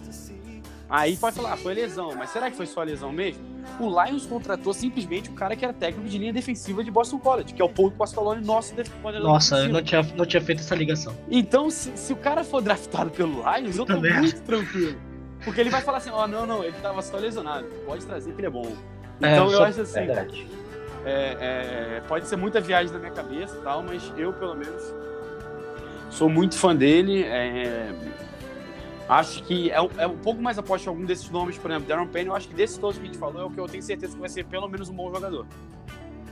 Aí 0.88 1.16
pode 1.16 1.36
falar, 1.36 1.54
ah, 1.54 1.56
foi 1.56 1.74
lesão, 1.74 2.14
mas 2.16 2.30
será 2.30 2.50
que 2.50 2.56
foi 2.56 2.66
só 2.66 2.82
lesão 2.82 3.10
mesmo? 3.10 3.42
O 3.80 3.88
Lions 3.88 4.26
contratou 4.26 4.72
simplesmente 4.72 5.30
o 5.30 5.32
cara 5.32 5.56
que 5.56 5.64
era 5.64 5.72
técnico 5.72 6.08
de 6.08 6.18
linha 6.18 6.32
defensiva 6.32 6.84
de 6.84 6.90
Boston 6.90 7.18
College, 7.18 7.54
que 7.54 7.62
é 7.62 7.64
o 7.64 7.68
Paul 7.68 7.90
Pasqualone, 7.90 8.44
nosso 8.44 8.74
coordenador 9.02 9.32
Nossa, 9.32 9.56
eu 9.58 9.70
não 9.70 9.82
tinha, 9.82 10.02
não 10.14 10.26
tinha 10.26 10.42
feito 10.42 10.60
essa 10.60 10.74
ligação. 10.74 11.16
Então, 11.30 11.70
se, 11.70 11.96
se 11.96 12.12
o 12.12 12.16
cara 12.16 12.44
for 12.44 12.60
draftado 12.60 13.10
pelo 13.10 13.42
Lions, 13.42 13.76
eu 13.76 13.86
tô 13.86 13.94
Também. 13.94 14.14
muito 14.18 14.40
tranquilo. 14.42 14.98
Porque 15.42 15.60
ele 15.60 15.70
vai 15.70 15.80
falar 15.80 15.98
assim, 15.98 16.10
ó, 16.10 16.24
oh, 16.24 16.26
não, 16.28 16.46
não, 16.46 16.62
ele 16.62 16.76
tava 16.80 17.02
só 17.02 17.16
lesionado, 17.16 17.66
pode 17.86 18.04
trazer 18.06 18.32
que 18.32 18.40
ele 18.40 18.46
é 18.46 18.50
bom. 18.50 18.72
É, 19.20 19.32
então 19.32 19.50
é, 19.50 19.54
eu 19.54 19.64
acho 19.64 19.80
assim, 19.80 20.00
é, 21.04 21.98
é, 21.98 22.02
pode 22.06 22.26
ser 22.26 22.36
muita 22.36 22.60
viagem 22.60 22.92
na 22.92 22.98
minha 22.98 23.12
cabeça 23.12 23.56
e 23.56 23.60
tal, 23.62 23.82
mas 23.82 24.12
eu, 24.16 24.32
pelo 24.32 24.54
menos, 24.54 24.94
Sou 26.14 26.28
muito 26.28 26.56
fã 26.56 26.74
dele. 26.74 27.24
É... 27.24 27.92
Acho 29.08 29.42
que 29.42 29.70
é, 29.70 29.76
é, 29.98 30.06
um 30.06 30.16
pouco 30.16 30.40
mais 30.40 30.58
aposto 30.58 30.86
em 30.86 30.88
algum 30.88 31.04
desses 31.04 31.28
nomes, 31.28 31.58
por 31.58 31.70
exemplo, 31.70 31.88
Darren 31.88 32.06
Payne. 32.06 32.28
Eu 32.28 32.36
acho 32.36 32.48
que 32.48 32.54
desses 32.54 32.78
todos 32.78 32.96
que 32.96 33.02
a 33.02 33.06
gente 33.06 33.18
falou 33.18 33.42
é 33.42 33.44
o 33.44 33.50
que 33.50 33.58
eu 33.58 33.66
tenho 33.66 33.82
certeza 33.82 34.14
que 34.14 34.20
vai 34.20 34.28
ser 34.28 34.46
pelo 34.46 34.68
menos 34.68 34.88
um 34.88 34.94
bom 34.94 35.12
jogador. 35.12 35.44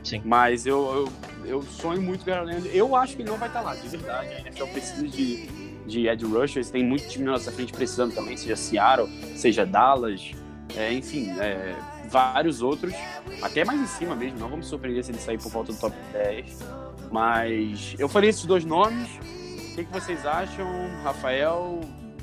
Sim. 0.03 0.23
Mas 0.25 0.67
eu, 0.67 1.09
eu, 1.45 1.47
eu 1.47 1.63
sonho 1.63 2.01
muito 2.01 2.25
com 2.25 2.31
o 2.31 2.67
Eu 2.73 2.97
acho 2.97 3.17
que 3.17 3.23
ele 3.23 3.31
não 3.31 3.37
vai 3.37 3.49
estar 3.49 3.61
lá, 3.61 3.75
de 3.75 3.87
verdade. 3.89 4.29
A 4.29 4.41
NFL 4.41 4.67
precisa 4.67 5.07
de, 5.07 5.47
de 5.87 6.09
Ed 6.09 6.25
Rushers. 6.25 6.71
Tem 6.71 6.85
muito 6.85 7.09
time 7.09 7.25
na 7.25 7.33
nossa 7.33 7.53
frente 7.53 7.73
precisando 7.73 8.15
também, 8.15 8.37
seja 8.37 8.57
Seattle, 8.57 9.09
seja 9.37 9.67
Dallas, 9.67 10.33
é, 10.77 10.93
enfim, 10.93 11.31
é, 11.39 11.75
vários 12.13 12.61
outros. 12.61 12.95
Até 13.41 13.65
mais 13.65 13.81
em 13.81 13.87
cima 13.87 14.15
mesmo. 14.15 14.39
Não 14.39 14.49
vamos 14.49 14.67
surpreender 14.67 15.03
se 15.03 15.11
ele 15.11 15.19
sair 15.19 15.39
por 15.39 15.51
volta 15.51 15.73
do 15.73 15.79
top 15.79 15.97
10. 16.13 16.59
Mas 17.11 17.97
eu 17.99 18.09
falei 18.09 18.31
esses 18.31 18.45
dois 18.45 18.65
nomes. 18.65 19.09
O 19.73 19.75
que, 19.75 19.85
que 19.85 19.93
vocês 19.93 20.25
acham, 20.27 20.67
Rafael? 21.03 21.81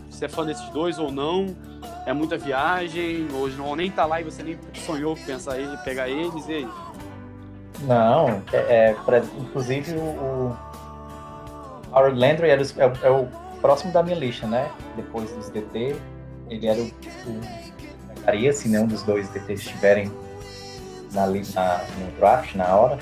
Você 0.10 0.25
é 0.25 0.30
fã 0.30 0.45
desses 0.45 0.69
dois 0.69 0.99
ou 0.99 1.12
não? 1.12 1.56
É 2.06 2.13
muita 2.13 2.38
viagem? 2.38 3.28
Ou 3.34 3.49
não, 3.49 3.75
nem 3.75 3.89
tá 3.89 4.06
lá 4.06 4.21
e 4.21 4.23
você 4.23 4.43
nem 4.43 4.58
sonhou 4.73 5.15
pensar 5.25 5.60
em 5.60 5.75
pegar 5.78 6.08
eles? 6.08 6.47
E 6.47 6.54
aí? 6.54 6.69
Não, 7.82 8.43
é, 8.52 8.89
é 8.89 8.95
pra, 9.06 9.19
inclusive 9.19 9.93
o, 9.93 10.02
o 10.02 10.58
Howard 11.91 12.19
Landry 12.19 12.49
era, 12.49 12.62
é, 12.62 13.08
é, 13.08 13.10
o 13.10 13.28
próximo 13.62 13.91
da 13.93 14.04
minha 14.04 14.17
lista, 14.17 14.45
né? 14.45 14.69
Depois 14.95 15.32
dos 15.32 15.49
DT, 15.49 15.95
ele 16.49 16.67
era 16.67 16.80
o, 16.80 16.86
o 16.86 17.68
se 18.53 18.69
né, 18.69 18.79
um 18.79 18.88
dos 18.88 19.03
dois 19.03 19.29
DTs 19.29 19.62
estiverem 19.62 20.12
na, 21.13 21.27
na, 21.27 21.84
no 21.99 22.12
draft 22.17 22.55
na 22.55 22.75
hora. 22.75 22.99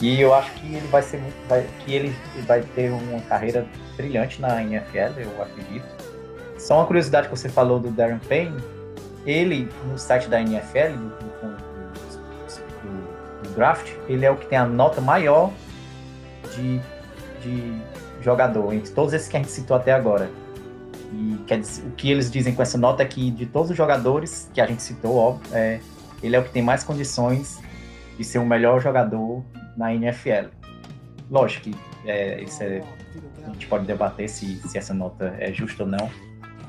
E 0.00 0.20
eu 0.20 0.32
acho 0.32 0.52
que 0.52 0.66
ele 0.76 0.86
vai 0.88 1.02
ser 1.02 1.18
muito, 1.18 1.34
vai, 1.48 1.66
que 1.80 1.92
ele 1.92 2.14
vai 2.46 2.62
ter 2.62 2.90
uma 2.90 3.20
carreira 3.22 3.66
brilhante 3.96 4.40
na 4.40 4.62
NFL, 4.62 5.18
eu 5.18 5.42
acredito. 5.42 5.86
Só 6.56 6.76
uma 6.76 6.86
curiosidade 6.86 7.28
que 7.28 7.36
você 7.36 7.48
falou 7.48 7.80
do 7.80 7.90
Darren 7.90 8.20
Payne, 8.28 8.62
ele 9.26 9.68
no 9.90 9.98
site 9.98 10.28
da 10.28 10.40
NFL, 10.40 10.96
do, 10.96 11.08
do, 11.08 11.56
do, 12.82 13.42
do 13.42 13.54
draft, 13.56 13.92
ele 14.08 14.24
é 14.24 14.30
o 14.30 14.36
que 14.36 14.46
tem 14.46 14.58
a 14.58 14.66
nota 14.66 15.00
maior 15.00 15.52
de, 16.54 16.80
de 17.42 17.82
jogador 18.22 18.72
entre 18.72 18.92
todos 18.92 19.12
esses 19.12 19.28
que 19.28 19.36
a 19.36 19.40
gente 19.40 19.50
citou 19.50 19.76
até 19.76 19.92
agora. 19.92 20.30
E 21.12 21.38
quer 21.46 21.60
dizer, 21.60 21.86
o 21.86 21.90
que 21.92 22.10
eles 22.10 22.30
dizem 22.30 22.54
com 22.54 22.62
essa 22.62 22.76
nota 22.76 23.02
é 23.02 23.06
que 23.06 23.30
de 23.30 23.46
todos 23.46 23.70
os 23.70 23.76
jogadores 23.76 24.50
que 24.52 24.60
a 24.60 24.66
gente 24.66 24.82
citou, 24.82 25.16
óbvio, 25.16 25.54
é, 25.54 25.80
ele 26.22 26.36
é 26.36 26.38
o 26.38 26.44
que 26.44 26.50
tem 26.50 26.62
mais 26.62 26.84
condições 26.84 27.58
de 28.16 28.24
ser 28.24 28.38
o 28.38 28.46
melhor 28.46 28.80
jogador 28.80 29.42
na 29.76 29.94
NFL. 29.94 30.48
Lógico 31.30 31.70
que 31.70 31.76
é, 32.04 32.42
isso 32.42 32.62
é, 32.62 32.82
a 33.44 33.50
gente 33.50 33.66
pode 33.66 33.86
debater 33.86 34.28
se, 34.28 34.56
se 34.68 34.76
essa 34.76 34.92
nota 34.92 35.34
é 35.38 35.52
justa 35.52 35.84
ou 35.84 35.88
não, 35.88 36.10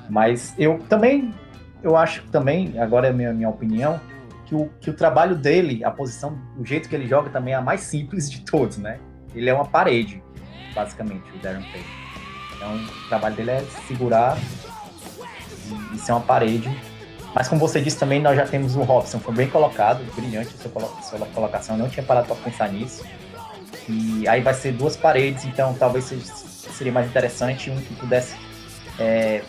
mas 0.10 0.54
eu 0.58 0.80
também, 0.90 1.34
eu 1.84 1.96
acho 1.96 2.24
também, 2.32 2.80
agora 2.80 3.08
é 3.08 3.10
a 3.10 3.14
minha, 3.14 3.34
minha 3.34 3.50
opinião, 3.50 4.00
que 4.46 4.56
o, 4.56 4.70
que 4.80 4.90
o 4.90 4.94
trabalho 4.94 5.36
dele, 5.36 5.84
a 5.84 5.92
posição, 5.92 6.38
o 6.58 6.66
jeito 6.66 6.90
que 6.90 6.96
ele 6.96 7.08
joga 7.08 7.30
também 7.30 7.54
é 7.54 7.58
a 7.58 7.62
mais 7.62 7.82
simples 7.82 8.30
de 8.30 8.42
todos, 8.42 8.78
né? 8.78 9.00
Ele 9.36 9.48
é 9.48 9.54
uma 9.54 9.66
parede, 9.66 10.24
basicamente, 10.74 11.24
o 11.36 11.38
Darren 11.38 11.62
Payne. 11.72 12.09
Então, 12.60 12.76
o 12.76 13.08
trabalho 13.08 13.36
dele 13.36 13.52
é 13.52 13.64
segurar 13.88 14.38
e, 15.92 15.96
e 15.96 15.98
ser 15.98 16.12
uma 16.12 16.22
parede 16.22 16.70
mas 17.34 17.48
como 17.48 17.62
você 17.62 17.80
disse 17.80 17.98
também, 17.98 18.22
nós 18.22 18.36
já 18.36 18.46
temos 18.46 18.76
o 18.76 18.82
Robson, 18.82 19.20
foi 19.20 19.34
bem 19.34 19.48
colocado, 19.48 20.04
brilhante 20.16 20.56
a 20.56 20.70
sua, 20.70 21.02
sua 21.02 21.28
colocação, 21.28 21.76
eu 21.76 21.84
não 21.84 21.90
tinha 21.90 22.04
parado 22.04 22.28
para 22.28 22.36
pensar 22.36 22.72
nisso. 22.72 23.06
E 23.88 24.28
aí 24.28 24.42
vai 24.42 24.54
ser 24.54 24.72
duas 24.74 24.98
paredes, 24.98 25.46
então 25.46 25.74
talvez 25.74 26.06
seria 26.06 26.92
mais 26.92 27.08
interessante 27.08 27.70
um 27.70 27.80
que 27.80 27.94
pudesse 27.96 28.36
é, 29.00 29.42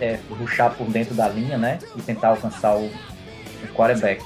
é, 0.00 0.18
ruxar 0.30 0.72
por 0.74 0.86
dentro 0.88 1.14
da 1.14 1.28
linha, 1.28 1.58
né? 1.58 1.78
E 1.96 2.02
tentar 2.02 2.28
alcançar 2.28 2.76
o, 2.76 2.86
o 2.86 3.74
quarterback. 3.74 4.24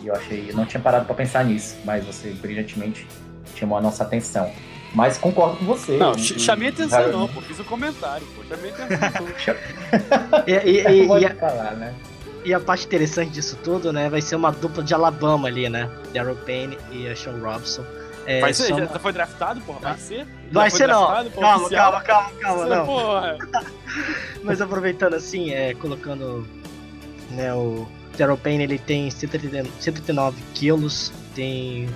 E 0.00 0.06
eu 0.06 0.14
achei, 0.14 0.50
eu 0.50 0.54
não 0.54 0.64
tinha 0.64 0.80
parado 0.80 1.06
para 1.06 1.14
pensar 1.14 1.44
nisso, 1.44 1.76
mas 1.84 2.04
você 2.04 2.30
brilhantemente 2.30 3.06
chamou 3.54 3.76
a 3.76 3.80
nossa 3.80 4.04
atenção. 4.04 4.50
Mas 4.94 5.18
concordo 5.18 5.56
com 5.56 5.64
você. 5.64 5.96
Não, 5.96 6.12
e, 6.12 6.18
chamei 6.18 6.68
atenção 6.68 7.12
não, 7.12 7.28
pô. 7.28 7.40
Fiz 7.40 7.60
um 7.60 7.64
comentário, 7.64 8.26
pô. 8.34 8.42
Chamei 8.44 8.70
atenção. 8.70 9.26
e, 10.46 10.52
e, 10.52 10.86
e, 10.86 11.20
e, 11.20 11.26
a, 11.26 11.34
falar, 11.34 11.72
né? 11.72 11.94
e 12.44 12.54
a 12.54 12.60
parte 12.60 12.86
interessante 12.86 13.30
disso 13.30 13.56
tudo, 13.62 13.92
né? 13.92 14.08
Vai 14.08 14.22
ser 14.22 14.36
uma 14.36 14.50
dupla 14.50 14.82
de 14.82 14.94
Alabama 14.94 15.48
ali, 15.48 15.68
né? 15.68 15.90
Daryl 16.12 16.36
Payne 16.36 16.78
e 16.90 17.14
Sean 17.14 17.38
Robson. 17.40 17.84
É, 18.26 18.40
vai 18.40 18.52
ser? 18.52 18.68
Já 18.68 18.86
foi 18.98 19.12
draftado, 19.12 19.60
porra? 19.62 19.80
Vai 19.80 19.98
ser? 19.98 20.26
Vai 20.52 20.70
ser 20.70 20.88
não. 20.88 21.06
Calma, 21.06 21.70
calma, 21.70 22.00
calma, 22.02 22.30
calma, 22.40 22.66
não. 22.66 22.86
Porra. 22.86 23.38
Mas 24.44 24.60
aproveitando 24.60 25.14
assim, 25.14 25.50
é, 25.50 25.74
colocando 25.74 26.46
né, 27.30 27.52
o 27.54 27.86
Daryl 28.16 28.36
Payne, 28.36 28.64
ele 28.64 28.78
tem 28.78 29.10
139 29.10 30.42
quilos, 30.54 31.12
tem 31.34 31.88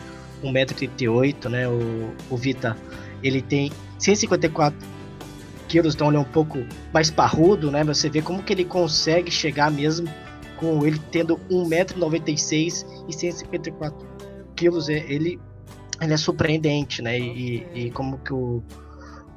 1,38m, 0.42 1.48
né? 1.48 1.68
O, 1.68 2.12
o 2.30 2.36
Vita, 2.36 2.76
ele 3.22 3.40
tem 3.40 3.70
154 3.98 4.76
quilos, 5.68 5.94
então 5.94 6.08
ele 6.08 6.16
é 6.16 6.20
um 6.20 6.24
pouco 6.24 6.58
mais 6.92 7.10
parrudo, 7.10 7.70
né? 7.70 7.82
Você 7.84 8.10
vê 8.10 8.20
como 8.20 8.42
que 8.42 8.52
ele 8.52 8.64
consegue 8.64 9.30
chegar 9.30 9.70
mesmo 9.70 10.08
com 10.56 10.86
ele 10.86 11.00
tendo 11.10 11.38
1,96m 11.50 12.84
e 13.08 13.12
154 13.12 14.06
quilos. 14.54 14.88
É, 14.88 14.98
ele, 15.08 15.40
ele 16.00 16.12
é 16.12 16.16
surpreendente, 16.16 17.00
né? 17.02 17.18
E, 17.18 17.66
e 17.74 17.90
como 17.90 18.18
que 18.18 18.32
o, 18.32 18.62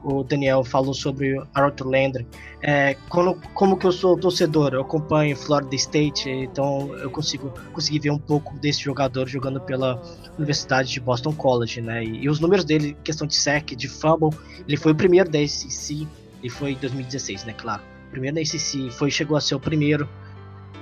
o 0.06 0.24
Daniel 0.24 0.64
falou 0.64 0.94
sobre 0.94 1.36
Arthur 1.54 1.88
Landry. 1.88 2.28
É, 2.62 2.96
quando, 3.10 3.36
como 3.56 3.76
que 3.76 3.88
eu 3.88 3.92
sou 3.92 4.16
torcedor, 4.16 4.74
eu 4.74 4.82
acompanho 4.82 5.36
Florida 5.36 5.76
State, 5.76 6.30
então 6.30 6.96
eu 7.00 7.10
consigo 7.10 7.52
conseguir 7.74 8.00
ver 8.00 8.12
um 8.12 8.20
pouco 8.20 8.56
desse 8.60 8.84
jogador 8.84 9.28
jogando 9.28 9.60
pela 9.60 10.00
Universidade 10.38 10.92
de 10.92 11.00
Boston 11.00 11.34
College, 11.34 11.82
né? 11.82 12.04
E, 12.04 12.24
e 12.24 12.30
os 12.30 12.40
números 12.40 12.64
dele, 12.64 12.96
questão 13.04 13.26
de 13.26 13.36
sec, 13.36 13.76
de 13.76 13.88
fumble, 13.88 14.30
ele 14.68 14.78
foi 14.78 14.92
o 14.92 14.96
primeiro 14.96 15.30
da 15.30 15.40
SEC, 15.48 16.08
e 16.44 16.50
foi 16.50 16.74
em 16.74 16.76
2016, 16.76 17.44
né? 17.46 17.54
Claro. 17.54 17.82
Primeiro 18.12 18.36
da 18.36 18.46
SEC, 18.46 18.92
foi 18.92 19.10
chegou 19.10 19.36
a 19.36 19.42
ser 19.42 19.56
o 19.56 19.60
primeiro 19.60 20.08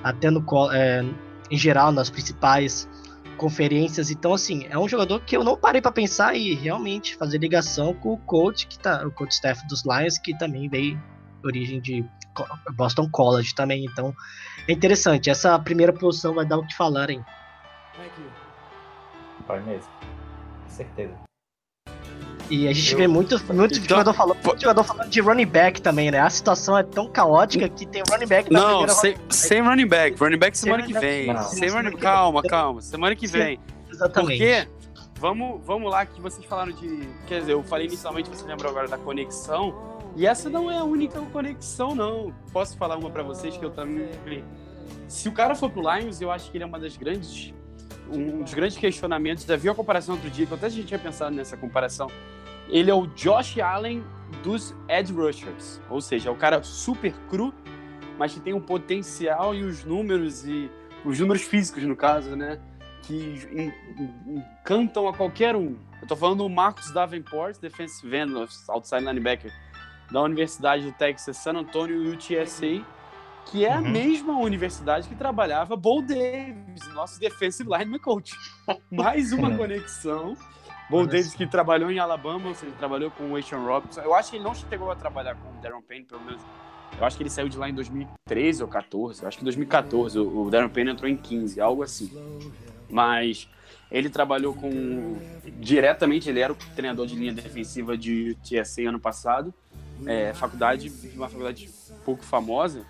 até 0.03 0.29
no 0.29 0.43
é, 0.73 1.05
em 1.49 1.57
geral 1.57 1.93
nas 1.93 2.09
principais 2.09 2.89
conferências. 3.37 4.09
Então, 4.09 4.33
assim, 4.33 4.65
é 4.69 4.77
um 4.77 4.87
jogador 4.87 5.19
que 5.21 5.35
eu 5.35 5.43
não 5.43 5.57
parei 5.57 5.81
para 5.81 5.91
pensar 5.91 6.35
e 6.35 6.53
realmente 6.53 7.15
fazer 7.15 7.37
ligação 7.37 7.93
com 7.93 8.13
o 8.13 8.17
coach, 8.17 8.67
que 8.67 8.79
tá, 8.79 9.05
o 9.05 9.11
coach 9.11 9.31
staff 9.31 9.65
dos 9.67 9.83
Lions, 9.83 10.17
que 10.17 10.37
também 10.37 10.69
veio 10.69 11.01
origem 11.43 11.81
de 11.81 12.05
Boston 12.75 13.09
College 13.09 13.53
também. 13.53 13.85
Então, 13.85 14.13
é 14.67 14.71
interessante. 14.71 15.29
Essa 15.29 15.57
primeira 15.59 15.93
posição 15.93 16.33
vai 16.33 16.45
dar 16.45 16.57
o 16.57 16.65
que 16.65 16.75
falar, 16.75 17.09
hein? 17.09 17.23
Vai 19.47 19.61
mesmo. 19.61 19.91
Com 20.63 20.69
certeza. 20.69 21.32
E 22.49 22.67
a 22.67 22.73
gente 22.73 22.91
eu... 22.91 22.97
vê 22.97 23.07
muito, 23.07 23.37
muito 23.53 23.75
então, 23.75 23.97
jogador, 23.97 24.13
falando, 24.13 24.37
muito 24.43 24.61
jogador 24.61 24.83
falando 24.83 25.09
de 25.09 25.21
running 25.21 25.45
back 25.45 25.81
também, 25.81 26.11
né? 26.11 26.19
A 26.19 26.29
situação 26.29 26.77
é 26.77 26.83
tão 26.83 27.07
caótica 27.07 27.67
que 27.69 27.85
tem 27.85 28.03
running 28.09 28.27
back 28.27 28.51
na 28.51 28.59
Não, 28.59 28.87
sem, 28.87 29.15
sem 29.29 29.61
running 29.61 29.87
back. 29.87 30.17
Running 30.19 30.37
back 30.37 30.57
semana 30.57 30.83
que 30.83 30.93
vem. 30.93 31.27
Não, 31.27 31.43
sem 31.43 31.69
running 31.69 31.97
Calma, 31.97 32.41
calma. 32.43 32.81
Semana 32.81 33.15
que 33.15 33.27
vem. 33.27 33.59
Exatamente. 33.89 34.39
Porque, 34.39 34.67
vamos, 35.19 35.61
vamos 35.65 35.91
lá, 35.91 36.05
que 36.05 36.19
vocês 36.21 36.45
falaram 36.45 36.71
de. 36.71 37.07
Quer 37.27 37.41
dizer, 37.41 37.53
eu 37.53 37.63
falei 37.63 37.87
inicialmente, 37.87 38.29
você 38.29 38.45
lembrou 38.45 38.69
agora 38.69 38.87
da 38.87 38.97
conexão. 38.97 39.93
E 40.15 40.27
essa 40.27 40.49
não 40.49 40.69
é 40.69 40.77
a 40.77 40.83
única 40.83 41.19
conexão, 41.31 41.95
não. 41.95 42.33
Posso 42.51 42.77
falar 42.77 42.97
uma 42.97 43.09
para 43.09 43.23
vocês 43.23 43.57
que 43.57 43.65
eu 43.65 43.71
também. 43.71 44.09
Se 45.07 45.27
o 45.27 45.31
cara 45.31 45.55
for 45.55 45.69
pro 45.69 45.81
Lions, 45.81 46.21
eu 46.21 46.31
acho 46.31 46.51
que 46.51 46.57
ele 46.57 46.63
é 46.63 46.67
uma 46.67 46.79
das 46.79 46.95
grandes 46.97 47.53
um 48.09 48.43
dos 48.43 48.53
grandes 48.53 48.77
questionamentos, 48.77 49.45
já 49.45 49.55
viu 49.55 49.71
a 49.71 49.75
comparação 49.75 50.15
outro 50.15 50.29
dia, 50.29 50.45
que 50.45 50.53
até 50.53 50.67
a 50.67 50.69
gente 50.69 50.87
tinha 50.87 50.99
pensado 50.99 51.35
nessa 51.35 51.57
comparação. 51.57 52.07
Ele 52.69 52.89
é 52.89 52.93
o 52.93 53.07
Josh 53.07 53.59
Allen 53.59 54.03
dos 54.43 54.75
Edge 54.89 55.13
Rushers, 55.13 55.81
ou 55.89 56.01
seja, 56.01 56.29
é 56.29 56.31
o 56.31 56.35
cara 56.35 56.63
super 56.63 57.13
cru, 57.29 57.53
mas 58.17 58.33
que 58.33 58.39
tem 58.39 58.53
um 58.53 58.61
potencial 58.61 59.53
e 59.53 59.63
os 59.63 59.83
números 59.83 60.45
e 60.45 60.69
os 61.05 61.19
números 61.19 61.43
físicos 61.43 61.83
no 61.83 61.95
caso, 61.95 62.35
né, 62.35 62.59
que 63.01 63.41
encantam 64.25 65.07
a 65.07 65.13
qualquer 65.13 65.55
um. 65.55 65.75
Eu 66.01 66.07
tô 66.07 66.15
falando 66.15 66.39
do 66.39 66.49
Marcos 66.49 66.91
Davenport, 66.91 67.59
defensive 67.59 68.15
end, 68.15 68.33
outside 68.69 69.03
linebacker 69.03 69.51
da 70.11 70.21
Universidade 70.21 70.83
do 70.85 70.91
Texas 70.93 71.37
San 71.37 71.53
Antonio 71.53 72.11
UTSA 72.11 72.85
que 73.45 73.65
é 73.65 73.71
uhum. 73.71 73.77
a 73.77 73.81
mesma 73.81 74.37
universidade 74.37 75.07
que 75.07 75.15
trabalhava 75.15 75.75
Bo 75.75 76.01
Davis, 76.01 76.87
nosso 76.93 77.19
defensive 77.19 77.69
lineman 77.69 77.99
coach. 77.99 78.33
Mais 78.91 79.31
uma 79.31 79.55
conexão. 79.55 80.35
Bo 80.89 81.05
Davis 81.05 81.33
que 81.33 81.47
trabalhou 81.47 81.91
em 81.91 81.99
Alabama, 81.99 82.49
ou 82.49 82.55
seja, 82.55 82.71
trabalhou 82.77 83.11
com 83.11 83.31
o 83.31 83.35
Asian 83.35 83.59
Robinson. 83.59 84.01
Eu 84.01 84.13
acho 84.13 84.31
que 84.31 84.37
ele 84.37 84.43
não 84.43 84.53
chegou 84.53 84.91
a 84.91 84.95
trabalhar 84.95 85.35
com 85.35 85.49
o 85.49 85.61
Darren 85.61 85.81
Payne, 85.81 86.05
pelo 86.05 86.23
menos. 86.23 86.41
Eu 86.97 87.05
acho 87.05 87.17
que 87.17 87.23
ele 87.23 87.29
saiu 87.29 87.49
de 87.49 87.57
lá 87.57 87.69
em 87.69 87.73
2013 87.73 88.61
ou 88.61 88.69
14. 88.69 89.21
Eu 89.21 89.27
acho 89.27 89.37
que 89.37 89.43
em 89.43 89.45
2014. 89.45 90.19
O 90.19 90.49
Darren 90.49 90.69
Payne 90.69 90.91
entrou 90.91 91.09
em 91.09 91.17
15, 91.17 91.59
algo 91.59 91.81
assim. 91.83 92.11
Mas 92.89 93.49
ele 93.91 94.09
trabalhou 94.09 94.53
com 94.53 95.17
diretamente, 95.59 96.29
ele 96.29 96.39
era 96.39 96.53
o 96.53 96.55
treinador 96.75 97.05
de 97.05 97.15
linha 97.15 97.33
defensiva 97.33 97.97
de 97.97 98.35
TSA 98.43 98.89
ano 98.89 98.99
passado. 98.99 99.53
É, 100.05 100.33
faculdade, 100.33 100.91
uma 101.15 101.29
faculdade 101.29 101.69
pouco 102.03 102.23
famosa. 102.23 102.85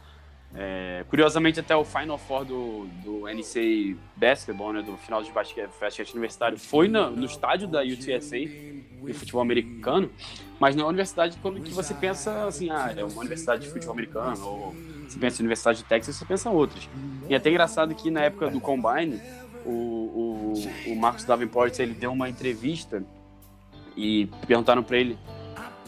É, 0.55 1.03
curiosamente, 1.09 1.59
até 1.59 1.75
o 1.75 1.83
Final 1.83 2.17
Four 2.17 2.45
do, 2.45 2.85
do 3.03 3.21
NCAA 3.21 3.97
Basketball, 4.15 4.73
né, 4.73 4.81
do 4.83 4.95
final 4.97 5.23
de 5.23 5.31
basquete, 5.31 6.11
universitário, 6.11 6.59
foi 6.59 6.87
no, 6.87 7.09
no 7.09 7.25
estádio 7.25 7.67
da 7.67 7.81
UTSA, 7.81 8.37
de 9.03 9.13
futebol 9.13 9.41
americano, 9.41 10.11
mas 10.59 10.75
não 10.75 10.83
é 10.83 10.85
uma 10.85 10.89
universidade 10.89 11.37
quando 11.41 11.59
que 11.59 11.71
você 11.71 11.93
pensa 11.93 12.45
assim, 12.45 12.69
ah, 12.69 12.93
é 12.95 13.03
uma 13.03 13.19
universidade 13.19 13.63
de 13.63 13.69
futebol 13.69 13.93
americano, 13.93 14.45
ou 14.45 14.75
você 15.07 15.19
pensa 15.19 15.41
em 15.41 15.45
Universidade 15.45 15.79
de 15.79 15.85
Texas, 15.85 16.15
você 16.15 16.25
pensa 16.25 16.49
outras. 16.49 16.87
E 17.27 17.33
é 17.33 17.37
até 17.37 17.49
engraçado 17.49 17.93
que 17.95 18.09
na 18.09 18.21
época 18.21 18.49
do 18.49 18.61
Combine, 18.61 19.19
o, 19.65 19.71
o, 19.71 20.53
o 20.87 20.95
Marcos 20.95 21.23
Davenport, 21.23 21.77
ele 21.79 21.93
deu 21.93 22.11
uma 22.11 22.29
entrevista 22.29 23.03
e 23.97 24.27
perguntaram 24.47 24.83
para 24.83 24.97
ele, 24.97 25.17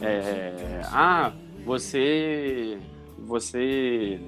é, 0.01 0.82
ah, 0.86 1.32
você 1.65 2.80
você 3.17 4.19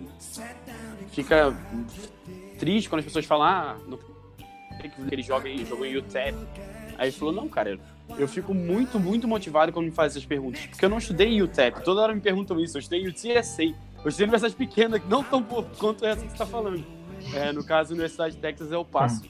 fica 1.12 1.56
triste 2.58 2.90
quando 2.90 3.00
as 3.00 3.06
pessoas 3.06 3.26
falam, 3.26 3.48
ah, 3.48 3.78
que 4.82 5.14
ele 5.14 5.22
joga 5.22 5.50
jogou 5.66 5.86
em 5.86 5.98
UTEP. 5.98 6.38
Aí 6.98 7.10
ele 7.10 7.12
falou, 7.12 7.34
não, 7.34 7.48
cara, 7.48 7.80
eu 8.18 8.28
fico 8.28 8.54
muito, 8.54 9.00
muito 9.00 9.28
motivado 9.28 9.72
quando 9.72 9.86
me 9.86 9.92
fazem 9.92 10.18
essas 10.18 10.26
perguntas. 10.26 10.66
Porque 10.66 10.84
eu 10.84 10.90
não 10.90 10.98
estudei 10.98 11.28
em 11.28 11.42
UTEP, 11.42 11.84
toda 11.84 12.02
hora 12.02 12.14
me 12.14 12.22
perguntam 12.22 12.60
isso. 12.60 12.78
Eu 12.78 12.80
estudei 12.80 13.02
em 13.02 13.08
UTSA. 13.08 13.64
Eu 13.64 14.10
estudei 14.10 14.26
em 14.26 14.30
universidade 14.30 14.56
pequena, 14.56 15.00
que 15.00 15.08
não 15.08 15.24
tão 15.24 15.44
por 15.44 15.66
quanto 15.78 16.06
essa 16.06 16.22
que 16.22 16.28
você 16.28 16.34
está 16.34 16.46
falando. 16.46 16.84
É, 17.34 17.52
no 17.52 17.64
caso, 17.64 17.92
a 17.92 17.94
Universidade 17.94 18.36
de 18.36 18.42
Texas 18.42 18.72
é 18.72 18.78
o 18.78 18.86
Passo. 18.86 19.24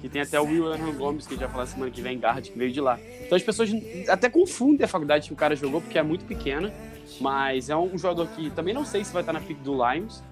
Que 0.00 0.08
tem 0.08 0.22
até 0.22 0.40
o 0.40 0.44
Will 0.44 0.66
Anderson 0.66 0.92
Gomes, 0.92 1.26
que 1.26 1.34
vai 1.34 1.48
falar 1.48 1.66
semana 1.66 1.90
que 1.90 2.00
vem, 2.00 2.18
Guard, 2.18 2.46
que 2.46 2.58
veio 2.58 2.72
de 2.72 2.80
lá. 2.80 2.98
Então 3.24 3.36
as 3.36 3.42
pessoas 3.42 3.70
até 4.08 4.28
confundem 4.28 4.84
a 4.84 4.88
faculdade 4.88 5.28
que 5.28 5.32
o 5.32 5.36
cara 5.36 5.54
jogou, 5.54 5.80
porque 5.80 5.98
é 5.98 6.02
muito 6.02 6.24
pequena. 6.24 6.72
Mas 7.20 7.70
é 7.70 7.76
um 7.76 7.96
jogador 7.96 8.26
que 8.28 8.50
também 8.50 8.74
não 8.74 8.84
sei 8.84 9.04
se 9.04 9.12
vai 9.12 9.22
estar 9.22 9.32
na 9.32 9.40
pick 9.40 9.58
do 9.58 9.74
Lions. 9.74 10.22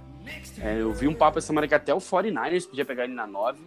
É, 0.60 0.80
eu 0.80 0.92
vi 0.92 1.08
um 1.08 1.14
papo 1.14 1.38
essa 1.38 1.48
semana 1.48 1.66
que 1.66 1.74
até 1.74 1.92
o 1.92 1.98
49ers 1.98 2.68
podia 2.68 2.84
pegar 2.84 3.04
ele 3.04 3.14
na 3.14 3.26
9. 3.26 3.60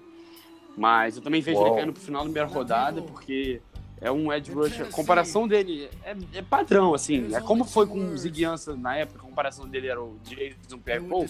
Mas 0.78 1.16
eu 1.16 1.22
também 1.22 1.42
vejo 1.42 1.58
Uou. 1.58 1.68
ele 1.68 1.76
caindo 1.78 1.94
pro 1.94 2.02
final 2.02 2.22
da 2.22 2.26
primeira 2.26 2.50
rodada, 2.50 3.02
porque 3.02 3.62
é 4.02 4.12
um 4.12 4.32
edge 4.32 4.52
rusher. 4.52 4.88
A 4.88 4.92
comparação 4.92 5.48
dele 5.48 5.90
é, 6.04 6.16
é, 6.34 6.42
padrão, 6.42 6.94
assim. 6.94 7.34
É 7.34 7.40
como 7.40 7.64
foi 7.64 7.88
com 7.88 7.98
o 7.98 8.18
Zig 8.18 8.44
Ansah 8.44 8.76
na 8.76 8.98
época, 8.98 9.20
a 9.20 9.24
comparação 9.24 9.68
dele 9.68 9.88
era 9.88 10.02
o 10.02 10.20
Jason 10.24 10.78
Pierre 10.80 11.06
Paul. 11.06 11.26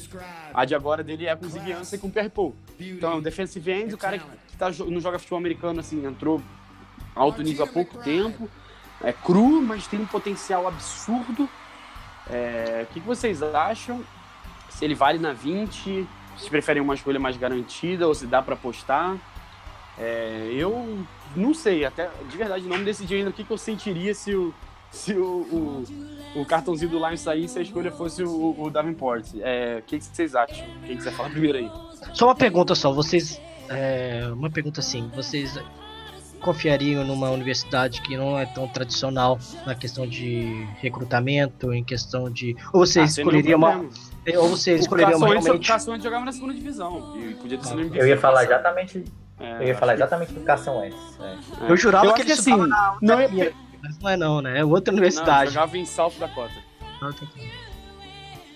A 0.53 0.65
de 0.65 0.73
agora 0.73 1.03
dele 1.03 1.27
é 1.27 1.35
com 1.35 1.45
o 1.45 1.49
Zig 1.49 1.71
Ansah 1.71 1.95
e 1.95 1.99
com 1.99 2.07
o 2.07 2.11
Pierre 2.11 2.29
Paul. 2.29 2.55
Então 2.79 3.11
é 3.11 3.15
um 3.15 3.21
defensive 3.21 3.71
end, 3.71 3.93
o 3.93 3.97
cara 3.97 4.17
que 4.17 4.57
tá, 4.57 4.71
não 4.71 4.99
joga 4.99 5.19
futebol 5.19 5.37
americano, 5.37 5.79
assim, 5.79 6.03
entrou 6.05 6.41
alto 7.15 7.41
nível 7.43 7.65
há 7.65 7.67
pouco 7.67 7.97
tempo. 7.99 8.49
É 9.03 9.13
cru, 9.13 9.61
mas 9.61 9.85
tem 9.87 9.99
um 9.99 10.05
potencial 10.05 10.67
absurdo. 10.67 11.47
É, 12.29 12.85
o 12.89 12.93
que, 12.93 12.99
vocês 12.99 13.41
acham? 13.41 14.03
Se 14.69 14.83
ele 14.83 14.95
vale 14.95 15.19
na 15.19 15.33
20, 15.33 16.07
se 16.37 16.49
preferem 16.49 16.81
uma 16.81 16.95
escolha 16.95 17.19
mais 17.19 17.37
garantida 17.37 18.07
ou 18.07 18.13
se 18.13 18.25
dá 18.25 18.41
para 18.41 18.55
apostar? 18.55 19.17
É, 19.97 20.49
eu 20.51 21.05
não 21.35 21.53
sei, 21.53 21.85
até 21.85 22.09
de 22.29 22.37
verdade 22.37 22.65
não 22.65 22.77
me 22.77 22.83
decidi 22.83 23.15
ainda 23.15 23.29
o 23.29 23.33
que, 23.33 23.43
que 23.43 23.51
eu 23.51 23.57
sentiria 23.57 24.13
se 24.13 24.35
o, 24.35 24.53
se 24.91 25.13
o, 25.13 25.23
o, 26.35 26.41
o 26.41 26.45
cartãozinho 26.45 26.91
do 26.91 26.97
Lions 26.97 27.21
saísse 27.21 27.57
e 27.57 27.59
a 27.59 27.61
escolha 27.61 27.91
fosse 27.91 28.23
o, 28.23 28.55
o 28.57 28.69
Davenport. 28.69 29.25
É, 29.39 29.77
o 29.79 29.83
que, 29.83 29.99
que 29.99 30.05
vocês 30.05 30.35
acham? 30.35 30.65
Quem 30.85 30.97
quiser 30.97 31.13
falar 31.13 31.29
primeiro 31.29 31.57
aí? 31.57 31.71
Só 32.13 32.27
uma 32.27 32.35
pergunta 32.35 32.75
só, 32.75 32.91
vocês. 32.91 33.39
É, 33.69 34.27
uma 34.31 34.49
pergunta 34.49 34.79
assim, 34.79 35.09
vocês 35.15 35.57
confiariam 36.45 37.03
numa 37.03 37.31
universidade 37.31 38.01
que 38.01 38.15
não 38.15 38.37
é 38.37 38.45
tão 38.45 38.67
tradicional 38.67 39.39
na 39.65 39.73
questão 39.73 40.05
de 40.05 40.67
recrutamento, 40.79 41.73
em 41.73 41.83
questão 41.83 42.29
de. 42.29 42.55
Ou 42.71 42.85
você 42.85 42.99
ah, 42.99 43.05
escolheria 43.05 43.57
uma. 43.57 43.83
Ou 44.37 44.49
você 44.49 44.75
escolheria 44.75 45.17
uma 45.17 45.27
realmente. 45.27 45.71
O 45.71 45.99
jogava 45.99 46.23
na 46.23 46.31
segunda 46.31 46.53
divisão. 46.53 47.17
E 47.17 47.33
podia 47.33 47.57
ter 47.57 47.65
sido 47.65 47.95
Eu 47.95 48.07
ia 48.07 48.17
falar 48.17 48.43
exatamente. 48.43 49.03
É, 49.39 49.57
eu 49.57 49.67
ia 49.69 49.75
falar 49.75 49.95
exatamente 49.95 50.33
do 50.33 50.41
Carson 50.41 50.79
Wentz. 50.79 51.19
É. 51.19 51.71
Eu 51.71 51.75
jurava 51.75 52.05
eu 52.05 52.13
que 52.13 52.21
ele 52.21 52.31
assim, 52.31 52.55
não 53.01 53.19
é, 53.19 53.27
mas 53.81 53.97
não 53.99 54.09
é 54.09 54.15
não, 54.15 54.41
né? 54.41 54.59
É 54.59 54.63
outra 54.63 54.93
universidade. 54.93 55.45
Não, 55.45 55.53
jogava 55.53 55.77
em 55.79 55.85
South 55.85 56.13
Dakota. 56.19 56.53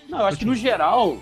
Não, 0.08 0.20
eu 0.20 0.26
acho 0.26 0.38
que 0.38 0.44
no 0.44 0.54
geral 0.54 1.18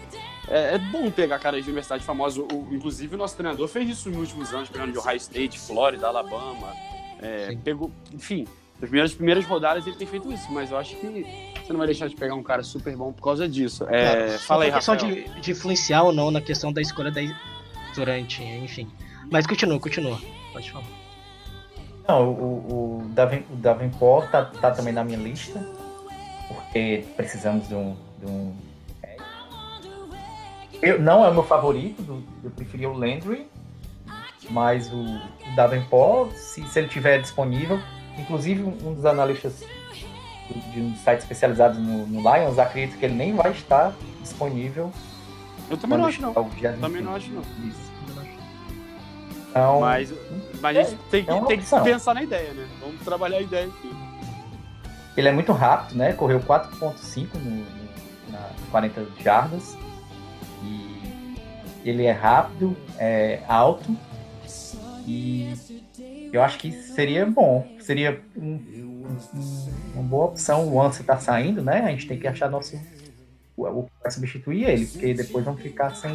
é, 0.51 0.75
é, 0.75 0.79
bom 0.79 1.11
pegar 1.11 1.39
caras 1.39 1.63
de 1.63 1.71
universidade 1.71 2.05
famosa. 2.05 2.41
O, 2.41 2.69
inclusive, 2.73 3.15
o 3.15 3.19
nosso 3.19 3.37
treinador 3.37 3.69
fez 3.69 3.89
isso 3.89 4.09
nos 4.09 4.21
últimos 4.21 4.53
anos, 4.53 4.69
pegando 4.69 4.93
de 4.93 4.99
Ohio 4.99 5.17
State, 5.17 5.59
Flórida, 5.59 6.07
Alabama. 6.07 6.73
É, 7.21 7.57
pegou, 7.63 7.91
enfim, 8.13 8.47
nas 8.81 8.89
primeiras, 8.89 9.15
primeiras 9.15 9.45
rodadas 9.45 9.87
ele 9.87 9.97
tem 9.97 10.07
feito 10.07 10.33
isso, 10.33 10.51
mas 10.53 10.71
eu 10.71 10.79
acho 10.79 10.95
que 10.97 11.27
você 11.65 11.73
não 11.73 11.79
vai 11.79 11.87
deixar 11.87 12.09
de 12.09 12.15
pegar 12.15 12.35
um 12.35 12.43
cara 12.43 12.63
super 12.63 12.97
bom 12.97 13.13
por 13.13 13.23
causa 13.23 13.49
disso. 13.49 13.85
É, 13.89 14.39
fala 14.39 14.65
aí, 14.65 14.73
questão 14.73 14.97
de, 14.97 15.29
de, 15.41 15.51
influenciar 15.51 16.03
ou 16.05 16.13
não 16.13 16.31
na 16.31 16.41
questão 16.41 16.73
da 16.73 16.81
escolha 16.81 17.11
da 17.11 17.21
durante, 17.95 18.43
enfim. 18.43 18.89
Mas 19.31 19.47
continua, 19.47 19.79
continua. 19.81 20.19
Pode 20.53 20.71
falar. 20.71 20.87
Não, 22.09 22.31
o, 22.31 23.03
o, 23.03 23.09
Daven, 23.09 23.45
o 23.51 23.57
Davenport 23.57 24.31
tá, 24.31 24.45
tá 24.45 24.71
também 24.71 24.95
na 24.95 25.05
minha 25.05 25.19
lista, 25.19 25.61
porque 26.47 27.05
precisamos 27.17 27.69
de 27.69 27.75
um, 27.75 27.97
de 28.19 28.27
um 28.27 28.57
eu, 30.83 31.01
não 31.01 31.25
é 31.25 31.29
o 31.29 31.35
meu 31.35 31.43
favorito, 31.43 32.03
do, 32.03 32.23
eu 32.45 32.51
preferia 32.51 32.89
o 32.89 32.93
Landry, 32.97 33.49
mas 34.51 34.93
o, 34.93 35.01
o 35.01 35.57
Davenport, 35.57 36.33
se, 36.33 36.67
se 36.69 36.79
ele 36.79 36.89
tiver 36.89 37.21
disponível, 37.21 37.81
inclusive 38.19 38.63
um 38.63 38.95
dos 38.95 39.05
analistas 39.05 39.65
de 40.73 40.81
um 40.81 40.97
site 40.97 41.21
especializado 41.21 41.79
no, 41.79 42.07
no 42.07 42.21
Lions, 42.21 42.59
acredito 42.59 42.99
que 42.99 43.05
ele 43.05 43.15
nem 43.15 43.35
vai 43.35 43.51
estar 43.51 43.93
disponível. 44.23 44.93
Eu 45.71 45.77
também 45.77 45.99
não 45.99 46.07
acho, 46.07 46.23
não. 46.23 46.33
Também 46.33 46.73
21. 46.73 47.03
não 47.03 47.15
acho, 47.15 47.31
não. 47.31 47.43
Isso. 47.69 47.89
Então, 49.51 49.81
Mas, 49.81 50.13
mas 50.61 50.77
a 50.77 50.83
gente 50.83 50.99
tem 51.11 51.25
que, 51.25 51.31
é 51.31 51.41
tem 51.47 51.59
que 51.59 51.81
pensar 51.83 52.15
na 52.15 52.23
ideia, 52.23 52.53
né? 52.53 52.69
Vamos 52.81 53.01
trabalhar 53.01 53.39
a 53.39 53.43
ideia 53.43 53.67
aqui. 53.67 53.97
ele 55.17 55.29
é 55.29 55.33
muito 55.33 55.53
rápido, 55.53 55.97
né? 55.97 56.13
Correu 56.13 56.39
4.5 56.41 57.29
no, 57.35 57.51
no, 57.51 57.67
na 58.31 58.51
40 58.71 59.07
jardas. 59.21 59.77
E 60.63 61.39
ele 61.85 62.05
é 62.05 62.13
rápido, 62.13 62.77
é 62.99 63.41
alto. 63.49 63.97
E 65.07 65.55
eu 66.33 66.43
acho 66.43 66.59
que 66.59 66.73
seria 66.73 67.25
bom. 67.25 67.67
Seria 67.81 68.21
um- 68.37 68.61
um- 69.35 69.69
uma 69.95 70.03
boa 70.03 70.27
opção. 70.27 70.69
O 70.69 70.81
Ansa 70.81 71.03
tá 71.03 71.19
saindo, 71.19 71.63
né? 71.63 71.81
A 71.81 71.91
gente 71.91 72.07
tem 72.07 72.19
que 72.19 72.27
achar 72.27 72.51
nosso. 72.51 72.79
O 73.57 73.67
substituir 74.11 74.65
ele, 74.69 74.87
porque 74.87 75.15
depois 75.15 75.45
vão 75.45 75.57
ficar 75.57 75.95
sem, 75.95 76.13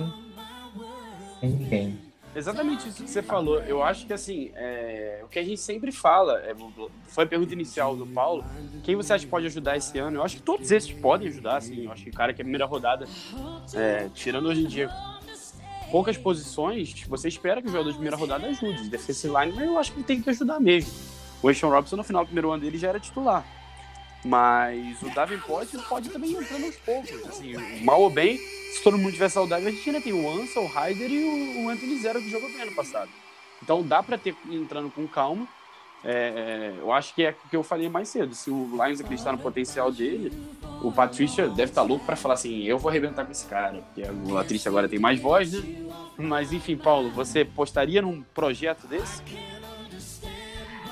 sem 1.39 1.49
ninguém. 1.49 1.97
Exatamente 2.35 2.87
isso 2.89 3.03
que 3.03 3.09
você 3.09 3.21
falou. 3.21 3.59
Eu 3.61 3.83
acho 3.83 4.05
que, 4.05 4.13
assim, 4.13 4.51
é, 4.55 5.21
o 5.23 5.27
que 5.27 5.37
a 5.37 5.43
gente 5.43 5.59
sempre 5.59 5.91
fala, 5.91 6.39
é, 6.39 6.55
foi 7.07 7.23
a 7.23 7.27
pergunta 7.27 7.53
inicial 7.53 7.95
do 7.95 8.05
Paulo, 8.07 8.43
quem 8.83 8.95
você 8.95 9.13
acha 9.13 9.25
que 9.25 9.29
pode 9.29 9.45
ajudar 9.45 9.77
esse 9.77 9.97
ano? 9.99 10.17
Eu 10.17 10.23
acho 10.23 10.37
que 10.37 10.41
todos 10.41 10.71
esses 10.71 10.91
podem 10.91 11.27
ajudar, 11.27 11.57
assim. 11.57 11.85
Eu 11.85 11.91
acho 11.91 12.03
que 12.03 12.09
o 12.09 12.13
cara 12.13 12.33
que 12.33 12.41
é 12.41 12.43
a 12.43 12.45
primeira 12.45 12.65
rodada, 12.65 13.07
é, 13.73 14.09
tirando 14.13 14.47
hoje 14.47 14.63
em 14.63 14.67
dia 14.67 14.89
poucas 15.91 16.17
posições, 16.17 17.03
você 17.07 17.27
espera 17.27 17.61
que 17.61 17.67
o 17.67 17.71
jogador 17.71 17.89
de 17.89 17.95
primeira 17.95 18.17
rodada 18.17 18.47
ajude. 18.47 18.89
Defensive 18.89 19.31
line, 19.31 19.53
mas 19.55 19.65
eu 19.65 19.77
acho 19.77 19.91
que 19.91 19.99
ele 19.99 20.05
tem 20.05 20.19
que 20.19 20.27
ajudar 20.31 20.59
mesmo. 20.59 20.91
O 21.43 21.49
Ashton 21.49 21.69
Robinson, 21.69 21.97
no 21.97 22.03
final 22.03 22.23
do 22.23 22.27
primeiro 22.27 22.49
ano 22.49 22.63
dele, 22.63 22.79
já 22.79 22.89
era 22.89 22.99
titular. 22.99 23.45
Mas 24.25 25.01
o 25.01 25.09
Davenport 25.13 25.69
pode 25.89 26.09
também 26.09 26.31
ir 26.31 26.37
entrando 26.37 26.65
aos 26.65 26.75
poucos. 26.77 27.11
Assim, 27.27 27.53
mal 27.83 28.01
ou 28.01 28.09
bem, 28.09 28.37
se 28.37 28.81
todo 28.81 28.97
mundo 28.97 29.11
tiver 29.11 29.29
saudável, 29.29 29.67
a 29.67 29.71
gente 29.71 29.89
ainda 29.89 30.01
tem 30.01 30.13
o 30.13 30.29
Ansa, 30.29 30.59
o 30.59 30.67
Ryder 30.67 31.11
e 31.11 31.65
o, 31.65 31.69
Anthony 31.69 31.99
Zero 31.99 32.21
que 32.21 32.29
jogou 32.29 32.49
bem 32.49 32.61
ano 32.61 32.73
passado. 32.73 33.09
Então 33.61 33.83
dá 33.83 34.01
pra 34.01 34.17
ter 34.17 34.35
entrando 34.49 34.89
com 34.89 35.07
calma. 35.07 35.47
É, 36.05 36.11
é, 36.11 36.73
eu 36.81 36.91
acho 36.91 37.15
que 37.15 37.23
é 37.23 37.35
o 37.45 37.49
que 37.49 37.55
eu 37.55 37.63
falei 37.63 37.87
mais 37.87 38.09
cedo. 38.09 38.33
Se 38.35 38.49
o 38.49 38.69
Lions 38.71 38.99
acreditar 38.99 39.31
no 39.31 39.37
potencial 39.37 39.91
dele, 39.91 40.33
o 40.81 40.91
Patrícia 40.91 41.47
deve 41.47 41.71
estar 41.71 41.81
louco 41.81 42.05
pra 42.05 42.15
falar 42.15 42.33
assim: 42.33 42.63
eu 42.63 42.77
vou 42.77 42.89
arrebentar 42.89 43.25
com 43.25 43.31
esse 43.31 43.45
cara. 43.45 43.81
Porque 43.81 44.01
o 44.01 44.33
Patrícia 44.33 44.69
agora 44.69 44.89
tem 44.89 44.99
mais 44.99 45.19
voz, 45.19 45.53
né? 45.53 45.61
Mas 46.17 46.51
enfim, 46.51 46.75
Paulo, 46.75 47.09
você 47.09 47.45
postaria 47.45 48.01
num 48.01 48.21
projeto 48.33 48.85
desse? 48.87 49.21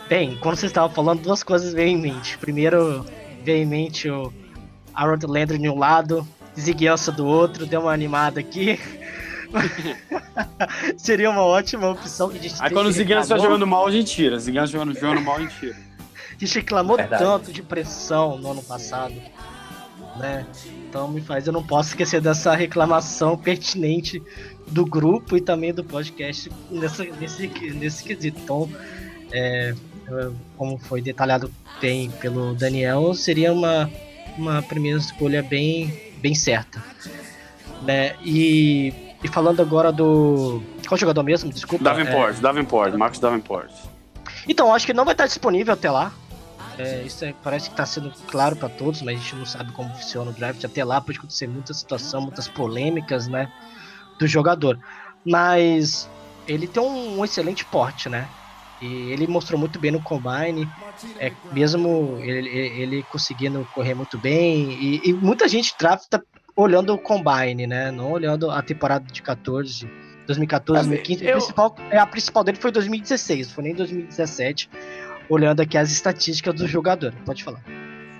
Bem, 0.07 0.37
quando 0.41 0.57
vocês 0.57 0.69
estavam 0.69 0.93
falando, 0.93 1.21
duas 1.21 1.43
coisas 1.43 1.73
veio 1.73 1.89
em 1.89 2.01
mente. 2.01 2.37
Primeiro, 2.37 3.05
veio 3.43 3.63
em 3.63 3.65
mente 3.65 4.09
o 4.09 4.31
Aaron 4.93 5.17
Landry 5.27 5.57
de 5.57 5.69
um 5.69 5.77
lado, 5.77 6.27
Ziguelsa 6.59 7.11
do 7.11 7.25
outro, 7.25 7.65
deu 7.65 7.81
uma 7.81 7.93
animada 7.93 8.39
aqui. 8.39 8.79
Seria 10.97 11.29
uma 11.29 11.43
ótima 11.43 11.89
opção 11.89 12.29
que 12.29 12.37
a 12.37 12.41
gente 12.41 12.55
Aí 12.59 12.71
quando 12.71 12.87
o 12.87 12.89
está 12.89 13.03
reclamou. 13.03 13.43
jogando 13.43 13.67
mal, 13.67 13.87
a 13.87 13.91
gente 13.91 14.13
tira. 14.13 14.39
Ziguinho 14.39 14.67
jogando, 14.67 14.93
jogando 14.93 15.21
mal, 15.21 15.37
a 15.37 15.41
gente 15.41 15.59
tira. 15.59 15.75
A 15.75 16.39
gente 16.39 16.55
reclamou 16.55 16.97
Verdade. 16.97 17.23
tanto 17.23 17.53
de 17.53 17.61
pressão 17.61 18.37
no 18.37 18.51
ano 18.51 18.63
passado, 18.63 19.13
né? 20.17 20.45
Então 20.89 21.07
me 21.07 21.21
faz, 21.21 21.47
eu 21.47 21.53
não 21.53 21.63
posso 21.63 21.89
esquecer 21.89 22.19
dessa 22.19 22.55
reclamação 22.55 23.37
pertinente 23.37 24.21
do 24.67 24.85
grupo 24.85 25.37
e 25.37 25.41
também 25.41 25.73
do 25.73 25.83
podcast 25.83 26.49
nessa, 26.69 27.03
nesse, 27.03 27.47
nesse 27.73 28.03
quesito. 28.03 28.39
Então, 28.41 28.69
é, 29.31 29.75
como 30.57 30.77
foi 30.77 31.01
detalhado 31.01 31.51
bem 31.79 32.09
pelo 32.11 32.53
Daniel, 32.53 33.13
seria 33.13 33.51
uma, 33.53 33.89
uma 34.37 34.61
primeira 34.61 34.99
escolha 34.99 35.41
bem, 35.41 36.11
bem 36.17 36.35
certa. 36.35 36.83
Né? 37.81 38.15
E, 38.23 38.93
e 39.23 39.27
falando 39.27 39.61
agora 39.61 39.91
do. 39.91 40.61
Qual 40.87 40.97
jogador 40.97 41.23
mesmo? 41.23 41.51
Desculpa. 41.51 41.83
é, 41.83 41.85
Davenport, 41.85 42.39
Davenport, 42.39 42.93
Marcos 42.95 43.19
Davenport. 43.19 43.71
então, 44.47 44.73
acho 44.73 44.85
que 44.85 44.93
não 44.93 45.05
vai 45.05 45.13
estar 45.13 45.25
disponível 45.25 45.73
até 45.73 45.89
lá. 45.89 46.13
É, 46.77 47.03
isso 47.03 47.25
é- 47.25 47.33
parece 47.43 47.69
que 47.69 47.73
está 47.73 47.85
sendo 47.85 48.11
claro 48.27 48.55
para 48.55 48.69
todos, 48.69 49.01
mas 49.01 49.17
a 49.17 49.21
gente 49.21 49.35
não 49.35 49.45
sabe 49.45 49.71
como 49.71 49.93
funciona 49.95 50.31
o 50.31 50.33
draft. 50.33 50.63
Até 50.63 50.83
lá 50.83 51.01
pode 51.01 51.17
acontecer 51.17 51.47
muita 51.47 51.73
situação, 51.73 52.21
muitas 52.21 52.47
polêmicas, 52.47 53.27
né? 53.27 53.51
Do 54.17 54.27
jogador. 54.27 54.79
Mas 55.25 56.09
ele 56.47 56.67
tem 56.67 56.81
um, 56.81 57.23
excelente 57.23 57.65
porte, 57.65 58.09
né? 58.09 58.27
E 58.81 59.11
ele 59.11 59.27
mostrou 59.27 59.59
muito 59.59 59.79
bem 59.79 59.91
no 59.91 60.01
combine, 60.01 60.67
é, 61.19 61.31
mesmo 61.51 62.17
ele, 62.21 62.49
ele 62.49 63.03
conseguindo 63.03 63.67
correr 63.73 63.93
muito 63.93 64.17
bem. 64.17 64.71
E, 64.71 65.09
e 65.09 65.13
muita 65.13 65.47
gente 65.47 65.73
drafta 65.79 66.23
olhando 66.55 66.93
o 66.93 66.97
combine, 66.97 67.67
né? 67.67 67.91
Não 67.91 68.11
olhando 68.11 68.49
a 68.49 68.61
temporada 68.61 69.05
de 69.11 69.21
14, 69.21 69.87
2014, 70.25 70.79
Assim, 70.81 70.89
2015. 70.89 71.23
eu- 71.25 71.29
A, 71.29 71.37
principal, 71.37 71.75
é, 71.91 71.97
a 71.99 72.07
principal 72.07 72.43
dele 72.43 72.57
foi 72.59 72.71
2016, 72.71 73.47
não 73.49 73.53
foi 73.55 73.63
nem 73.65 73.75
2017. 73.75 74.69
Olhando 75.29 75.61
aqui 75.61 75.77
as 75.77 75.91
estatísticas 75.91 76.53
do 76.55 76.67
jogador. 76.67 77.13
Pode 77.25 77.43
falar. 77.43 77.61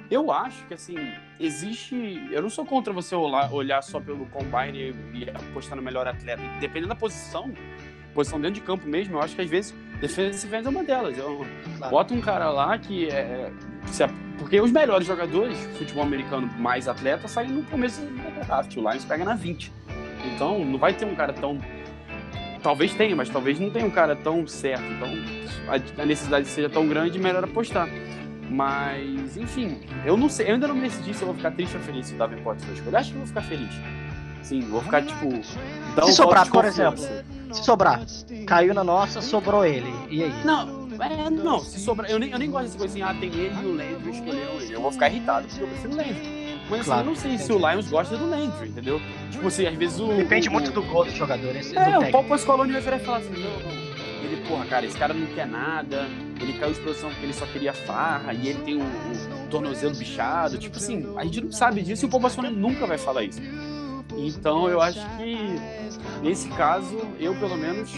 Eu 0.10 0.32
acho 0.32 0.65
que, 0.67 0.74
assim, 0.74 0.95
existe. 1.39 1.95
Eu 2.32 2.41
não 2.41 2.50
sou 2.50 2.65
contra 2.65 2.91
você 2.93 3.15
olhar, 3.15 3.52
olhar 3.54 3.82
só 3.82 4.00
pelo 4.00 4.26
combine 4.28 4.93
e 5.13 5.30
apostar 5.30 5.76
no 5.78 5.82
melhor 5.82 6.08
atleta. 6.08 6.41
Dependendo 6.60 6.89
da 6.89 6.95
posição, 6.95 7.52
posição 8.13 8.39
dentro 8.39 8.56
de 8.56 8.62
campo 8.62 8.88
mesmo, 8.88 9.15
eu 9.15 9.21
acho 9.21 9.36
que 9.36 9.41
às 9.41 9.50
vezes 9.50 9.74
defensive 10.00 10.56
end 10.56 10.65
é 10.67 10.69
uma 10.69 10.84
delas. 10.84 11.17
Eu, 11.17 11.45
Claro. 11.78 11.91
Bota 11.91 12.13
um 12.13 12.21
cara 12.21 12.50
lá 12.50 12.78
que 12.78 13.08
é. 13.10 13.52
se 13.88 14.04
a- 14.04 14.10
porque 14.38 14.60
os 14.62 14.71
melhores 14.71 15.06
jogadores 15.08 15.58
de 15.58 15.67
futebol 15.80 16.04
americano 16.04 16.47
mais 16.60 16.88
atletas 16.88 17.32
saem 17.32 17.50
no 17.50 17.63
começo 17.63 18.02
do 18.02 18.45
draft. 18.45 18.76
O 18.78 18.82
Lions 18.89 19.06
pega 19.06 19.24
na 19.24 19.36
20. 19.36 19.71
Então 20.36 20.63
não 20.63 20.78
vai 20.78 20.93
ter 20.93 21.06
um 21.06 21.15
cara 21.15 21.34
tão. 21.34 21.60
Talvez 22.62 22.93
tenha, 22.93 23.15
mas 23.15 23.30
talvez 23.30 23.60
não 23.60 23.69
tenha 23.71 23.86
um 23.86 23.89
cara 23.91 24.15
tão 24.15 24.45
certo. 24.45 24.84
Então 24.84 25.08
a, 26.02 26.06
necessidade 26.06 26.47
seja 26.47 26.69
tão 26.69 26.88
grande, 26.88 27.17
melhor 27.19 27.43
apostar. 27.43 27.88
Mas, 28.50 29.38
enfim, 29.38 29.80
eu 30.06 30.17
não 30.17 30.28
sei, 30.28 30.50
eu 30.50 30.54
ainda 30.56 30.67
não 30.67 30.76
me 30.76 30.82
decidi 30.82 31.13
se 31.13 31.21
eu 31.21 31.28
vou 31.28 31.36
ficar 31.36 31.52
triste 31.52 31.76
ou 31.78 31.82
feliz 31.84 32.08
se 32.08 32.13
o 32.15 32.17
Davenport 32.17 32.60
for 32.60 32.74
escolha. 32.74 33.00
Acho 33.00 33.10
que 33.12 33.15
eu 33.15 33.19
vou 33.19 33.28
ficar 33.28 33.41
feliz. 33.43 33.69
Sim, 34.43 34.60
vou 34.62 34.82
ficar 34.82 35.02
tipo. 35.04 35.30
dar 35.95 36.06
um 36.06 36.08
Se 36.10 36.21
por 36.21 36.50
confiança. 36.50 37.26
Se 37.52 37.64
sobrar, 37.64 38.02
caiu 38.46 38.74
na 38.74 38.84
nossa, 38.84 39.22
sobrou 39.22 39.66
ele. 39.66 39.94
E 40.10 40.24
aí? 40.24 40.34
Não, 40.46 40.88
é, 41.00 41.30
não, 41.30 41.60
se 41.60 41.80
sobrar. 41.80 42.10
Eu 42.10 42.20
nem, 42.20 42.32
eu 42.32 42.40
nem 42.40 42.50
gosto 42.50 42.66
dessa 42.66 42.78
coisa 42.78 42.94
assim, 42.94 43.02
ah, 43.02 43.14
tem 43.20 43.34
ele 43.34 43.56
e 43.62 43.66
o 43.66 43.76
Landry 43.76 44.12
escolheram 44.12 44.62
ele. 44.62 44.74
Eu 44.74 44.82
vou 44.82 44.92
ficar 44.92 45.10
irritado 45.10 45.48
porque 45.48 45.64
eu 45.64 45.68
prefiro 45.68 45.94
o 45.94 45.96
Landry. 45.98 46.42
Mas 46.70 46.80
assim, 46.82 46.90
Claro, 46.90 47.02
eu 47.02 47.06
não 47.06 47.16
sei 47.16 47.38
se 47.38 47.52
o 47.52 47.58
Lions 47.58 47.90
gosta 47.90 48.16
do 48.16 48.30
Landry, 48.30 48.70
entendeu? 48.70 49.02
Tipo 49.30 49.48
assim, 49.48 49.66
às 49.66 49.76
vezes 49.76 50.00
o. 50.00 50.08
Depende 50.08 50.48
o, 50.48 50.52
muito 50.52 50.72
do 50.72 50.82
gol 50.84 51.06
do 51.06 51.12
jogador. 51.12 51.56
Esse, 51.56 51.78
É, 51.78 52.00
do 52.00 52.08
o. 52.08 52.12
Paul 52.12 52.24
Pasqualoni 52.24 52.72
vai 52.72 52.82
virar 52.82 52.98
e 52.98 53.00
falar 53.00 53.18
assim, 53.18 53.34
não, 53.34 53.60
não. 53.60 53.92
Ele, 54.24 54.48
porra, 54.48 54.66
cara, 54.66 54.86
esse 54.86 54.98
cara 54.98 55.14
não 55.14 55.28
quer 55.28 55.48
nada, 55.48 56.08
ele 56.40 56.54
caiu 56.54 56.74
de 56.74 56.80
produção 56.80 57.10
porque 57.10 57.26
ele 57.26 57.34
só 57.34 57.46
queria 57.48 57.74
farra, 57.74 58.34
e 58.34 58.48
ele 58.48 58.60
tem 58.62 58.78
o, 58.78 58.82
o 58.82 59.48
tornozelo 59.50 59.96
bichado. 59.96 60.58
Tipo 60.58 60.78
assim, 60.78 61.14
a 61.18 61.24
gente 61.26 61.42
não 61.42 61.52
sabe 61.52 61.82
disso 61.82 62.06
e 62.06 62.08
o 62.08 62.10
Paul 62.10 62.22
Pasqualoni 62.22 62.56
nunca 62.56 62.86
vai 62.86 62.98
falar 62.98 63.24
isso. 63.24 63.42
Então 64.17 64.69
eu 64.69 64.82
acho 64.82 65.00
que 65.17 65.56
nesse 66.21 66.50
caso, 66.50 67.00
eu 67.19 67.36
pelo 67.36 67.58
menos. 67.58 67.91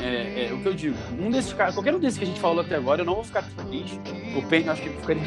É, 0.00 0.48
é 0.50 0.52
o 0.52 0.58
que 0.60 0.66
eu 0.66 0.74
digo. 0.74 0.96
Um 1.18 1.30
desses 1.30 1.52
caras, 1.54 1.74
qualquer 1.74 1.94
um 1.94 1.98
desses 1.98 2.18
que 2.18 2.24
a 2.24 2.26
gente 2.26 2.38
falou 2.38 2.60
até 2.60 2.76
agora, 2.76 3.00
eu 3.00 3.04
não 3.04 3.14
vou 3.14 3.24
ficar 3.24 3.42
triste. 3.42 3.98
O 4.34 4.54
eu 4.54 4.72
acho 4.72 4.82
que 4.82 4.90
ficaria 4.90 5.22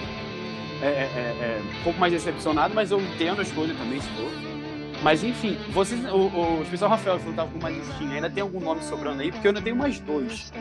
é, 0.82 0.86
é, 0.86 0.88
é, 0.88 1.62
um 1.80 1.84
pouco 1.84 2.00
mais 2.00 2.14
decepcionado, 2.14 2.74
mas 2.74 2.92
eu 2.92 3.02
entendo 3.02 3.40
a 3.40 3.44
escolha 3.44 3.74
também, 3.76 4.00
se 4.00 4.08
for. 4.10 4.32
Mas 5.02 5.24
enfim, 5.24 5.58
vocês, 5.72 6.00
o, 6.06 6.18
o 6.18 6.62
especial 6.62 6.90
Rafael 6.90 7.18
falou 7.18 7.32
que 7.32 7.38
tava 7.38 7.52
com 7.52 7.58
uma 7.60 7.70
listinha. 7.70 8.16
Ainda 8.16 8.30
tem 8.30 8.42
algum 8.42 8.60
nome 8.60 8.82
sobrando 8.84 9.22
aí? 9.22 9.32
Porque 9.32 9.48
eu 9.48 9.50
ainda 9.50 9.62
tenho 9.62 9.76
mais 9.76 10.00
dois. 10.00 10.52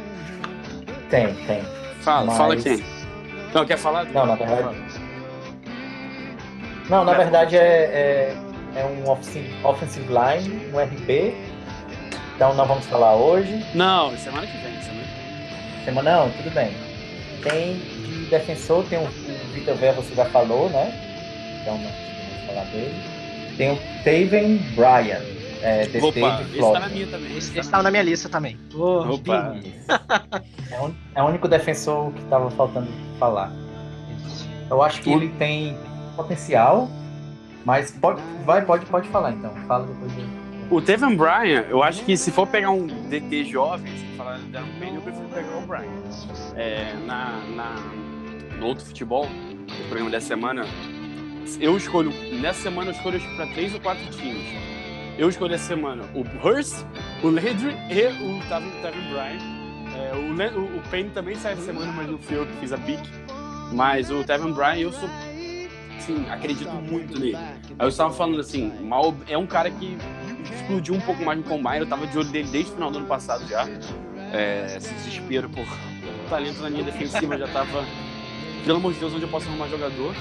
Tem, 1.11 1.35
tem. 1.47 1.63
Fala, 2.01 2.27
Mas- 2.27 2.37
fala 2.37 2.57
quem. 2.57 2.85
Não, 3.55 3.67
quer 3.67 3.79
falar? 3.79 4.05
Não, 4.07 4.27
na 4.27 4.35
verdade- 4.35 4.77
Não, 6.89 7.05
na 7.05 7.15
verdade 7.15 7.57
é, 7.57 8.37
é, 8.79 8.85
um 8.85 9.11
offensive, 9.11 10.07
line, 10.07 10.73
um 10.73 10.79
RB. 10.79 11.35
Então 12.37 12.55
não 12.55 12.67
vamos 12.67 12.87
falar 12.87 13.17
hoje. 13.17 13.65
Não, 13.75 14.17
semana 14.17 14.47
que 14.47 14.57
vem, 14.59 14.81
semana 14.81 15.09
Semana 15.85 16.17
não, 16.19 16.31
tudo 16.31 16.55
bem. 16.55 16.73
Tem 17.43 17.75
de 17.75 18.27
defensor, 18.27 18.85
tem 18.85 18.99
o, 18.99 19.03
o 19.03 19.53
Vitor 19.53 19.75
Vé, 19.75 19.93
você 19.93 20.15
já 20.15 20.25
falou, 20.27 20.69
né? 20.71 20.93
Então 21.61 21.75
não 21.79 21.91
vamos 21.91 22.47
falar 22.47 22.65
dele. 22.67 22.95
Tem 23.57 23.73
o 23.73 23.77
Taven 24.05 24.59
Bryan, 24.77 25.21
é, 25.63 25.87
DT 25.87 25.99
Opa, 26.01 26.43
de 26.45 26.59
esse 26.59 26.73
tá 26.73 26.81
na 26.81 26.89
minha 26.89 27.07
também. 27.07 27.37
Esse, 27.37 27.39
Esse 27.39 27.59
esse 27.59 27.69
tá 27.69 27.73
tava 27.73 27.83
na 27.83 27.91
minha 27.91 28.03
lista 28.03 28.29
também. 28.29 28.57
Ô, 28.75 29.15
Opa. 29.15 29.57
É 30.71 30.81
o, 30.81 30.95
é 31.15 31.23
o 31.23 31.27
único 31.27 31.49
defensor 31.49 32.13
que 32.13 32.21
estava 32.21 32.51
faltando 32.51 32.89
falar. 33.19 33.51
Eu 34.71 34.83
acho 34.83 35.01
que 35.01 35.11
ele 35.11 35.31
tem 35.31 35.77
potencial, 36.15 36.89
mas 37.65 37.91
pode, 37.91 38.21
vai, 38.45 38.65
pode, 38.65 38.87
pode 38.87 39.09
falar 39.09 39.33
então. 39.33 39.55
Fala 39.67 39.87
depois 39.87 40.13
dele. 40.13 40.29
O 40.71 40.83
Tevan 40.83 41.17
Bryan, 41.17 41.65
eu 41.71 41.83
acho 41.83 42.05
que 42.05 42.17
se 42.17 42.31
for 42.31 42.47
pegar 42.47 42.71
um 42.71 42.87
DT 42.87 43.45
jovem, 43.45 43.91
se 43.97 44.05
falar 44.17 44.39
de 44.39 44.47
Darren 44.47 44.95
eu 44.95 45.01
prefiro 45.01 45.29
pegar 45.29 45.57
o 45.57 45.63
Bryan. 45.63 45.89
É, 46.57 46.95
na, 47.07 47.41
na, 47.55 47.75
no 48.59 48.67
outro 48.67 48.85
futebol, 48.85 49.27
no 49.27 49.85
programa 49.87 50.11
dessa 50.11 50.27
semana, 50.27 50.67
eu 51.59 51.75
escolho, 51.77 52.13
nessa 52.41 52.63
semana 52.65 52.91
eu 52.91 52.95
escolho 52.95 53.19
para 53.37 53.47
três 53.47 53.73
ou 53.73 53.81
quatro 53.81 54.05
times. 54.11 54.45
Eu 55.17 55.29
escolhi 55.29 55.55
essa 55.55 55.65
semana 55.65 56.05
o 56.15 56.21
Hurst, 56.47 56.85
o 57.23 57.29
Landry 57.29 57.75
e 57.91 58.07
o 58.23 58.49
Tavin 58.49 58.71
Bryan. 59.11 59.59
É, 59.97 60.13
o, 60.15 60.61
o, 60.61 60.79
o 60.79 60.83
Payne 60.91 61.11
também 61.11 61.35
sai 61.35 61.55
essa 61.55 61.63
semana, 61.63 61.91
mas 61.93 62.09
não 62.09 62.19
fui 62.19 62.37
eu 62.37 62.47
que 62.47 62.53
fiz 62.59 62.73
a 62.73 62.79
pick. 62.79 63.01
Mas 63.73 64.11
o 64.11 64.23
Tevin 64.25 64.53
Bryan, 64.53 64.77
eu 64.77 64.93
sou. 64.93 65.09
Sim, 66.01 66.27
acredito 66.31 66.71
muito 66.71 67.19
nele. 67.19 67.37
Aí 67.37 67.57
eu 67.79 67.89
estava 67.89 68.13
falando 68.13 68.41
assim, 68.41 68.73
mal, 68.83 69.15
é 69.29 69.37
um 69.37 69.47
cara 69.47 69.71
que 69.71 69.97
explodiu 70.55 70.95
um 70.95 71.01
pouco 71.01 71.25
mais 71.25 71.39
no 71.39 71.45
combine. 71.45 71.79
Eu 71.79 71.87
tava 71.87 72.07
de 72.07 72.17
olho 72.17 72.29
dele 72.29 72.49
desde 72.51 72.71
o 72.71 72.75
final 72.75 72.91
do 72.91 72.99
ano 72.99 73.07
passado 73.07 73.47
já. 73.47 73.69
É, 74.33 74.77
esse 74.77 74.93
desespero 74.95 75.49
por 75.49 75.67
talento 76.29 76.61
na 76.61 76.69
linha 76.69 76.85
defensiva 76.85 77.37
já 77.37 77.49
tava. 77.49 77.85
Pelo 78.65 78.79
amor 78.79 78.93
de 78.93 79.01
Deus, 79.01 79.13
onde 79.15 79.23
eu 79.23 79.29
posso 79.29 79.49
arrumar 79.49 79.69
jogador. 79.69 80.15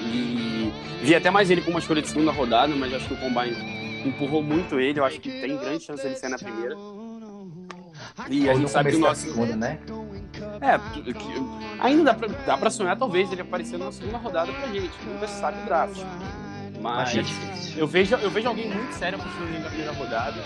E 0.00 0.72
vi 1.02 1.14
até 1.14 1.30
mais 1.30 1.50
ele 1.50 1.60
com 1.60 1.70
uma 1.70 1.80
escolha 1.80 2.00
de 2.00 2.08
segunda 2.08 2.32
rodada, 2.32 2.74
mas 2.74 2.92
acho 2.94 3.08
que 3.08 3.14
o 3.14 3.16
combine 3.16 4.06
empurrou 4.06 4.42
muito 4.42 4.78
ele. 4.80 5.00
Eu 5.00 5.04
acho 5.04 5.20
que 5.20 5.30
tem 5.30 5.56
grande 5.56 5.84
chance 5.84 6.02
dele 6.02 6.16
ser 6.16 6.28
na 6.28 6.38
primeira. 6.38 6.76
E 8.30 8.48
a 8.48 8.54
gente 8.54 8.70
sabe 8.70 8.90
que 8.90 8.96
o 8.96 9.00
nosso. 9.00 9.22
Segunda, 9.22 9.56
né? 9.56 9.78
É, 10.60 10.80
ainda 11.80 12.04
dá 12.04 12.14
pra, 12.14 12.28
dá 12.28 12.56
pra 12.56 12.70
sonhar, 12.70 12.96
talvez, 12.96 13.30
ele 13.30 13.42
aparecendo 13.42 13.84
na 13.84 13.92
segunda 13.92 14.18
rodada 14.18 14.52
pra 14.52 14.66
gente. 14.68 14.90
Nunca 15.06 15.28
se 15.28 15.40
sabe 15.40 15.60
o 15.62 15.64
draft. 15.64 16.02
Mas 16.80 17.76
eu 17.76 17.86
vejo, 17.86 18.14
eu 18.16 18.30
vejo 18.30 18.48
alguém 18.48 18.70
muito 18.70 18.92
sério 18.92 19.18
apostando 19.18 19.48
ele 19.48 19.58
na 19.58 19.68
primeira 19.68 19.92
rodada. 19.92 20.36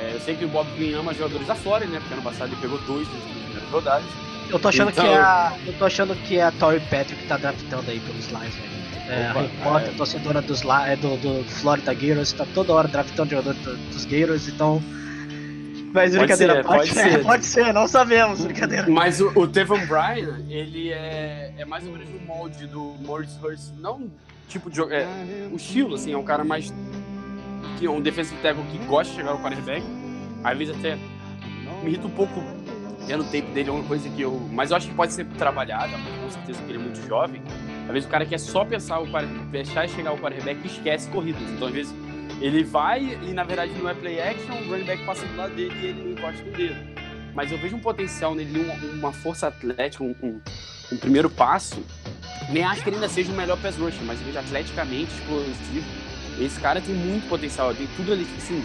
É, 0.00 0.14
eu 0.14 0.20
sei 0.20 0.36
que 0.36 0.44
o 0.44 0.48
Bob 0.48 0.68
Green 0.76 0.94
ama 0.94 1.12
jogadores 1.12 1.46
da 1.46 1.54
Flórida, 1.54 1.90
né? 1.90 1.98
Porque 2.00 2.14
ano 2.14 2.22
passado 2.22 2.52
ele 2.52 2.60
pegou 2.60 2.78
dois 2.82 3.06
nas 3.12 3.22
primeiras 3.22 3.70
rodadas. 3.70 4.06
Eu 4.48 4.58
tô 4.58 4.68
achando 4.68 4.90
então... 4.90 5.04
que 5.04 5.10
é 5.10 5.18
a. 5.18 5.52
Eu 5.66 5.72
tô 5.74 5.84
achando 5.84 6.14
que 6.26 6.38
é 6.38 6.42
a 6.42 6.52
Tori 6.52 6.80
Patrick 6.80 7.14
que 7.14 7.28
tá 7.28 7.36
draftando 7.36 7.90
aí 7.90 8.00
pelos 8.00 8.26
Lions, 8.28 8.54
né? 8.54 8.70
É, 9.08 9.26
a 9.26 9.32
repórter, 9.32 9.90
é... 9.90 9.92
torcedora 9.96 10.40
dos, 10.40 10.62
é, 10.62 10.96
do, 10.96 11.16
do 11.16 11.44
Florida 11.44 11.92
Gators, 11.92 12.32
tá 12.32 12.46
toda 12.54 12.72
hora 12.72 12.88
draftando 12.88 13.30
jogador 13.30 13.54
dos 13.54 14.04
Gators, 14.04 14.48
então 14.48 14.80
mas 15.92 16.16
brincadeira, 16.16 16.62
pode, 16.64 16.88
ser, 16.88 16.94
pode, 16.94 17.04
pode 17.04 17.12
ser. 17.12 17.24
Pode 17.24 17.46
ser, 17.46 17.72
não 17.74 17.86
sabemos, 17.86 18.40
brincadeira. 18.40 18.88
Mas 18.88 19.20
o, 19.20 19.32
o 19.34 19.46
Devon 19.46 19.84
Bryan, 19.86 20.44
ele 20.48 20.90
é, 20.90 21.52
é 21.58 21.64
mais 21.64 21.86
ou 21.86 21.92
menos 21.92 22.08
no 22.08 22.20
molde 22.20 22.66
do 22.66 22.94
Morris 23.00 23.36
Hurst, 23.42 23.72
não 23.78 24.10
tipo 24.50 24.68
de 24.68 24.80
é, 24.82 25.06
o 25.50 25.56
estilo, 25.56 25.94
assim, 25.94 26.12
é 26.12 26.18
um 26.18 26.24
cara 26.24 26.42
mais 26.42 26.72
que 27.78 27.86
é 27.86 27.90
um 27.90 28.00
defensive 28.00 28.40
tackle 28.42 28.64
que 28.70 28.78
gosta 28.86 29.10
de 29.12 29.18
chegar 29.18 29.30
ao 29.30 29.38
quarterback, 29.38 29.84
às 30.42 30.58
vezes 30.58 30.76
até 30.76 30.96
me 30.96 31.88
irrita 31.88 32.06
um 32.06 32.10
pouco 32.10 32.42
vendo 33.06 33.22
o 33.22 33.24
tape 33.24 33.42
dele, 33.52 33.70
é 33.70 33.72
uma 33.72 33.84
coisa 33.84 34.08
que 34.08 34.20
eu, 34.20 34.32
mas 34.52 34.70
eu 34.70 34.76
acho 34.76 34.88
que 34.88 34.94
pode 34.94 35.12
ser 35.12 35.24
trabalhado, 35.38 35.92
com 35.92 36.30
certeza 36.30 36.60
que 36.62 36.70
ele 36.70 36.78
é 36.78 36.82
muito 36.82 37.06
jovem, 37.06 37.40
às 37.86 37.92
vezes 37.92 38.08
o 38.08 38.10
cara 38.10 38.26
quer 38.26 38.38
só 38.38 38.64
pensar 38.64 39.00
o 39.00 39.06
deixar 39.50 39.88
chegar 39.88 40.10
ao 40.10 40.18
quarterback 40.18 40.60
e 40.62 40.66
esquece 40.66 41.08
corridas, 41.10 41.42
então 41.42 41.68
às 41.68 41.74
vezes 41.74 41.94
ele 42.40 42.64
vai 42.64 43.18
e 43.22 43.32
na 43.32 43.44
verdade 43.44 43.72
não 43.72 43.88
é 43.88 43.94
play 43.94 44.20
action, 44.20 44.54
o 44.54 44.70
running 44.70 44.84
back 44.84 45.04
passa 45.04 45.26
do 45.26 45.36
lado 45.36 45.54
dele 45.54 45.74
e 45.80 45.86
ele 45.86 46.12
encosta 46.12 46.42
o 46.42 46.52
dedo. 46.52 47.00
Mas 47.34 47.52
eu 47.52 47.58
vejo 47.58 47.76
um 47.76 47.80
potencial 47.80 48.34
nele, 48.34 48.60
uma, 48.60 48.74
uma 48.92 49.12
força 49.12 49.48
atlética, 49.48 50.02
um, 50.02 50.14
um, 50.22 50.40
um, 50.92 50.96
primeiro 50.96 51.30
passo. 51.30 51.82
Nem 52.50 52.64
acho 52.64 52.82
que 52.82 52.88
ele 52.88 52.96
ainda 52.96 53.08
seja 53.08 53.32
o 53.32 53.36
melhor 53.36 53.56
pass 53.58 53.76
rusher, 53.76 54.02
mas 54.04 54.18
eu 54.20 54.26
vejo 54.26 54.38
atleticamente 54.38 55.12
explosivo. 55.12 55.86
Esse 56.40 56.58
cara 56.58 56.80
tem 56.80 56.94
muito 56.94 57.28
potencial, 57.28 57.74
tem 57.74 57.86
tudo 57.96 58.12
ali, 58.12 58.24
tipo 58.24 58.38
assim. 58.38 58.64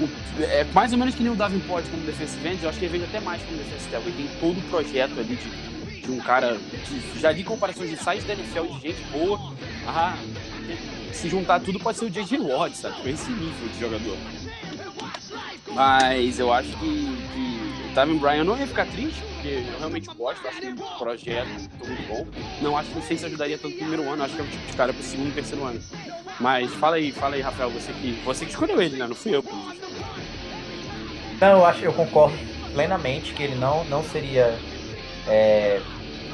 O, 0.00 0.42
é 0.42 0.64
mais 0.74 0.92
ou 0.92 0.98
menos 0.98 1.14
que 1.14 1.22
nem 1.22 1.32
o 1.32 1.36
Davin 1.36 1.60
Pod 1.60 1.88
como 1.88 2.04
defensive 2.04 2.46
end, 2.48 2.62
eu 2.62 2.68
acho 2.68 2.78
que 2.78 2.84
ele 2.84 2.98
veio 2.98 3.04
até 3.04 3.20
mais 3.20 3.40
como 3.42 3.56
defensive 3.56 3.90
tackle. 3.90 4.12
Ele 4.12 4.28
tem 4.28 4.40
todo 4.40 4.58
o 4.58 4.62
projeto 4.62 5.18
ali 5.18 5.36
de, 5.36 6.00
de 6.00 6.10
um 6.10 6.18
cara, 6.18 6.56
de, 6.56 7.20
já 7.20 7.32
de 7.32 7.44
comparações 7.44 7.90
de 7.90 7.96
size 7.96 8.26
da 8.26 8.34
NFL, 8.34 8.64
de 8.74 8.80
gente 8.80 9.02
boa. 9.12 9.38
Ah, 9.86 10.16
se 11.14 11.28
juntar 11.28 11.60
tudo, 11.60 11.78
pode 11.78 11.98
ser 11.98 12.06
o 12.06 12.10
J.J. 12.10 12.38
Watt, 12.38 12.76
sabe? 12.76 13.00
Com 13.00 13.08
esse 13.08 13.30
nível 13.30 13.68
de 13.68 13.80
jogador. 13.80 14.16
Mas 15.72 16.38
eu 16.38 16.52
acho 16.52 16.68
que, 16.70 17.16
que 17.32 17.90
o 17.90 17.94
Tavin 17.94 18.18
Bryan 18.18 18.44
não 18.44 18.56
ia 18.58 18.66
ficar 18.66 18.86
triste, 18.86 19.22
porque 19.34 19.48
eu 19.48 19.78
realmente 19.78 20.08
gosto, 20.14 20.46
acho 20.46 20.60
que 20.60 20.66
o 20.66 20.98
projeto 20.98 21.48
é 21.48 21.86
muito 21.86 22.08
bom. 22.08 22.26
Não 22.60 22.76
acho 22.76 22.90
que 22.90 22.96
não 22.96 23.02
sei 23.02 23.16
se 23.16 23.26
ajudaria 23.26 23.56
tanto 23.56 23.72
no 23.74 23.78
primeiro 23.78 24.08
ano, 24.10 24.24
acho 24.24 24.34
que 24.34 24.40
é 24.40 24.44
o 24.44 24.48
tipo 24.48 24.66
de 24.66 24.76
cara 24.76 24.92
pro 24.92 25.02
segundo 25.02 25.28
e 25.28 25.32
terceiro 25.32 25.64
ano. 25.64 25.80
Mas 26.40 26.72
fala 26.74 26.96
aí, 26.96 27.12
fala 27.12 27.36
aí, 27.36 27.40
Rafael, 27.40 27.70
você 27.70 27.92
que, 27.92 28.12
você 28.24 28.44
que 28.44 28.50
escolheu 28.50 28.82
ele, 28.82 28.96
né? 28.96 29.06
Não 29.06 29.14
fui 29.14 29.34
eu. 29.34 29.44
Não, 31.40 31.48
eu 31.48 31.66
acho, 31.66 31.84
eu 31.84 31.92
concordo 31.92 32.36
plenamente 32.72 33.32
que 33.34 33.42
ele 33.42 33.54
não, 33.54 33.84
não 33.84 34.02
seria 34.02 34.58
é, 35.28 35.80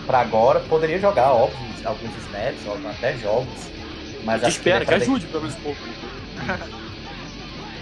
para 0.07 0.21
agora. 0.21 0.61
Poderia 0.61 0.99
jogar, 0.99 1.33
óbvio, 1.33 1.59
alguns 1.85 2.16
snaps, 2.25 2.61
até 2.97 3.16
jogos 3.19 3.80
mas 4.24 4.42
espera, 4.42 4.80
que, 4.80 4.87
que 4.87 4.94
ajude 4.94 5.26
pelo 5.26 5.42
menos 5.42 5.56
um 5.56 5.61
pouco. 5.61 5.80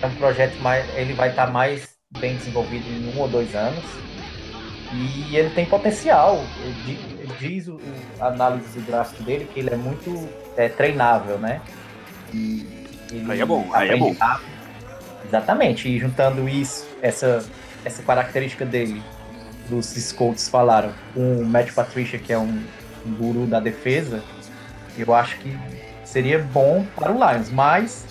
É 0.01 0.07
um 0.07 0.15
projeto 0.15 0.57
mais. 0.61 0.89
Ele 0.95 1.13
vai 1.13 1.31
estar 1.31 1.51
mais 1.51 1.97
bem 2.19 2.37
desenvolvido 2.37 2.87
em 2.89 3.13
um 3.15 3.21
ou 3.21 3.29
dois 3.29 3.55
anos. 3.55 3.85
E 4.93 5.37
ele 5.37 5.51
tem 5.51 5.67
potencial. 5.67 6.43
Diz 7.39 7.69
o, 7.69 7.81
a 8.21 8.29
análise 8.29 8.79
do 8.79 8.87
draft 8.87 9.21
dele 9.21 9.49
que 9.53 9.61
ele 9.61 9.71
é 9.71 9.77
muito 9.77 10.29
é, 10.57 10.69
treinável, 10.69 11.39
né? 11.39 11.61
E 12.33 12.67
aí 13.29 13.41
é 13.41 13.45
bom, 13.45 13.69
aí 13.73 13.91
é 13.91 13.97
bom. 13.97 14.15
Rápido. 14.15 14.59
Exatamente. 15.27 15.89
E 15.89 15.99
juntando 15.99 16.49
isso, 16.49 16.87
essa, 17.03 17.45
essa 17.85 18.03
característica 18.03 18.65
dele, 18.65 19.03
dos 19.69 19.87
Scouts 19.87 20.49
falaram, 20.49 20.93
com 21.13 21.39
o 21.39 21.45
Matt 21.45 21.73
Patricia, 21.73 22.19
que 22.19 22.33
é 22.33 22.39
um, 22.39 22.63
um 23.07 23.15
guru 23.15 23.47
da 23.47 23.61
defesa, 23.61 24.23
eu 24.97 25.15
acho 25.15 25.39
que 25.39 25.57
seria 26.11 26.39
bom 26.39 26.87
para 26.97 27.13
o 27.13 27.15
Lions, 27.15 27.51
mas 27.51 28.07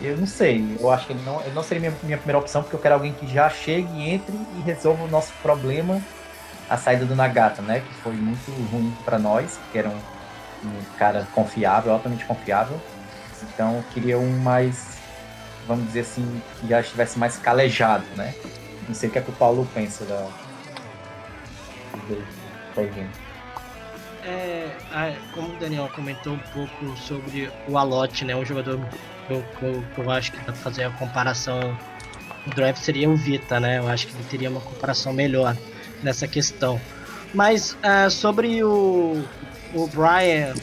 eu 0.00 0.16
não 0.16 0.26
sei. 0.26 0.76
Eu 0.78 0.90
acho 0.90 1.06
que 1.06 1.12
ele 1.12 1.22
não, 1.24 1.40
ele 1.40 1.54
não 1.54 1.62
seria 1.62 1.80
minha, 1.80 2.00
minha 2.02 2.18
primeira 2.18 2.38
opção, 2.38 2.62
porque 2.62 2.76
eu 2.76 2.80
quero 2.80 2.94
alguém 2.94 3.12
que 3.12 3.26
já 3.26 3.48
chegue, 3.48 4.10
entre 4.10 4.34
e 4.34 4.60
resolva 4.62 5.04
o 5.04 5.08
nosso 5.08 5.32
problema, 5.42 6.00
a 6.68 6.76
saída 6.76 7.04
do 7.04 7.16
Nagata, 7.16 7.62
né? 7.62 7.80
Que 7.80 7.94
foi 8.02 8.12
muito 8.12 8.50
ruim 8.70 8.94
para 9.04 9.18
nós, 9.18 9.58
que 9.72 9.78
era 9.78 9.88
um, 9.88 9.96
um, 10.64 10.82
cara 10.98 11.26
confiável, 11.34 11.92
altamente 11.92 12.24
confiável. 12.24 12.78
Então 13.42 13.76
eu 13.76 13.84
queria 13.92 14.18
um 14.18 14.38
mais, 14.40 14.98
vamos 15.66 15.86
dizer 15.86 16.00
assim, 16.00 16.42
que 16.60 16.68
já 16.68 16.80
estivesse 16.80 17.18
mais 17.18 17.36
calejado, 17.38 18.04
né? 18.16 18.34
Não 18.86 18.94
sei 18.94 19.08
o 19.08 19.12
que 19.12 19.18
é 19.18 19.22
que 19.22 19.30
o 19.30 19.34
Paulo 19.34 19.66
pensa 19.74 20.04
da. 20.04 20.28
Do, 22.06 22.16
do, 22.16 23.23
é, 24.24 25.16
como 25.32 25.54
o 25.54 25.56
Daniel 25.58 25.90
comentou 25.94 26.34
um 26.34 26.38
pouco 26.38 26.96
sobre 26.96 27.50
o 27.68 27.76
Alot, 27.76 28.24
né? 28.24 28.34
Um 28.34 28.44
jogador 28.44 28.80
que 29.26 29.32
eu, 29.32 29.44
que 29.94 30.00
eu, 30.00 30.10
acho 30.10 30.32
que 30.32 30.38
dá 30.38 30.44
pra 30.44 30.54
fazer 30.54 30.84
a 30.84 30.90
comparação 30.90 31.76
do 32.46 32.54
draft 32.54 32.82
seria 32.82 33.08
o 33.08 33.16
Vita, 33.16 33.60
né? 33.60 33.78
Eu 33.78 33.88
acho 33.88 34.06
que 34.06 34.14
ele 34.14 34.24
teria 34.24 34.50
uma 34.50 34.60
comparação 34.60 35.12
melhor 35.12 35.56
nessa 36.02 36.26
questão. 36.26 36.80
Mas 37.32 37.76
é, 37.82 38.08
sobre 38.08 38.62
o, 38.62 39.22
o 39.74 39.86
Brian, 39.88 40.54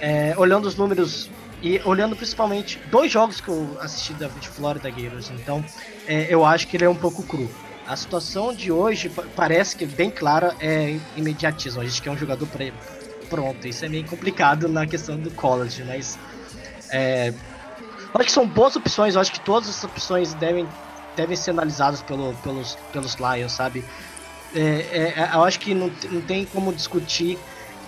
é, 0.00 0.34
olhando 0.36 0.66
os 0.66 0.76
números 0.76 1.30
e 1.62 1.80
olhando 1.84 2.16
principalmente 2.16 2.80
dois 2.90 3.10
jogos 3.10 3.40
que 3.40 3.48
eu 3.48 3.78
assisti 3.80 4.12
da 4.14 4.28
Florida 4.28 4.90
Gators, 4.90 5.30
então 5.30 5.64
é, 6.06 6.26
eu 6.28 6.44
acho 6.44 6.66
que 6.68 6.76
ele 6.76 6.84
é 6.84 6.88
um 6.88 6.94
pouco 6.94 7.22
cru. 7.22 7.48
A 7.86 7.96
situação 7.96 8.54
de 8.54 8.72
hoje 8.72 9.10
parece 9.36 9.76
que 9.76 9.84
bem 9.84 10.10
clara 10.10 10.54
é 10.58 10.98
imediatismo. 11.16 11.82
A 11.82 11.84
gente 11.84 12.00
quer 12.00 12.10
um 12.10 12.16
jogador 12.16 12.46
para 12.46 12.64
pronto. 13.34 13.66
Isso 13.66 13.84
é 13.84 13.88
meio 13.88 14.04
complicado 14.04 14.68
na 14.68 14.86
questão 14.86 15.18
do 15.18 15.30
college, 15.32 15.82
mas 15.84 16.16
é, 16.90 17.34
acho 18.14 18.24
que 18.26 18.32
são 18.32 18.46
boas 18.46 18.76
opções. 18.76 19.16
Eu 19.16 19.20
acho 19.20 19.32
que 19.32 19.40
todas 19.40 19.68
as 19.68 19.82
opções 19.82 20.34
devem, 20.34 20.68
devem 21.16 21.36
ser 21.36 21.50
analisadas 21.50 22.00
pelo, 22.02 22.32
pelos, 22.36 22.78
pelos 22.92 23.16
Lions, 23.16 23.50
sabe? 23.50 23.84
É, 24.54 24.60
é, 24.60 25.14
é, 25.16 25.30
eu 25.34 25.42
acho 25.42 25.58
que 25.58 25.74
não, 25.74 25.90
não 26.12 26.20
tem 26.20 26.44
como 26.44 26.72
discutir 26.72 27.36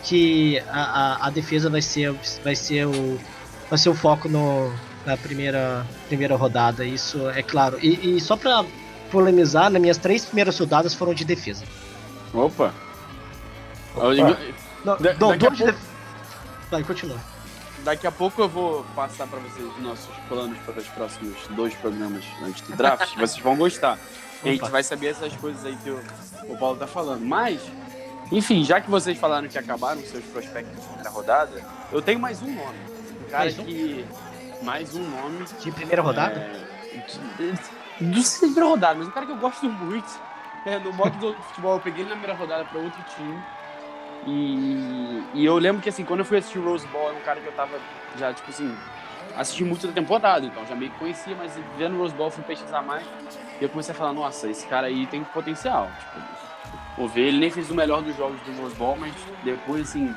que 0.02 0.58
a, 0.68 0.80
a, 0.80 1.26
a, 1.28 1.30
defesa 1.30 1.70
vai 1.70 1.80
ser, 1.80 2.12
vai 2.42 2.56
ser 2.56 2.86
o 2.86 3.18
vai 3.70 3.78
ser 3.78 3.88
o 3.88 3.94
foco 3.94 4.28
no, 4.28 4.72
na 5.04 5.16
primeira, 5.16 5.86
primeira 6.08 6.34
rodada. 6.34 6.84
Isso 6.84 7.28
é 7.30 7.42
claro. 7.42 7.78
E, 7.80 8.16
e 8.16 8.20
só 8.20 8.36
para 8.36 8.64
polemizar, 9.12 9.70
nas 9.70 9.80
minhas 9.80 9.96
três 9.96 10.24
primeiras 10.24 10.58
rodadas 10.58 10.92
foram 10.92 11.14
de 11.14 11.24
defesa. 11.24 11.64
Opa! 12.34 12.74
Opa. 13.94 14.36
Não, 14.86 14.96
da, 14.96 15.14
não, 15.14 15.36
daqui 15.36 15.64
pouco... 15.64 15.78
Vai, 16.70 16.84
continua. 16.84 17.18
Daqui 17.82 18.06
a 18.06 18.12
pouco 18.12 18.40
eu 18.40 18.48
vou 18.48 18.84
passar 18.94 19.26
para 19.26 19.40
vocês 19.40 19.66
os 19.66 19.82
nossos 19.82 20.14
planos 20.28 20.56
para 20.58 20.78
os 20.78 20.86
próximos 20.86 21.36
dois 21.50 21.74
programas 21.74 22.24
antes 22.40 22.62
do 22.62 22.76
draft. 22.76 23.14
vocês 23.18 23.42
vão 23.42 23.56
gostar. 23.56 23.98
E 24.44 24.48
a 24.48 24.52
gente 24.52 24.70
vai 24.70 24.84
saber 24.84 25.08
essas 25.08 25.34
coisas 25.36 25.64
aí 25.64 25.76
que 25.82 25.90
o, 25.90 26.00
o 26.48 26.56
Paulo 26.56 26.78
tá 26.78 26.86
falando. 26.86 27.24
Mas, 27.24 27.60
enfim, 28.30 28.64
já 28.64 28.80
que 28.80 28.88
vocês 28.88 29.18
falaram 29.18 29.48
que 29.48 29.58
acabaram 29.58 30.00
seus 30.02 30.24
prospectos 30.26 30.84
na 31.02 31.10
rodada, 31.10 31.64
eu 31.90 32.00
tenho 32.00 32.20
mais 32.20 32.40
um 32.40 32.54
nome. 32.54 32.78
Um 33.26 33.30
cara 33.30 33.44
mais 33.44 33.58
um? 33.58 33.64
que. 33.64 34.06
Mais 34.62 34.94
um 34.94 35.02
nome. 35.02 35.44
De 35.60 35.72
primeira 35.72 36.00
rodada? 36.00 36.38
É, 36.38 36.64
de, 37.38 37.52
de, 38.12 38.20
de 38.20 38.38
primeira 38.38 38.66
rodada, 38.66 38.94
mas 38.94 39.08
um 39.08 39.10
cara 39.10 39.26
que 39.26 39.32
eu 39.32 39.38
gosto 39.38 39.68
muito. 39.68 40.08
É, 40.64 40.78
no 40.78 40.92
modo 40.92 41.16
do 41.18 41.34
futebol, 41.42 41.74
eu 41.74 41.80
peguei 41.80 42.02
ele 42.02 42.10
na 42.10 42.16
primeira 42.16 42.38
rodada 42.38 42.64
para 42.64 42.80
outro 42.80 43.02
time. 43.16 43.42
E, 44.26 45.22
e 45.34 45.44
eu 45.44 45.56
lembro 45.56 45.80
que, 45.80 45.88
assim, 45.88 46.04
quando 46.04 46.20
eu 46.20 46.26
fui 46.26 46.38
assistir 46.38 46.58
o 46.58 46.64
Rose 46.64 46.86
Bowl, 46.88 47.08
era 47.08 47.16
um 47.16 47.22
cara 47.22 47.40
que 47.40 47.46
eu 47.46 47.52
tava 47.52 47.78
já, 48.18 48.32
tipo 48.32 48.50
assim, 48.50 48.74
assisti 49.36 49.64
muito 49.64 49.86
da 49.86 49.92
temporada, 49.92 50.44
então 50.44 50.66
já 50.66 50.74
meio 50.74 50.90
que 50.90 50.98
conhecia, 50.98 51.36
mas 51.36 51.52
vendo 51.78 51.94
o 51.96 51.98
Rose 51.98 52.14
Bowl, 52.14 52.30
fui 52.30 52.42
pesquisar 52.42 52.82
mais. 52.82 53.06
E 53.60 53.64
eu 53.64 53.68
comecei 53.68 53.94
a 53.94 53.96
falar, 53.96 54.12
nossa, 54.12 54.50
esse 54.50 54.66
cara 54.66 54.88
aí 54.88 55.06
tem 55.06 55.22
potencial. 55.22 55.88
Tipo, 55.98 56.26
vou 56.96 57.08
ver, 57.08 57.28
ele 57.28 57.38
nem 57.38 57.50
fez 57.50 57.70
o 57.70 57.74
melhor 57.74 58.02
dos 58.02 58.16
jogos 58.16 58.40
do 58.40 58.60
Rose 58.60 58.74
Bowl, 58.74 58.96
mas 58.96 59.14
depois, 59.44 59.82
assim, 59.82 60.12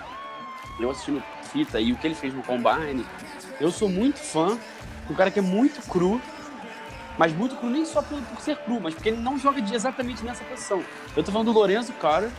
eu 0.80 0.90
assistindo 0.90 1.22
fita 1.52 1.80
e 1.80 1.92
o 1.92 1.96
que 1.98 2.08
ele 2.08 2.16
fez 2.16 2.34
no 2.34 2.42
Combine, 2.44 3.06
eu 3.60 3.72
sou 3.72 3.90
muito 3.90 4.20
fã. 4.20 4.58
Um 5.10 5.16
cara 5.16 5.32
que 5.32 5.40
é 5.40 5.42
muito 5.42 5.82
cru, 5.90 6.22
mas 7.18 7.34
muito 7.34 7.56
cru 7.56 7.70
nem 7.70 7.84
só 7.84 8.02
por, 8.02 8.22
por 8.22 8.40
ser 8.40 8.56
cru, 8.58 8.80
mas 8.80 8.94
porque 8.94 9.10
ele 9.10 9.18
não 9.18 9.40
joga 9.40 9.60
de 9.60 9.74
exatamente 9.74 10.24
nessa 10.24 10.44
posição. 10.44 10.84
Eu 11.18 11.24
tô 11.24 11.32
falando 11.32 11.52
do 11.52 11.60
Lorenzo 11.60 11.92
Carter, 11.94 12.30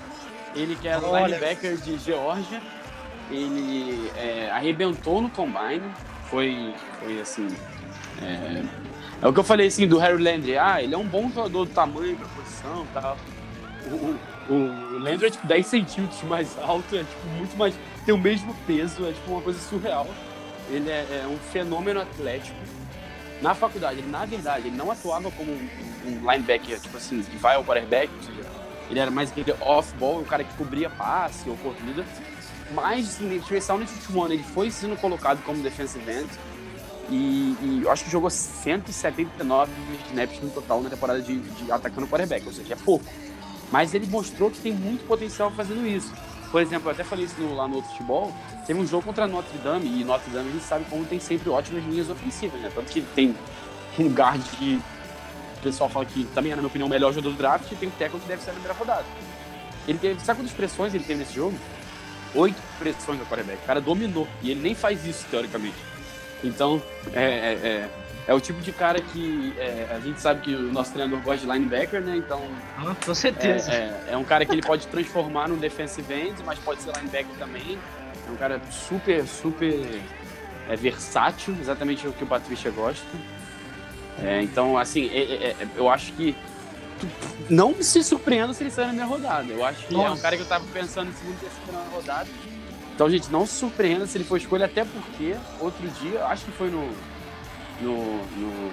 ele 0.55 0.77
que 0.77 0.89
é 0.89 0.99
Olha. 0.99 1.27
linebacker 1.27 1.77
de 1.77 1.99
Geórgia, 1.99 2.61
ele 3.31 4.11
é, 4.17 4.51
arrebentou 4.51 5.21
no 5.21 5.31
Combine, 5.31 5.83
foi, 6.29 6.75
foi 6.99 7.21
assim... 7.21 7.49
É, 8.23 8.63
é 9.23 9.29
o 9.29 9.33
que 9.33 9.39
eu 9.39 9.45
falei 9.45 9.67
assim 9.67 9.87
do 9.87 9.99
Harry 9.99 10.23
Landry, 10.23 10.57
ah, 10.57 10.83
ele 10.83 10.95
é 10.95 10.99
um 10.99 11.07
bom 11.07 11.31
jogador 11.31 11.67
do 11.67 11.73
tamanho, 11.73 12.17
da 12.17 12.27
posição 12.27 12.85
e 12.85 12.95
tal. 12.95 13.17
O, 13.87 14.53
o, 14.53 14.95
o 14.95 14.99
Landry 14.99 15.27
é 15.27 15.31
tipo 15.31 15.47
10 15.47 15.67
centímetros 15.67 16.23
mais 16.23 16.59
alto, 16.59 16.97
é 16.97 17.01
tipo 17.01 17.27
muito 17.37 17.57
mais. 17.57 17.75
tem 18.05 18.15
o 18.15 18.19
mesmo 18.19 18.55
peso, 18.67 19.07
é 19.07 19.13
tipo 19.13 19.31
uma 19.31 19.43
coisa 19.43 19.59
surreal. 19.59 20.07
Ele 20.71 20.89
é, 20.89 21.23
é 21.23 21.27
um 21.27 21.37
fenômeno 21.53 22.01
atlético. 22.01 22.57
Na 23.43 23.55
faculdade, 23.55 24.01
ele 24.01 24.11
na 24.11 24.25
verdade, 24.25 24.69
ele 24.69 24.77
não 24.77 24.91
atuava 24.91 25.31
como 25.31 25.51
um, 25.53 25.69
um 26.07 26.31
linebacker, 26.31 26.81
tipo 26.81 26.97
assim, 26.97 27.23
que 27.23 27.37
vai 27.37 27.57
ao 27.57 27.65
quarterback, 27.65 28.11
ele 28.91 28.99
era 28.99 29.11
mais 29.11 29.31
aquele 29.31 29.55
off-ball, 29.61 30.21
o 30.21 30.25
cara 30.25 30.45
que 30.45 30.53
cobria 30.55 30.91
passe 30.91 31.49
ou 31.49 31.57
corrida. 31.57 32.05
Mas, 32.73 33.09
assim, 33.09 33.35
especialmente 33.37 33.93
no 34.11 34.23
ano, 34.23 34.35
ele 34.35 34.43
foi 34.43 34.71
sendo 34.71 34.97
colocado 34.97 35.43
como 35.45 35.63
defensive 35.63 36.09
end. 36.11 36.29
E, 37.09 37.57
e 37.63 37.81
eu 37.83 37.91
acho 37.91 38.05
que 38.05 38.11
jogou 38.11 38.31
179 38.31 39.71
snaps 40.11 40.41
no 40.41 40.51
total 40.51 40.81
na 40.83 40.91
temporada 40.91 41.21
de, 41.21 41.39
de 41.41 41.73
atacando 41.73 42.07
o 42.07 42.09
quarterback, 42.09 42.47
ou 42.47 42.53
seja, 42.53 42.75
é 42.75 42.77
pouco. 42.77 43.05
Mas 43.73 43.95
ele 43.95 44.07
mostrou 44.07 44.51
que 44.51 44.61
tem 44.61 44.73
muito 44.73 45.07
potencial 45.07 45.51
fazendo 45.51 45.87
isso. 45.87 46.13
Por 46.51 46.61
exemplo, 46.61 46.89
eu 46.89 46.93
até 46.93 47.05
falei 47.05 47.25
isso 47.25 47.41
no- 47.41 47.55
lá 47.55 47.67
no 47.69 47.77
outro 47.77 47.91
futebol, 47.91 48.33
teve 48.67 48.79
um 48.81 48.87
jogo 48.87 49.05
contra 49.05 49.27
Notre 49.27 49.57
Dame, 49.59 49.87
e 50.01 50.05
Notre 50.05 50.31
Dame 50.31 50.49
a 50.51 50.53
gente 50.53 50.65
sabe 50.65 50.85
como 50.91 51.05
tem 51.05 51.21
sempre 51.21 51.49
ótimas 51.49 51.85
linhas 51.85 52.11
ofensivas, 52.11 52.61
né? 52.61 52.71
Tanto 52.75 52.91
que 52.91 53.01
tem 53.03 53.35
um 53.99 54.09
guard 54.09 54.43
que 54.59 54.81
o 55.61 55.63
pessoal 55.63 55.89
fala 55.89 56.05
que 56.05 56.25
também 56.35 56.53
é, 56.53 56.57
na 56.57 56.63
minha 56.63 56.69
opinião, 56.69 56.87
o 56.87 56.91
melhor 56.91 57.13
jogador 57.13 57.31
do 57.31 57.37
draft, 57.37 57.71
e 57.71 57.77
tem 57.77 57.89
um 57.89 57.93
tackle 57.93 58.19
que 58.19 58.27
deve 58.27 58.43
ser 58.43 58.49
na 58.49 58.55
primeira 58.55 58.77
rodada. 58.77 59.05
Ele 59.87 59.99
teve, 59.99 60.21
sabe 60.21 60.41
quantas 60.41 60.53
pressões 60.55 60.95
ele 60.95 61.05
teve 61.05 61.21
nesse 61.21 61.35
jogo? 61.35 61.57
Oito 62.35 62.57
pressões 62.79 63.19
no 63.19 63.27
quarterback. 63.27 63.59
O 63.63 63.67
cara 63.67 63.81
dominou, 63.81 64.27
e 64.43 64.51
ele 64.51 64.61
nem 64.61 64.75
faz 64.75 65.05
isso, 65.05 65.27
teoricamente. 65.31 65.77
Então, 66.43 66.83
é, 67.13 67.23
é, 67.23 67.53
é, 67.53 67.89
é 68.29 68.35
o 68.35 68.41
tipo 68.41 68.61
de 68.61 68.73
cara 68.73 69.01
que 69.01 69.53
é, 69.59 69.89
a 69.95 70.01
gente 70.01 70.21
sabe 70.21 70.41
que 70.41 70.55
o 70.55 70.73
nosso 70.73 70.93
treinador 70.93 71.21
gosta 71.21 71.45
de 71.47 71.53
linebacker, 71.53 72.01
né? 72.01 72.17
Então, 72.17 72.43
Ah, 72.79 72.95
com 73.05 73.13
é, 73.13 73.15
certeza. 73.15 73.73
é, 73.73 74.05
é 74.11 74.17
um 74.17 74.25
cara 74.25 74.45
que 74.47 74.53
ele 74.53 74.63
pode 74.63 74.87
transformar 74.87 75.49
num 75.49 75.57
defensive 75.57 76.13
end, 76.13 76.43
mas 76.45 76.59
pode 76.59 76.83
ser 76.83 76.93
linebacker 76.97 77.35
também. 77.39 77.79
É 78.27 78.31
um 78.31 78.37
cara 78.37 78.61
super, 78.71 79.27
super 79.27 80.01
é, 80.69 80.77
versátil, 80.77 81.55
exatamente 81.61 82.07
o 82.07 82.13
que 82.13 82.23
o 82.25 82.27
Patrícia 82.27 82.71
gosta. 82.71 83.05
É, 84.19 84.43
então, 84.43 84.77
assim, 84.77 85.09
é- 85.09 85.23
é- 85.23 85.57
é- 85.61 85.69
eu 85.77 85.89
acho 85.89 86.13
que 86.13 86.37
não 87.49 87.83
se 87.83 88.03
surpreenda 88.05 88.53
se 88.53 88.63
ele 88.63 88.71
sair 88.71 88.87
na 88.87 88.93
minha 88.93 89.07
rodada. 89.07 89.51
Eu 89.51 89.65
acho 89.65 89.87
que 89.87 89.95
é 89.95 89.99
um 89.99 90.03
Nossa. 90.03 90.23
cara 90.23 90.37
que 90.37 90.43
eu 90.43 90.47
tava 90.47 90.65
pensando 90.73 91.11
em 91.11 91.15
segundo, 91.15 91.39
terceiro 91.41 91.73
na 91.73 91.95
rodada. 91.95 92.29
Então, 92.95 93.09
gente, 93.09 93.31
não 93.31 93.47
se 93.47 93.55
surpreenda 93.55 94.07
se 94.07 94.19
ele 94.19 94.25
for 94.25 94.37
escolha, 94.37 94.67
até 94.67 94.85
porque 94.85 95.35
outro 95.59 95.89
dia, 96.03 96.25
acho 96.27 96.45
que 96.45 96.53
foi 96.53 96.69
no 96.71 96.91
no, 97.81 97.97
no, 98.37 98.73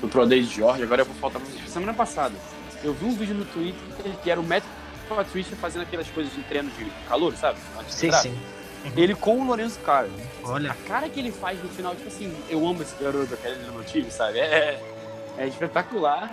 no 0.00 0.08
Pro 0.08 0.26
Day 0.26 0.42
de 0.42 0.54
Georgia, 0.54 0.84
agora 0.84 1.02
eu 1.02 1.06
vou 1.06 1.14
faltar 1.16 1.38
pra 1.40 1.50
vocês. 1.50 1.68
Semana 1.70 1.92
passada, 1.92 2.34
eu 2.82 2.94
vi 2.94 3.04
um 3.04 3.14
vídeo 3.14 3.34
no 3.34 3.44
Twitter 3.44 3.78
que 4.22 4.30
era 4.30 4.40
o 4.40 4.42
Matt 4.42 4.64
Patricia 5.06 5.56
fazendo 5.56 5.82
aquelas 5.82 6.08
coisas 6.08 6.32
de 6.32 6.42
treino 6.44 6.70
de 6.70 6.86
calor, 7.08 7.34
sabe? 7.36 7.58
Antes 7.78 8.00
do 8.00 8.12
sim, 8.16 8.34
sim. 8.82 8.92
Ele 8.96 9.14
com 9.14 9.40
o 9.40 9.44
Lourenço 9.46 9.78
Carlos. 9.80 10.12
Olha, 10.44 10.70
A 10.72 10.74
cara 10.88 11.08
que 11.08 11.20
ele 11.20 11.30
faz 11.32 11.62
no 11.62 11.68
final, 11.68 11.94
tipo 11.94 12.08
assim, 12.08 12.34
eu 12.48 12.66
amo 12.66 12.82
esse 12.82 12.94
garoto, 13.02 13.32
eu 13.32 13.38
quero 13.38 13.54
ele 13.54 13.66
no 13.66 13.72
meu 13.74 13.84
time, 13.84 14.10
sabe? 14.10 14.38
É, 14.38 14.80
é 15.38 15.46
espetacular. 15.46 16.30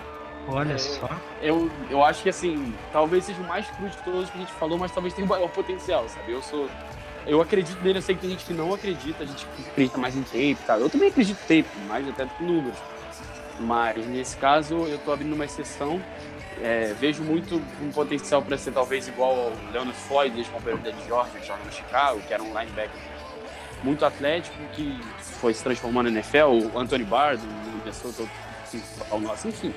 olha 0.48 0.74
É. 0.74 0.78
só. 0.78 1.10
Eu, 1.42 1.70
eu 1.90 2.04
acho 2.04 2.24
que, 2.24 2.30
assim, 2.30 2.74
talvez 2.92 3.26
seja 3.26 3.42
o 3.42 3.48
mais 3.48 3.68
cru 3.68 3.90
de 3.90 3.98
todos 3.98 4.30
que 4.30 4.38
a 4.38 4.42
gente 4.42 4.54
falou, 4.54 4.78
mas 4.78 4.92
talvez 4.92 5.14
tenha 5.14 5.26
o 5.26 5.30
maior 5.30 5.50
potencial, 5.50 6.08
sabe? 6.10 6.32
Eu 6.32 6.42
sou. 6.42 6.70
Eu 7.26 7.42
acredito 7.42 7.82
nele, 7.84 7.98
eu 7.98 8.02
sei 8.02 8.16
que 8.16 8.22
tem 8.22 8.30
gente 8.30 8.46
que 8.46 8.54
não 8.54 8.74
acredita, 8.74 9.24
a 9.24 9.28
gente 9.28 9.46
acredita 9.70 9.98
mais 9.98 10.16
em 10.16 10.24
tape, 10.24 10.58
tá? 10.66 10.78
Eu 10.78 10.90
também 10.90 11.10
acredito 11.10 11.38
em 11.50 11.62
tape, 11.64 11.78
mais 11.86 12.08
até 12.08 12.24
do 12.24 12.34
que 12.36 12.44
números. 12.44 12.78
Mas 13.60 14.06
nesse 14.08 14.38
caso, 14.38 14.76
eu 14.86 14.98
tô 15.00 15.12
abrindo 15.12 15.34
uma 15.34 15.44
exceção. 15.44 16.02
É, 16.64 16.94
vejo 17.00 17.24
muito 17.24 17.62
um 17.82 17.92
potencial 17.92 18.42
para 18.42 18.58
ser 18.58 18.72
talvez 18.72 19.08
igual 19.08 19.32
ao 19.32 19.72
Leonard 19.72 19.98
Floyd, 20.08 20.38
ex-companheiro 20.38 20.82
dele 20.82 20.98
de 21.02 21.06
Georgia, 21.08 21.40
que 21.40 21.46
joga 21.48 21.64
no 21.64 21.72
Chicago, 21.72 22.20
que 22.28 22.34
era 22.34 22.42
um 22.42 22.48
linebacker 22.48 23.00
muito 23.84 24.04
atlético, 24.04 24.56
que 24.74 25.00
foi 25.22 25.54
se 25.54 25.64
transformando 25.64 26.10
no 26.10 26.18
NFL, 26.18 26.72
o 26.74 26.80
Anthony 26.80 27.04
Barr, 27.04 27.38
do 27.38 27.46
Minnesota, 27.78 28.24
o 29.12 29.20
nosso, 29.20 29.48
enfim. 29.48 29.74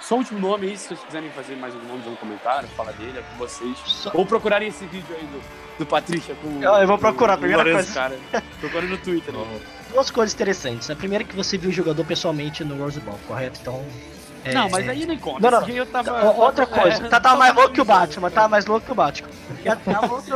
Só 0.00 0.14
o 0.14 0.18
último 0.18 0.38
nome 0.38 0.68
aí, 0.68 0.76
se 0.78 0.88
vocês 0.88 1.00
quiserem 1.00 1.28
fazer 1.30 1.56
mais 1.56 1.74
algum 1.74 1.88
nome, 1.88 2.08
um 2.08 2.14
comentário, 2.16 2.68
fala 2.70 2.92
dele, 2.92 3.18
é 3.18 3.22
com 3.22 3.36
vocês. 3.36 3.76
Só- 3.84 4.10
Ou 4.14 4.24
procurarem 4.24 4.68
esse 4.68 4.86
vídeo 4.86 5.14
aí 5.14 5.26
do, 5.26 5.42
do 5.80 5.84
Patrícia 5.86 6.34
com 6.36 6.62
Eu- 6.62 6.72
eu 6.72 6.86
vou 6.86 6.96
procurar, 6.96 7.34
o 7.34 7.38
primeira 7.38 7.62
Lourenço, 7.64 7.92
coisa. 7.92 8.16
cara. 8.30 8.42
Procura 8.60 8.86
no 8.86 8.96
Twitter. 8.96 9.34
né? 9.34 9.60
Duas 9.92 10.10
coisas 10.10 10.34
interessantes. 10.34 10.88
A 10.88 10.96
primeira 10.96 11.24
é 11.24 11.26
que 11.26 11.34
você 11.36 11.58
viu 11.58 11.68
o 11.70 11.72
jogador 11.72 12.04
pessoalmente 12.04 12.62
no 12.64 12.78
Rose 12.82 13.00
Bowl, 13.00 13.18
correto? 13.26 13.58
Então. 13.60 13.84
É- 14.44 14.52
Não, 14.54 14.68
mas 14.70 14.88
aí 14.88 15.04
nem 15.06 15.18
conta. 15.18 15.50
Não, 15.50 15.60
não, 15.60 15.68
eu 15.68 15.86
tava, 15.86 16.12
O- 16.24 16.40
Outra 16.40 16.66
coisa, 16.66 17.04
é, 17.06 17.08
tá, 17.08 17.20
tava 17.20 17.36
mais 17.36 17.54
louco 17.54 17.72
que 17.72 17.80
o 17.80 17.84
Batman, 17.84 18.30
tava 18.30 18.48
mais 18.48 18.66
louco 18.66 18.86
que 18.86 18.92
o 18.92 18.94
Batman. 18.94 19.28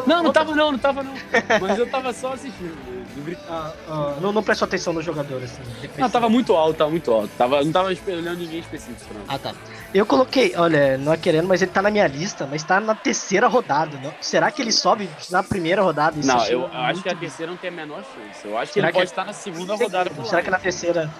Não, 0.06 0.22
não 0.22 0.32
tava 0.32 0.54
não, 0.54 0.72
não 0.72 0.78
tava 0.78 1.02
não. 1.02 1.14
Mas 1.60 1.78
eu 1.78 1.88
tava 1.90 2.12
só 2.12 2.32
assistindo. 2.32 2.76
não 3.16 3.24
gritava. 3.24 3.74
Ah, 3.88 3.92
ah, 3.92 4.14
não, 4.20 4.32
não 4.32 4.42
prestou 4.42 4.66
atenção 4.66 4.92
no 4.92 5.02
jogador, 5.02 5.42
assim. 5.42 5.60
Não, 5.98 6.08
tava 6.10 6.28
muito 6.28 6.54
alto, 6.54 6.76
tava 6.76 6.90
muito 6.90 7.10
alto. 7.12 7.30
Tava, 7.36 7.62
não 7.64 7.72
tava 7.72 7.92
esperando 7.92 8.36
ninguém 8.38 8.60
específico, 8.60 9.12
não. 9.14 9.22
Ah, 9.28 9.38
tá. 9.38 9.52
Eu 9.94 10.06
coloquei, 10.06 10.54
olha, 10.56 10.96
não 10.98 11.12
é 11.12 11.16
querendo, 11.16 11.46
mas 11.46 11.60
ele 11.62 11.70
tá 11.70 11.82
na 11.82 11.90
minha 11.90 12.06
lista, 12.06 12.46
mas 12.50 12.62
tá 12.62 12.80
na 12.80 12.94
terceira 12.94 13.46
rodada. 13.46 13.98
Não? 14.02 14.12
Será 14.20 14.50
que 14.50 14.62
ele 14.62 14.72
sobe 14.72 15.08
na 15.30 15.42
primeira 15.42 15.82
rodada? 15.82 16.18
Isso 16.18 16.26
Não, 16.28 16.36
achei 16.36 16.54
eu 16.54 16.66
acho 16.72 17.02
que 17.02 17.08
a 17.08 17.14
terceira 17.14 17.50
não 17.52 17.58
tem 17.58 17.68
a 17.68 17.72
menor 17.72 18.02
chance. 18.02 18.46
Eu 18.46 18.56
acho 18.58 18.68
que 18.72 18.74
Será 18.74 18.86
ele 18.88 18.92
que- 18.92 18.98
pode 18.98 19.10
estar 19.10 19.24
na 19.24 19.32
segunda 19.32 19.74
rodada. 19.74 20.10
Será 20.24 20.42
que 20.42 20.50
lado. 20.50 20.50
na 20.50 20.58
terceira. 20.58 21.10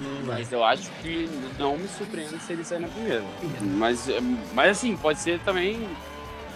Hum, 0.00 0.22
Mas 0.26 0.50
eu 0.50 0.64
acho 0.64 0.90
que 1.02 1.28
não 1.58 1.78
me 1.78 1.86
surpreende 1.88 2.38
se 2.40 2.52
ele 2.52 2.64
sair 2.64 2.80
na 2.80 2.88
primeira. 2.88 3.24
Mas, 3.60 4.08
é, 4.08 4.20
mas 4.52 4.78
assim, 4.78 4.96
pode 4.96 5.20
ser 5.20 5.38
também. 5.40 5.88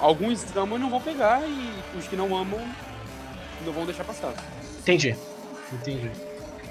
Alguns 0.00 0.44
amam 0.56 0.78
e 0.78 0.80
não 0.80 0.90
vão 0.90 1.00
pegar, 1.00 1.42
e 1.42 1.72
os 1.96 2.06
que 2.06 2.16
não 2.16 2.36
amam 2.36 2.60
não 3.64 3.72
vão 3.72 3.84
deixar 3.84 4.04
passar. 4.04 4.32
Entendi. 4.80 5.16
Entendi. 5.72 6.10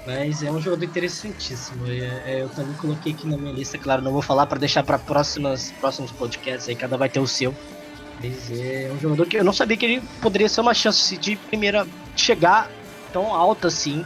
Mas 0.06 0.42
é 0.42 0.50
um 0.50 0.60
jogador 0.60 0.84
interessantíssimo. 0.84 1.86
e, 1.86 2.00
é, 2.00 2.42
eu 2.42 2.48
também 2.48 2.74
coloquei 2.74 3.12
aqui 3.12 3.26
na 3.26 3.36
minha 3.36 3.52
lista, 3.52 3.76
claro, 3.76 4.00
não 4.00 4.12
vou 4.12 4.22
falar 4.22 4.46
para 4.46 4.58
deixar 4.58 4.82
para 4.82 4.98
próximas 4.98 5.70
próximos 5.72 6.10
podcasts 6.12 6.68
aí, 6.68 6.74
cada 6.74 6.96
vai 6.96 7.08
ter 7.08 7.20
o 7.20 7.26
seu. 7.26 7.54
Mas 8.22 8.50
é 8.50 8.90
um 8.92 8.98
jogador 8.98 9.26
que 9.26 9.36
eu 9.36 9.44
não 9.44 9.52
sabia 9.52 9.76
que 9.76 9.84
ele 9.84 10.02
poderia 10.20 10.48
ser 10.48 10.60
uma 10.60 10.74
chance 10.74 11.16
de 11.16 11.36
primeira 11.36 11.86
chegar 12.16 12.70
tão 13.12 13.34
alta 13.34 13.68
assim. 13.68 14.04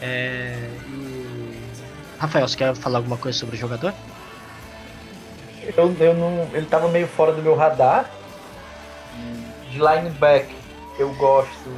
É, 0.00 0.68
e... 0.88 1.03
Rafael, 2.24 2.48
você 2.48 2.56
quer 2.56 2.74
falar 2.74 2.98
alguma 2.98 3.18
coisa 3.18 3.38
sobre 3.38 3.56
o 3.56 3.58
jogador? 3.58 3.92
Eu, 5.76 5.94
eu 5.98 6.14
não, 6.14 6.48
ele 6.54 6.66
tava 6.66 6.88
meio 6.88 7.06
fora 7.06 7.32
do 7.32 7.42
meu 7.42 7.54
radar. 7.54 8.10
De 9.70 9.78
lineback, 9.78 10.54
eu 10.98 11.12
gosto 11.14 11.68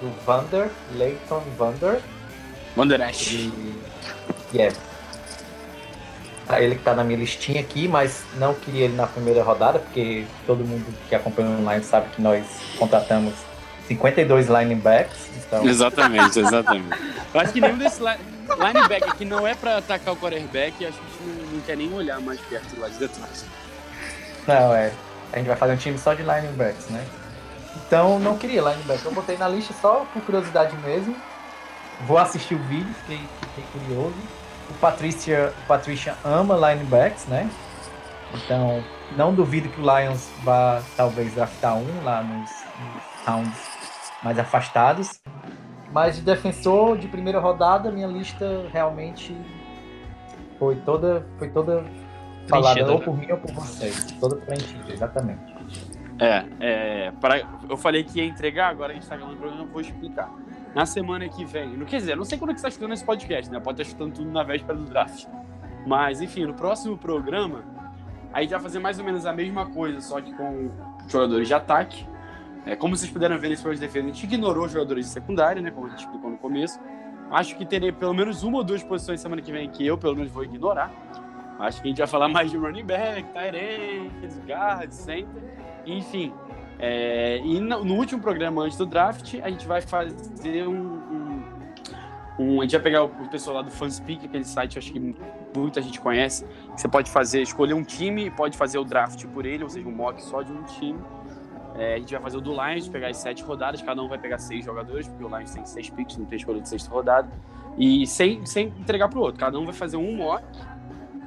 do 0.00 0.10
Vander, 0.26 0.70
Leighton 0.94 1.40
Vander. 1.56 2.00
Wanderers. 2.76 3.30
E, 3.30 3.74
e 4.52 4.60
é. 4.60 4.72
Ah, 6.48 6.60
Ele 6.60 6.74
que 6.74 6.82
tá 6.82 6.94
na 6.94 7.04
minha 7.04 7.18
listinha 7.18 7.60
aqui, 7.60 7.86
mas 7.86 8.24
não 8.34 8.54
queria 8.54 8.86
ele 8.86 8.96
na 8.96 9.06
primeira 9.06 9.42
rodada, 9.42 9.78
porque 9.78 10.24
todo 10.46 10.64
mundo 10.64 10.84
que 11.08 11.14
acompanha 11.14 11.48
o 11.48 11.60
online 11.60 11.84
sabe 11.84 12.08
que 12.10 12.20
nós 12.20 12.44
contratamos 12.76 13.34
52 13.96 14.48
linebacks. 14.48 15.28
Então, 15.36 15.66
Exatamente, 15.66 16.38
exatamente. 16.38 16.98
Eu 17.34 17.40
acho 17.40 17.52
que 17.52 17.60
nenhum 17.60 17.76
desses 17.78 17.98
li- 17.98 18.18
linebacker 18.58 19.14
que 19.16 19.24
não 19.24 19.46
é 19.46 19.54
pra 19.54 19.78
atacar 19.78 20.14
o 20.14 20.16
quarterback, 20.16 20.84
acho 20.86 20.98
que 20.98 21.04
a 21.04 21.08
gente 21.10 21.22
não, 21.44 21.52
não 21.52 21.60
quer 21.60 21.76
nem 21.76 21.92
olhar 21.92 22.20
mais 22.20 22.40
perto 22.40 22.78
lá 22.80 22.88
de 22.88 22.96
detrás. 22.98 23.44
não, 24.46 24.74
é. 24.74 24.92
A 25.32 25.38
gente 25.38 25.46
vai 25.46 25.56
fazer 25.56 25.72
um 25.72 25.76
time 25.76 25.98
só 25.98 26.12
de 26.14 26.22
linebacks, 26.22 26.88
né? 26.88 27.04
Então 27.86 28.18
não 28.18 28.36
queria 28.36 28.60
linebacker. 28.60 29.04
Eu 29.06 29.12
botei 29.12 29.36
na 29.38 29.48
lista 29.48 29.74
só 29.80 30.06
por 30.12 30.22
curiosidade 30.22 30.76
mesmo. 30.78 31.16
Vou 32.06 32.18
assistir 32.18 32.54
o 32.54 32.58
vídeo, 32.64 32.92
fiquei, 33.00 33.20
fiquei 33.54 33.64
curioso. 33.72 34.14
O 34.70 34.74
Patricia, 34.74 35.52
o 35.64 35.66
Patricia 35.66 36.14
ama 36.24 36.54
linebacks, 36.54 37.26
né? 37.26 37.48
Então 38.34 38.82
Não 39.16 39.34
duvido 39.34 39.68
que 39.68 39.80
o 39.80 39.82
Lions 39.84 40.28
vá 40.42 40.82
talvez 40.96 41.32
draftar 41.34 41.76
um 41.76 42.04
lá 42.04 42.22
nos, 42.22 42.50
nos 42.50 43.26
rounds 43.26 43.71
mais 44.22 44.38
afastados. 44.38 45.20
Mas 45.92 46.16
de 46.16 46.22
defensor 46.22 46.96
de 46.96 47.06
primeira 47.08 47.38
rodada, 47.38 47.90
minha 47.90 48.06
lista 48.06 48.66
realmente 48.72 49.36
foi 50.58 50.76
toda, 50.76 51.26
foi 51.38 51.50
toda 51.50 51.84
falada 52.48 52.74
Preenchida, 52.74 52.92
ou 52.92 52.98
né? 52.98 53.04
por 53.04 53.16
mim 53.16 53.30
ou 53.30 53.38
por 53.38 53.52
vocês. 53.52 54.12
Toda 54.12 54.36
preenchida, 54.36 54.92
exatamente. 54.92 55.52
É, 56.18 56.44
é 56.60 57.12
para, 57.20 57.46
eu 57.68 57.76
falei 57.76 58.04
que 58.04 58.18
ia 58.20 58.24
entregar, 58.24 58.68
agora 58.68 58.92
a 58.92 58.94
gente 58.94 59.06
tá 59.06 59.16
gravando 59.16 59.36
o 59.36 59.40
programa, 59.40 59.64
eu 59.64 59.68
vou 59.68 59.80
explicar. 59.80 60.30
Na 60.74 60.86
semana 60.86 61.28
que 61.28 61.44
vem, 61.44 61.76
não 61.76 61.84
quer 61.84 61.98
dizer, 61.98 62.16
não 62.16 62.24
sei 62.24 62.38
quando 62.38 62.52
é 62.52 62.54
que 62.54 62.60
você 62.60 62.66
tá 62.66 62.68
escutando 62.68 62.92
esse 62.92 63.04
podcast, 63.04 63.50
né? 63.52 63.60
Pode 63.60 63.82
estar 63.82 63.90
escutando 63.90 64.14
tudo 64.14 64.30
na 64.30 64.42
véspera 64.42 64.78
do 64.78 64.84
draft. 64.84 65.26
Mas, 65.86 66.22
enfim, 66.22 66.46
no 66.46 66.54
próximo 66.54 66.96
programa, 66.96 67.64
a 68.32 68.40
gente 68.40 68.50
vai 68.50 68.60
fazer 68.60 68.78
mais 68.78 68.98
ou 68.98 69.04
menos 69.04 69.26
a 69.26 69.32
mesma 69.32 69.66
coisa, 69.66 70.00
só 70.00 70.20
que 70.20 70.32
com 70.32 70.70
jogadores 71.08 71.46
de 71.46 71.54
ataque. 71.54 72.06
É, 72.64 72.76
como 72.76 72.96
vocês 72.96 73.10
puderam 73.10 73.36
ver 73.38 73.48
nesse 73.48 73.62
programa 73.62 73.80
de 73.80 73.86
defesa, 73.86 74.06
a 74.06 74.12
gente 74.12 74.24
ignorou 74.24 74.66
os 74.66 74.72
jogadores 74.72 75.06
de 75.06 75.12
secundária, 75.12 75.60
né? 75.60 75.70
Como 75.70 75.86
a 75.86 75.90
gente 75.90 76.00
explicou 76.00 76.30
no 76.30 76.38
começo. 76.38 76.78
Acho 77.30 77.56
que 77.56 77.64
terei 77.64 77.90
pelo 77.90 78.14
menos 78.14 78.42
uma 78.42 78.58
ou 78.58 78.64
duas 78.64 78.82
posições 78.82 79.20
semana 79.20 79.40
que 79.42 79.50
vem 79.50 79.68
que 79.68 79.84
eu, 79.86 79.96
pelo 79.98 80.14
menos, 80.14 80.30
vou 80.30 80.44
ignorar. 80.44 80.92
Acho 81.58 81.80
que 81.80 81.88
a 81.88 81.90
gente 81.90 81.98
vai 81.98 82.06
falar 82.06 82.28
mais 82.28 82.50
de 82.50 82.56
running 82.56 82.84
back, 82.84 83.24
tight 83.32 83.56
end, 83.56 84.40
guard, 84.46 84.90
center, 84.90 85.42
enfim. 85.86 86.32
É, 86.78 87.38
e 87.38 87.60
no, 87.60 87.94
último 87.94 88.20
programa 88.20 88.62
antes 88.62 88.76
do 88.76 88.84
draft, 88.86 89.34
a 89.42 89.48
gente 89.48 89.66
vai 89.66 89.80
fazer 89.80 90.66
um, 90.66 90.72
um- 90.74 91.42
um- 92.38 92.60
A 92.60 92.64
gente 92.64 92.72
vai 92.72 92.80
pegar 92.80 93.04
o, 93.04 93.06
o 93.06 93.28
pessoal 93.28 93.56
lá 93.56 93.62
do 93.62 93.70
Fanspeak, 93.70 94.26
aquele 94.26 94.44
site 94.44 94.78
acho 94.78 94.92
que 94.92 95.14
muita 95.56 95.80
gente 95.80 96.00
conhece. 96.00 96.44
Você 96.76 96.88
pode 96.88 97.10
fazer, 97.10 97.42
escolher 97.42 97.74
um 97.74 97.84
time 97.84 98.26
e 98.26 98.30
pode 98.30 98.56
fazer 98.56 98.78
o 98.78 98.84
draft 98.84 99.24
por 99.26 99.46
ele, 99.46 99.62
ou 99.62 99.70
seja, 99.70 99.86
um 99.86 99.92
mock 99.92 100.20
só 100.22 100.42
de 100.42 100.52
um 100.52 100.62
time. 100.64 100.98
É, 101.76 101.94
a 101.94 101.98
gente 101.98 102.12
vai 102.12 102.22
fazer 102.22 102.36
o 102.36 102.40
do 102.40 102.52
Lions, 102.52 102.88
pegar 102.88 103.08
as 103.08 103.16
sete 103.16 103.42
rodadas, 103.42 103.80
cada 103.80 104.02
um 104.02 104.08
vai 104.08 104.18
pegar 104.18 104.38
seis 104.38 104.64
jogadores, 104.64 105.08
porque 105.08 105.24
o 105.24 105.28
Lions 105.28 105.52
tem 105.52 105.64
seis 105.64 105.88
picks, 105.88 106.16
não 106.16 106.26
tem 106.26 106.36
escolha 106.36 106.60
de 106.60 106.68
sexta 106.68 106.90
rodada. 106.90 107.28
E 107.78 108.06
sem, 108.06 108.44
sem 108.44 108.66
entregar 108.66 109.08
pro 109.08 109.20
outro, 109.20 109.40
cada 109.40 109.58
um 109.58 109.64
vai 109.64 109.72
fazer 109.72 109.96
um 109.96 110.14
mock 110.14 110.44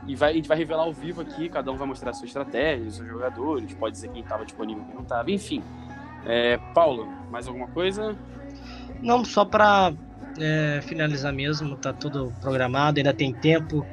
e 0.08 0.16
vai, 0.16 0.32
a 0.32 0.34
gente 0.34 0.48
vai 0.48 0.58
revelar 0.58 0.84
ao 0.84 0.94
vivo 0.94 1.22
aqui, 1.22 1.50
cada 1.50 1.72
um 1.72 1.76
vai 1.76 1.88
mostrar 1.88 2.12
a 2.12 2.14
sua 2.14 2.28
estratégia, 2.28 2.88
os 2.88 2.96
seus 2.96 3.08
jogadores, 3.08 3.74
pode 3.74 3.94
dizer 3.94 4.10
quem 4.10 4.22
estava 4.22 4.46
disponível 4.46 4.84
quem 4.86 4.96
não 4.96 5.02
estava, 5.02 5.32
enfim. 5.32 5.64
É, 6.26 6.58
Paulo, 6.74 7.08
mais 7.32 7.48
alguma 7.48 7.68
coisa? 7.68 8.16
Não, 9.02 9.26
só 9.26 9.44
pra 9.44 9.94
é, 10.40 10.82
finalizar 10.84 11.34
mesmo, 11.34 11.76
tá 11.76 11.92
tudo 11.92 12.32
programado, 12.42 13.00
ainda 13.00 13.14
tem 13.14 13.34
tempo. 13.34 13.86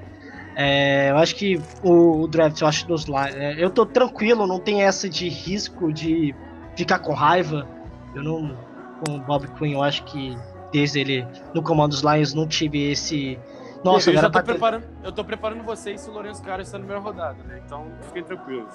É, 0.55 1.11
eu 1.11 1.17
acho 1.17 1.35
que 1.37 1.61
o, 1.83 2.23
o 2.23 2.29
draft, 2.29 2.61
eu 2.61 2.67
acho 2.67 2.87
dos 2.87 3.05
Lions. 3.05 3.35
é, 3.35 3.63
eu 3.63 3.71
tô 3.71 3.87
tranquilo, 3.87 4.47
não 4.47 4.61
tem 4.61 4.83
essa 4.83 5.09
de 5.09 5.29
risco 5.29 5.93
de 5.93 6.35
ficar 6.77 6.99
com 6.99 7.13
raiva. 7.13 7.67
Eu 8.15 8.23
não. 8.23 8.57
Com 9.05 9.17
o 9.17 9.19
Bob 9.19 9.49
Quinn, 9.59 9.73
eu 9.73 9.83
acho 9.83 10.05
que 10.05 10.37
desde 10.73 11.01
ele 11.01 11.27
no 11.53 11.63
comando 11.63 11.91
dos 11.91 12.03
Lions 12.03 12.35
não 12.35 12.47
tive 12.47 12.91
esse. 12.91 13.39
Nossa, 13.83 14.11
eu, 14.11 14.15
já 14.15 14.23
tô 14.23 14.31
tá- 14.31 14.43
preparando, 14.45 14.85
eu 15.03 15.11
tô 15.11 15.25
preparando 15.25 15.65
vocês 15.65 16.01
se 16.01 16.09
o 16.09 16.13
Lourenço 16.13 16.41
Carlos 16.43 16.69
está 16.69 16.79
na 16.79 16.85
primeira 16.85 17.03
rodada, 17.03 17.43
né? 17.43 17.61
Então 17.67 17.91
fiquem 18.07 18.23
tranquilos. 18.23 18.73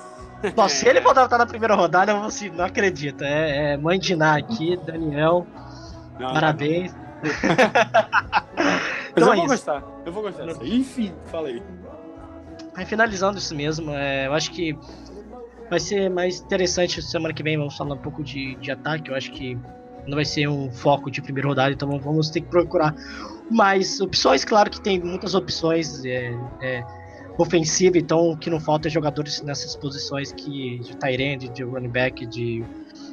Nossa, 0.56 0.76
se 0.76 0.88
ele 0.88 1.00
voltar 1.00 1.24
estar 1.24 1.38
na 1.38 1.46
primeira 1.46 1.76
rodada, 1.76 2.12
eu 2.12 2.18
vou 2.18 2.28
assim, 2.28 2.50
não 2.50 2.66
acredito. 2.66 3.24
É, 3.24 3.74
é 3.74 3.78
mãe 3.78 3.98
de 3.98 4.16
Ná 4.18 4.36
aqui, 4.38 4.76
Daniel, 4.76 5.48
Não, 6.20 6.34
parabéns. 6.34 6.94
Mas 6.94 7.07
Então 9.18 9.30
eu 9.30 9.34
é 9.34 9.36
vou 9.36 9.46
isso. 9.46 9.54
gostar, 9.54 9.84
eu 10.06 10.14
vou 10.14 10.24
gostar 10.24 10.46
disso. 10.46 10.62
aí. 10.62 10.78
Enfim, 10.78 11.14
fala 11.26 11.48
aí. 11.48 11.64
Finalizando 12.86 13.40
isso 13.40 13.56
mesmo, 13.56 13.92
é, 13.92 14.28
eu 14.28 14.34
acho 14.34 14.52
que 14.52 14.78
vai 15.70 15.80
ser 15.80 16.08
mais 16.10 16.40
interessante 16.40 17.02
semana 17.02 17.34
que 17.34 17.42
vem. 17.42 17.58
Vamos 17.58 17.76
falar 17.76 17.96
um 17.96 18.00
pouco 18.00 18.24
de, 18.24 18.56
de 18.58 18.70
ataque. 18.70 19.10
Eu 19.10 19.16
acho 19.16 19.32
que 19.32 19.58
não 20.06 20.16
vai 20.16 20.26
ser 20.26 20.48
um 20.48 20.72
foco 20.72 21.10
de 21.10 21.22
primeira 21.22 21.48
rodada, 21.48 21.72
então 21.72 22.00
vamos 22.00 22.30
ter 22.30 22.42
que 22.42 22.48
procurar 22.48 22.96
mais 23.50 24.00
opções. 24.00 24.46
Claro 24.46 24.70
que 24.70 24.80
tem 24.80 25.00
muitas 25.00 25.34
opções 25.34 26.06
é, 26.06 26.32
é, 26.62 26.84
ofensiva, 27.40 27.98
então 27.98 28.32
o 28.32 28.38
que 28.38 28.50
não 28.50 28.60
falta 28.60 28.88
é 28.88 28.92
jogadores 28.92 29.42
nessas 29.42 29.76
posições 29.76 30.32
que 30.32 30.80
de 30.80 30.96
tight 30.96 31.22
end, 31.22 31.50
de 31.50 31.64
running 31.64 31.90
back, 31.90 32.26
de 32.28 32.64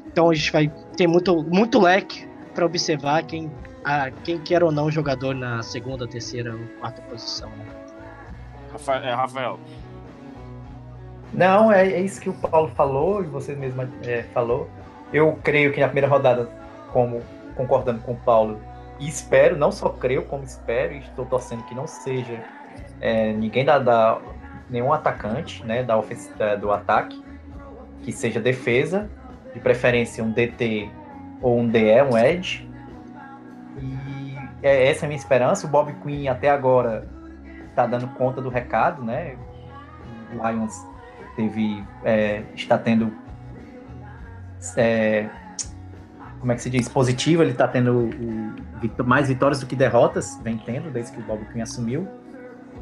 então 0.07 0.31
a 0.31 0.35
gente 0.35 0.53
vai 0.53 0.73
ter 0.97 1.07
muito, 1.07 1.43
muito 1.43 1.81
leque 1.81 2.29
para 2.55 2.65
observar 2.65 3.25
quem, 3.25 3.51
a, 3.85 4.11
quem 4.11 4.39
quer 4.39 4.63
ou 4.65 4.73
não 4.73 4.91
jogador 4.91 5.35
na 5.35 5.63
segunda, 5.63 6.07
terceira 6.07 6.53
ou 6.55 6.61
quarta 6.81 7.03
posição. 7.03 7.49
Né? 7.51 7.67
É, 9.05 9.15
Rafael. 9.15 9.59
Não, 11.33 11.71
é, 11.73 11.87
é 11.93 12.01
isso 12.01 12.21
que 12.21 12.29
o 12.29 12.33
Paulo 12.33 12.69
falou 12.75 13.23
e 13.23 13.27
você 13.27 13.55
mesmo 13.55 13.87
é, 14.05 14.23
falou. 14.33 14.69
Eu 15.13 15.39
creio 15.43 15.73
que 15.73 15.81
na 15.81 15.87
primeira 15.87 16.09
rodada, 16.09 16.49
como 16.93 17.23
concordando 17.57 18.01
com 18.03 18.13
o 18.13 18.17
Paulo, 18.17 18.61
e 18.99 19.09
espero, 19.09 19.57
não 19.57 19.71
só 19.73 19.89
creio, 19.89 20.25
como 20.25 20.45
espero, 20.45 20.95
e 20.95 20.99
estou 20.99 21.25
torcendo 21.27 21.63
que 21.65 21.75
não 21.75 21.87
seja 21.87 22.43
é, 23.01 23.33
ninguém 23.33 23.65
da, 23.65 23.79
da- 23.79 24.19
nenhum 24.71 24.93
atacante, 24.93 25.65
né, 25.65 25.83
da 25.83 26.01
da- 26.39 26.57
do 26.57 26.73
ataque, 26.73 27.23
que 28.03 28.13
seja 28.13 28.41
defesa, 28.41 29.11
de 29.53 29.61
preferência 29.61 30.23
um 30.23 30.31
DT 30.31 30.89
ou 31.43 31.59
um 31.59 31.69
DE, 31.69 32.03
um 32.11 32.17
edge. 32.17 32.69
É, 34.65 34.89
essa 34.89 35.05
é 35.05 35.07
a 35.07 35.09
minha 35.09 35.19
esperança. 35.19 35.67
O 35.67 35.71
Bob 35.71 35.93
Quinn 36.03 36.29
até 36.29 36.49
agora 36.51 37.07
está 37.69 37.87
dando 37.87 38.09
conta 38.15 38.41
do 38.41 38.49
recado, 38.49 39.03
né? 39.05 39.37
O 40.33 40.49
Lions 40.49 40.75
teve 41.37 41.85
é, 42.05 42.43
está 42.55 42.79
tendo 42.79 43.13
é, 44.77 45.29
como 46.41 46.53
é 46.53 46.55
que 46.55 46.63
se 46.63 46.71
diz 46.71 46.89
positivo 46.89 47.43
ele 47.43 47.51
está 47.53 47.69
tendo 47.69 48.09
o- 48.09 49.05
mais 49.05 49.29
vitórias 49.29 49.61
do 49.61 49.67
que 49.67 49.77
derrotas 49.77 50.39
vem 50.43 50.57
tendo 50.59 50.91
desde 50.91 51.13
que 51.13 51.21
o 51.21 51.25
Bob 51.25 51.45
Quinn 51.53 51.61
assumiu 51.63 52.09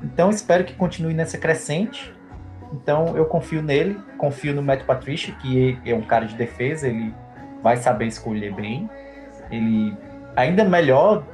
então 0.03 0.30
espero 0.30 0.64
que 0.64 0.74
continue 0.74 1.14
nessa 1.14 1.39
crescente 1.39 2.14
então 2.72 3.16
eu 3.16 3.24
confio 3.24 3.62
nele 3.62 3.99
confio 4.18 4.55
no 4.55 4.62
Matt 4.62 4.85
Patricia 4.85 5.35
que 5.35 5.78
é 5.85 5.95
um 5.95 6.03
cara 6.03 6.26
de 6.26 6.37
defesa 6.37 6.87
ele 6.87 7.12
vai 7.62 7.76
saber 7.76 8.07
escolher 8.07 8.53
bem 8.55 8.89
ele 9.51 9.97
ainda 10.37 10.62
melhor 10.64 11.24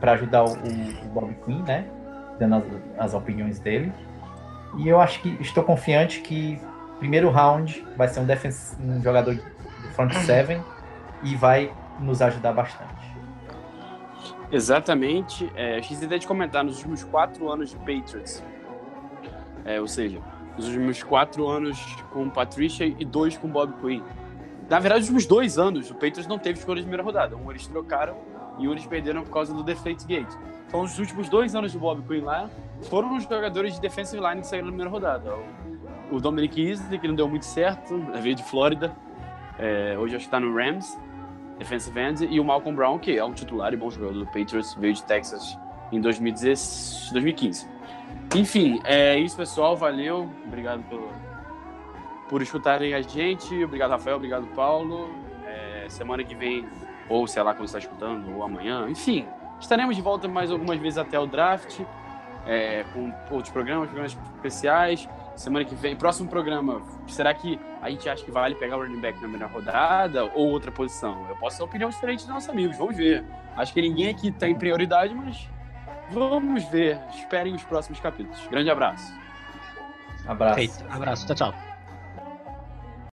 para 0.00 0.12
ajudar 0.12 0.44
o, 0.44 0.52
o 0.52 1.08
Bob 1.12 1.34
Quinn 1.44 1.62
né 1.62 1.86
dando 2.38 2.56
as, 2.56 2.64
as 2.98 3.14
opiniões 3.14 3.58
dele 3.58 3.92
e 4.76 4.88
eu 4.88 5.00
acho 5.00 5.20
que 5.20 5.36
estou 5.40 5.64
confiante 5.64 6.20
que 6.20 6.60
primeiro 6.98 7.30
round 7.30 7.86
vai 7.96 8.08
ser 8.08 8.20
um, 8.20 8.26
um 8.80 9.02
jogador 9.02 9.34
do 9.34 9.88
front 9.94 10.12
seven 10.24 10.62
e 11.22 11.34
vai 11.34 11.72
nos 12.00 12.22
ajudar 12.22 12.52
bastante. 12.52 12.94
Exatamente. 14.50 15.50
É, 15.54 15.78
esqueci 15.78 16.06
de 16.06 16.26
comentar, 16.26 16.64
nos 16.64 16.76
últimos 16.78 17.04
quatro 17.04 17.50
anos 17.50 17.70
de 17.70 17.76
Patriots, 17.76 18.42
é, 19.64 19.80
ou 19.80 19.86
seja, 19.86 20.20
nos 20.56 20.66
últimos 20.66 21.02
quatro 21.02 21.46
anos 21.46 21.78
com 22.12 22.24
o 22.24 22.30
Patricia 22.30 22.86
e 22.86 23.04
dois 23.04 23.36
com 23.36 23.46
o 23.46 23.50
Bob 23.50 23.74
Quinn. 23.80 24.02
Na 24.68 24.78
verdade, 24.78 25.00
nos 25.00 25.08
últimos 25.08 25.26
dois 25.26 25.58
anos, 25.58 25.90
o 25.90 25.94
Patriots 25.94 26.26
não 26.26 26.38
teve 26.38 26.58
escolha 26.58 26.76
de 26.76 26.82
primeira 26.82 27.02
rodada. 27.02 27.36
Um 27.36 27.50
eles 27.50 27.66
trocaram 27.66 28.16
e 28.58 28.66
eles 28.66 28.86
perderam 28.86 29.22
por 29.22 29.32
causa 29.32 29.52
do 29.54 29.62
Deflate 29.62 30.06
Gate. 30.06 30.34
Então, 30.66 30.82
os 30.82 30.98
últimos 30.98 31.28
dois 31.28 31.54
anos 31.54 31.72
do 31.72 31.78
Bob 31.78 32.02
Quinn 32.06 32.24
lá 32.24 32.50
foram 32.90 33.16
os 33.16 33.24
jogadores 33.24 33.74
de 33.74 33.80
defensive 33.80 34.22
line 34.22 34.40
que 34.40 34.46
saíram 34.46 34.66
na 34.66 34.72
primeira 34.72 34.90
rodada. 34.90 35.34
O, 36.10 36.20
Dominic 36.20 36.60
Easley, 36.60 36.98
que 36.98 37.08
não 37.08 37.14
deu 37.14 37.28
muito 37.28 37.44
certo, 37.44 37.98
veio 38.20 38.34
de 38.34 38.42
Flórida. 38.42 38.94
É, 39.58 39.96
hoje 39.98 40.16
acho 40.16 40.24
que 40.24 40.28
está 40.28 40.40
no 40.40 40.54
Rams 40.54 40.96
defensive 41.58 41.98
end, 42.00 42.24
e 42.30 42.38
o 42.38 42.44
Malcolm 42.44 42.74
Brown, 42.74 42.98
que 42.98 43.18
é 43.18 43.24
um 43.24 43.32
titular 43.32 43.74
e 43.74 43.76
bom 43.76 43.90
jogador 43.90 44.14
do 44.14 44.26
Patriots, 44.26 44.74
veio 44.74 44.94
de 44.94 45.02
Texas 45.02 45.58
em 45.90 46.00
2016, 46.00 47.10
2015. 47.12 47.68
Enfim, 48.36 48.80
é 48.84 49.18
isso, 49.18 49.36
pessoal. 49.36 49.76
Valeu. 49.76 50.30
Obrigado 50.46 50.82
pelo, 50.84 51.10
por 52.28 52.42
escutarem 52.42 52.94
a 52.94 53.02
gente. 53.02 53.64
Obrigado, 53.64 53.90
Rafael. 53.90 54.16
Obrigado, 54.16 54.46
Paulo. 54.54 55.10
É, 55.46 55.86
semana 55.88 56.22
que 56.22 56.34
vem, 56.34 56.66
ou 57.08 57.26
sei 57.26 57.42
lá 57.42 57.54
quando 57.54 57.68
você 57.68 57.78
está 57.78 57.88
escutando, 57.88 58.34
ou 58.34 58.42
amanhã. 58.42 58.88
Enfim, 58.88 59.26
estaremos 59.60 59.96
de 59.96 60.02
volta 60.02 60.28
mais 60.28 60.50
algumas 60.50 60.78
vezes 60.78 60.98
até 60.98 61.18
o 61.18 61.26
draft, 61.26 61.80
é, 62.46 62.84
com 62.92 63.12
outros 63.30 63.52
programas, 63.52 63.86
programas 63.86 64.16
especiais. 64.36 65.08
Semana 65.36 65.64
que 65.64 65.74
vem, 65.74 65.94
próximo 65.94 66.28
programa, 66.28 66.82
será 67.06 67.32
que 67.32 67.60
a 67.80 67.88
gente 67.90 68.08
acha 68.08 68.24
que 68.24 68.30
vale 68.30 68.56
pegar 68.56 68.76
o 68.76 68.82
running 68.82 69.00
back 69.00 69.14
na 69.14 69.28
primeira 69.28 69.46
rodada 69.46 70.24
ou 70.24 70.48
outra 70.48 70.72
posição? 70.72 71.26
Eu 71.28 71.36
posso 71.36 71.58
ter 71.58 71.62
uma 71.62 71.68
opinião 71.68 71.90
diferente 71.90 72.20
dos 72.20 72.28
nossos 72.28 72.48
amigos, 72.48 72.76
vamos 72.76 72.96
ver. 72.96 73.24
Acho 73.56 73.72
que 73.72 73.80
ninguém 73.80 74.08
aqui 74.08 74.32
tem 74.32 74.54
prioridade, 74.54 75.14
mas 75.14 75.48
vamos 76.10 76.64
ver. 76.64 76.98
Esperem 77.14 77.54
os 77.54 77.62
próximos 77.62 78.00
capítulos. 78.00 78.40
Grande 78.48 78.70
abraço. 78.70 79.12
Abraço. 80.26 80.54
Feito. 80.56 80.84
Abraço. 80.90 81.26
Tchau, 81.26 81.52
tchau. 81.52 81.67